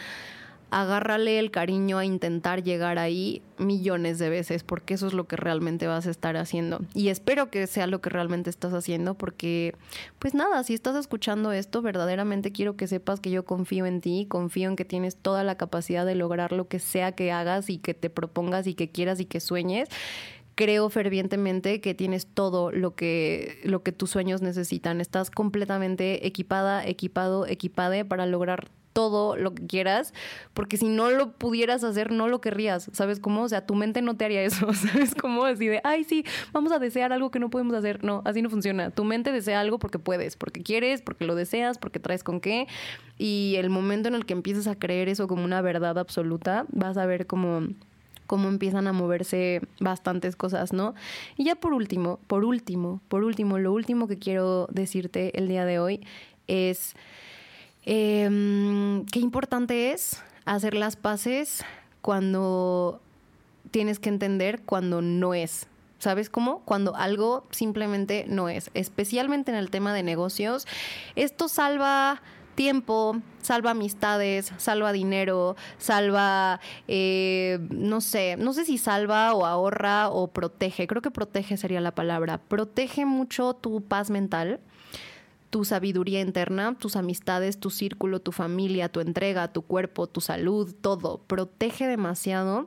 agárrale 0.71 1.39
el 1.39 1.51
cariño 1.51 1.99
a 1.99 2.05
intentar 2.05 2.63
llegar 2.63 2.99
ahí 2.99 3.43
millones 3.59 4.19
de 4.19 4.29
veces, 4.29 4.65
porque 4.65 4.95
eso 4.95 5.07
es 5.07 5.13
lo 5.13 5.29
que 5.29 5.37
realmente 5.37 5.87
vas 5.87 6.07
a 6.07 6.11
estar 6.11 6.37
haciendo. 6.37 6.81
Y 6.95 7.09
espero 7.09 7.51
que 7.51 7.67
sea 7.67 7.87
lo 7.87 8.01
que 8.01 8.11
realmente 8.11 8.51
estás 8.51 8.73
haciendo, 8.73 9.15
porque, 9.15 9.75
pues 10.19 10.35
nada, 10.35 10.63
si 10.65 10.75
estás 10.75 10.97
escuchando 10.97 11.53
esto, 11.53 11.83
verdaderamente 11.83 12.53
quiero 12.53 12.77
que 12.77 12.87
sepas 12.87 13.21
que 13.21 13.31
yo 13.31 13.45
confío 13.45 13.87
en 13.87 14.01
ti, 14.01 14.27
confío 14.29 14.69
en 14.69 14.77
que 14.77 14.85
tienes 14.85 15.17
toda 15.17 15.45
la 15.45 15.57
capacidad 15.57 16.05
de 16.05 16.15
lograr 16.15 16.53
lo 16.53 16.69
que 16.69 16.79
sea 16.79 17.13
que 17.13 17.31
hagas 17.31 17.71
y 17.71 17.79
que 17.79 17.95
te 17.95 18.11
propongas 18.11 18.67
y 18.67 18.75
que 18.75 18.91
quieras 18.91 19.21
y 19.21 19.27
que 19.27 19.41
sueñes 19.41 19.89
creo 20.55 20.89
fervientemente 20.89 21.81
que 21.81 21.95
tienes 21.95 22.27
todo 22.27 22.71
lo 22.71 22.95
que, 22.95 23.61
lo 23.65 23.83
que 23.83 23.93
tus 23.93 24.11
sueños 24.11 24.41
necesitan. 24.41 25.01
Estás 25.01 25.31
completamente 25.31 26.27
equipada, 26.27 26.87
equipado, 26.87 27.47
equipade 27.47 28.05
para 28.05 28.27
lograr 28.27 28.71
todo 28.95 29.37
lo 29.37 29.55
que 29.55 29.67
quieras, 29.67 30.15
porque 30.55 30.79
si 30.79 30.89
no 30.89 31.11
lo 31.11 31.33
pudieras 31.33 31.85
hacer, 31.85 32.13
no 32.13 32.29
lo 32.29 32.41
querrías, 32.41 32.89
¿sabes 32.93 33.21
cómo? 33.21 33.43
O 33.43 33.49
sea, 33.49 33.67
tu 33.67 33.75
mente 33.75 34.01
no 34.01 34.17
te 34.17 34.25
haría 34.25 34.43
eso, 34.43 34.73
¿sabes 34.73 35.15
cómo? 35.15 35.45
Así 35.45 35.67
de, 35.67 35.81
ay, 35.85 36.05
sí, 36.05 36.25
vamos 36.53 36.73
a 36.73 36.79
desear 36.79 37.13
algo 37.13 37.31
que 37.31 37.41
no 37.41 37.51
podemos 37.51 37.75
hacer. 37.75 38.03
No, 38.05 38.23
así 38.25 38.41
no 38.41 38.49
funciona. 38.49 38.91
Tu 38.91 39.05
mente 39.05 39.33
desea 39.33 39.61
algo 39.61 39.79
porque 39.79 39.99
puedes, 39.99 40.37
porque 40.37 40.63
quieres, 40.63 41.03
porque 41.03 41.27
lo 41.27 41.35
deseas, 41.35 41.77
porque 41.77 41.99
traes 41.99 42.23
con 42.23 42.41
qué. 42.41 42.69
Y 43.19 43.57
el 43.59 43.69
momento 43.69 44.09
en 44.09 44.15
el 44.15 44.25
que 44.25 44.33
empiezas 44.33 44.69
a 44.69 44.77
creer 44.77 45.09
eso 45.09 45.27
como 45.27 45.45
una 45.45 45.61
verdad 45.61 45.99
absoluta, 45.99 46.65
vas 46.71 46.97
a 46.97 47.05
ver 47.05 47.27
cómo 47.27 47.69
cómo 48.27 48.49
empiezan 48.49 48.87
a 48.87 48.95
moverse 48.95 49.61
bastantes 49.81 50.35
cosas, 50.35 50.73
¿no? 50.73 50.95
Y 51.37 51.45
ya 51.45 51.57
por 51.57 51.75
último, 51.75 52.21
por 52.27 52.45
último, 52.45 53.03
por 53.09 53.23
último, 53.23 53.59
lo 53.59 53.71
último 53.71 54.09
que 54.09 54.19
quiero 54.19 54.67
decirte 54.71 55.37
el 55.39 55.47
día 55.47 55.67
de 55.67 55.79
hoy 55.79 56.01
es 56.47 56.95
Em, 57.87 59.05
qué 59.07 59.19
importante 59.19 59.93
es 59.93 60.23
hacer 60.45 60.75
las 60.75 60.97
paces 60.97 61.65
cuando 62.01 63.01
tienes 63.71 63.99
que 63.99 64.09
entender 64.09 64.63
cuando 64.63 65.03
no 65.03 65.35
es. 65.35 65.67
¿Sabes 65.99 66.29
cómo? 66.29 66.61
Cuando 66.65 66.97
algo 66.97 67.47
simplemente 67.51 68.25
no 68.29 68.49
es. 68.49 68.71
Especialmente 68.75 69.51
en 69.51 69.57
el 69.57 69.71
tema 69.71 69.95
de 69.95 70.03
negocios. 70.03 70.67
Esto 71.17 71.49
salva 71.49 72.21
tiempo, 72.55 73.17
salva 73.43 73.71
amistades, 73.71 74.53
salva 74.59 74.93
dinero, 74.93 75.57
salva, 75.79 76.61
eh, 76.89 77.59
no 77.71 78.01
sé, 78.01 78.37
no 78.37 78.53
sé 78.53 78.65
si 78.65 78.79
salva 78.79 79.35
o 79.35 79.45
ahorra 79.45 80.09
o 80.09 80.29
protege. 80.29 80.87
Creo 80.87 81.03
que 81.03 81.11
protege 81.11 81.57
sería 81.57 81.81
la 81.81 81.95
palabra. 81.95 82.39
Protege 82.39 83.07
mucho 83.07 83.55
tu 83.55 83.83
paz 83.83 84.11
mental 84.11 84.61
tu 85.55 85.65
sabiduría 85.65 86.21
interna, 86.21 86.77
tus 86.77 86.97
amistades, 86.97 87.61
tu 87.61 87.71
círculo, 87.71 88.21
tu 88.21 88.33
familia, 88.33 88.89
tu 88.89 88.99
entrega, 88.99 89.53
tu 89.53 89.63
cuerpo, 89.63 90.09
tu 90.09 90.21
salud, 90.21 90.75
todo. 90.81 91.19
Protege 91.29 91.87
demasiado 91.87 92.67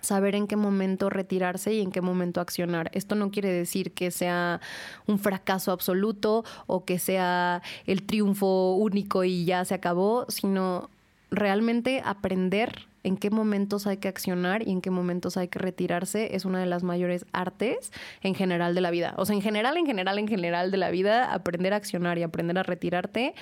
saber 0.00 0.34
en 0.34 0.46
qué 0.46 0.56
momento 0.56 1.10
retirarse 1.10 1.74
y 1.74 1.82
en 1.82 1.90
qué 1.92 2.00
momento 2.00 2.40
accionar. 2.40 2.90
Esto 2.94 3.14
no 3.14 3.30
quiere 3.30 3.50
decir 3.50 3.92
que 3.92 4.10
sea 4.10 4.62
un 5.06 5.18
fracaso 5.18 5.70
absoluto 5.70 6.46
o 6.66 6.86
que 6.86 6.98
sea 6.98 7.60
el 7.84 8.02
triunfo 8.04 8.76
único 8.76 9.22
y 9.24 9.44
ya 9.44 9.66
se 9.66 9.74
acabó, 9.74 10.24
sino 10.30 10.88
realmente 11.30 12.00
aprender 12.02 12.87
en 13.04 13.16
qué 13.16 13.30
momentos 13.30 13.86
hay 13.86 13.98
que 13.98 14.08
accionar 14.08 14.66
y 14.66 14.70
en 14.70 14.80
qué 14.80 14.90
momentos 14.90 15.36
hay 15.36 15.48
que 15.48 15.58
retirarse 15.58 16.34
es 16.34 16.44
una 16.44 16.60
de 16.60 16.66
las 16.66 16.82
mayores 16.82 17.24
artes 17.32 17.92
en 18.22 18.34
general 18.34 18.74
de 18.74 18.80
la 18.80 18.90
vida. 18.90 19.14
O 19.16 19.24
sea, 19.24 19.34
en 19.34 19.42
general, 19.42 19.76
en 19.76 19.86
general, 19.86 20.18
en 20.18 20.28
general 20.28 20.70
de 20.70 20.76
la 20.76 20.90
vida, 20.90 21.32
aprender 21.32 21.72
a 21.72 21.76
accionar 21.76 22.18
y 22.18 22.22
aprender 22.22 22.58
a 22.58 22.62
retirarte 22.62 23.34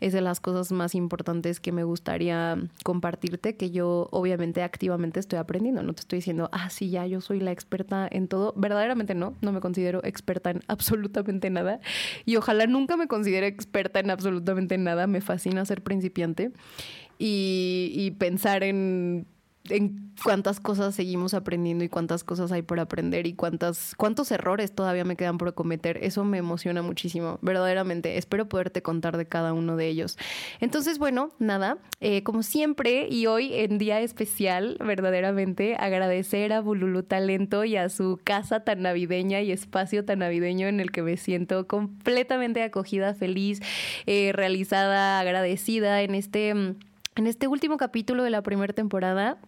es 0.00 0.12
de 0.12 0.20
las 0.20 0.40
cosas 0.40 0.72
más 0.72 0.94
importantes 0.94 1.60
que 1.60 1.72
me 1.72 1.84
gustaría 1.84 2.58
compartirte, 2.84 3.56
que 3.56 3.70
yo 3.70 4.08
obviamente 4.12 4.62
activamente 4.62 5.20
estoy 5.20 5.38
aprendiendo. 5.38 5.82
No 5.82 5.94
te 5.94 6.00
estoy 6.00 6.18
diciendo, 6.18 6.48
ah, 6.52 6.70
sí, 6.70 6.90
ya 6.90 7.06
yo 7.06 7.20
soy 7.20 7.40
la 7.40 7.52
experta 7.52 8.06
en 8.10 8.28
todo. 8.28 8.52
Verdaderamente 8.56 9.14
no, 9.14 9.34
no 9.40 9.52
me 9.52 9.60
considero 9.60 10.04
experta 10.04 10.50
en 10.50 10.62
absolutamente 10.68 11.50
nada. 11.50 11.80
Y 12.24 12.36
ojalá 12.36 12.66
nunca 12.66 12.96
me 12.96 13.08
considere 13.08 13.46
experta 13.46 14.00
en 14.00 14.10
absolutamente 14.10 14.76
nada. 14.78 15.06
Me 15.06 15.20
fascina 15.20 15.64
ser 15.64 15.82
principiante 15.82 16.52
y, 17.18 18.12
pensar 18.18 18.62
en, 18.62 19.26
cuántas 20.22 20.60
cosas 20.60 20.94
seguimos 20.94 21.34
aprendiendo 21.34 21.82
y 21.82 21.88
cuántas 21.88 22.22
cosas 22.22 22.52
hay 22.52 22.62
por 22.62 22.78
aprender 22.78 23.26
y 23.26 23.34
cuántas, 23.34 23.94
cuántos 23.96 24.30
errores 24.30 24.72
todavía 24.72 25.04
me 25.04 25.16
quedan 25.16 25.38
por 25.38 25.52
cometer. 25.54 25.98
Eso 26.02 26.24
me 26.24 26.38
emociona 26.38 26.82
muchísimo, 26.82 27.38
verdaderamente. 27.42 28.16
Espero 28.16 28.48
poderte 28.48 28.80
contar 28.82 29.16
de 29.16 29.26
cada 29.26 29.52
uno 29.52 29.76
de 29.76 29.88
ellos. 29.88 30.18
Entonces, 30.60 30.98
bueno, 30.98 31.30
nada, 31.38 31.78
eh, 32.00 32.22
como 32.22 32.44
siempre 32.44 33.08
y 33.10 33.26
hoy 33.26 33.52
en 33.54 33.78
día 33.78 34.00
especial, 34.00 34.76
verdaderamente 34.78 35.76
agradecer 35.76 36.52
a 36.52 36.60
Bululu 36.60 37.02
Talento 37.02 37.64
y 37.64 37.76
a 37.76 37.88
su 37.88 38.20
casa 38.22 38.60
tan 38.60 38.82
navideña 38.82 39.42
y 39.42 39.50
espacio 39.50 40.04
tan 40.04 40.20
navideño 40.20 40.68
en 40.68 40.80
el 40.80 40.92
que 40.92 41.02
me 41.02 41.16
siento 41.16 41.66
completamente 41.66 42.62
acogida, 42.62 43.14
feliz, 43.14 43.60
eh, 44.06 44.30
realizada, 44.32 45.18
agradecida 45.18 46.02
en 46.02 46.14
este 46.14 46.54
mm, 46.54 46.76
en 47.16 47.26
este 47.26 47.48
último 47.48 47.78
capítulo 47.78 48.22
de 48.22 48.30
la 48.30 48.42
primera 48.42 48.72
temporada. 48.72 49.38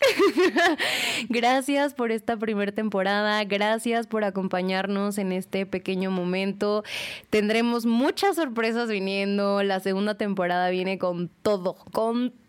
gracias 1.28 1.94
por 1.94 2.10
esta 2.10 2.36
primera 2.36 2.72
temporada, 2.72 3.42
gracias 3.44 4.06
por 4.06 4.24
acompañarnos 4.24 5.18
en 5.18 5.32
este 5.32 5.66
pequeño 5.66 6.10
momento. 6.10 6.82
Tendremos 7.30 7.86
muchas 7.86 8.36
sorpresas 8.36 8.88
viniendo, 8.88 9.62
la 9.62 9.80
segunda 9.80 10.16
temporada 10.16 10.70
viene 10.70 10.98
con 10.98 11.28
todo, 11.28 11.76
con 11.92 12.30
todo. 12.30 12.43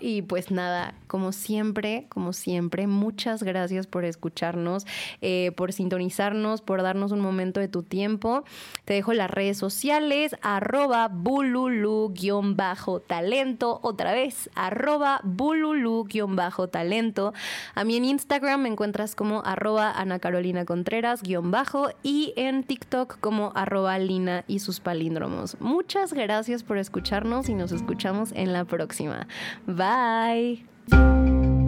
Y 0.00 0.22
pues 0.22 0.50
nada, 0.50 0.94
como 1.06 1.32
siempre, 1.32 2.06
como 2.08 2.32
siempre, 2.32 2.86
muchas 2.86 3.42
gracias 3.42 3.86
por 3.86 4.04
escucharnos, 4.04 4.86
eh, 5.20 5.52
por 5.56 5.72
sintonizarnos, 5.72 6.62
por 6.62 6.82
darnos 6.82 7.12
un 7.12 7.20
momento 7.20 7.60
de 7.60 7.68
tu 7.68 7.82
tiempo. 7.82 8.44
Te 8.84 8.94
dejo 8.94 9.12
las 9.12 9.30
redes 9.30 9.58
sociales, 9.58 10.34
arroba 10.42 11.08
bululu-talento, 11.08 13.80
otra 13.82 14.12
vez, 14.12 14.50
arroba 14.54 15.20
bululu-talento. 15.24 17.32
A 17.74 17.84
mí 17.84 17.96
en 17.96 18.04
Instagram 18.04 18.62
me 18.62 18.68
encuentras 18.68 19.14
como 19.14 19.42
arroba 19.44 19.92
Ana 19.92 20.18
Carolina 20.18 20.64
Contreras-bajo 20.64 21.90
y 22.02 22.32
en 22.36 22.64
TikTok 22.64 23.18
como 23.20 23.52
arroba 23.54 23.98
Lina 23.98 24.44
y 24.46 24.60
sus 24.60 24.80
palíndromos. 24.80 25.56
Muchas 25.60 26.12
gracias 26.12 26.62
por 26.62 26.78
escucharnos 26.78 27.48
y 27.48 27.54
nos 27.54 27.72
escuchamos 27.72 28.32
en 28.32 28.52
la 28.52 28.64
próxima. 29.00 29.26
Bye. 29.66 31.59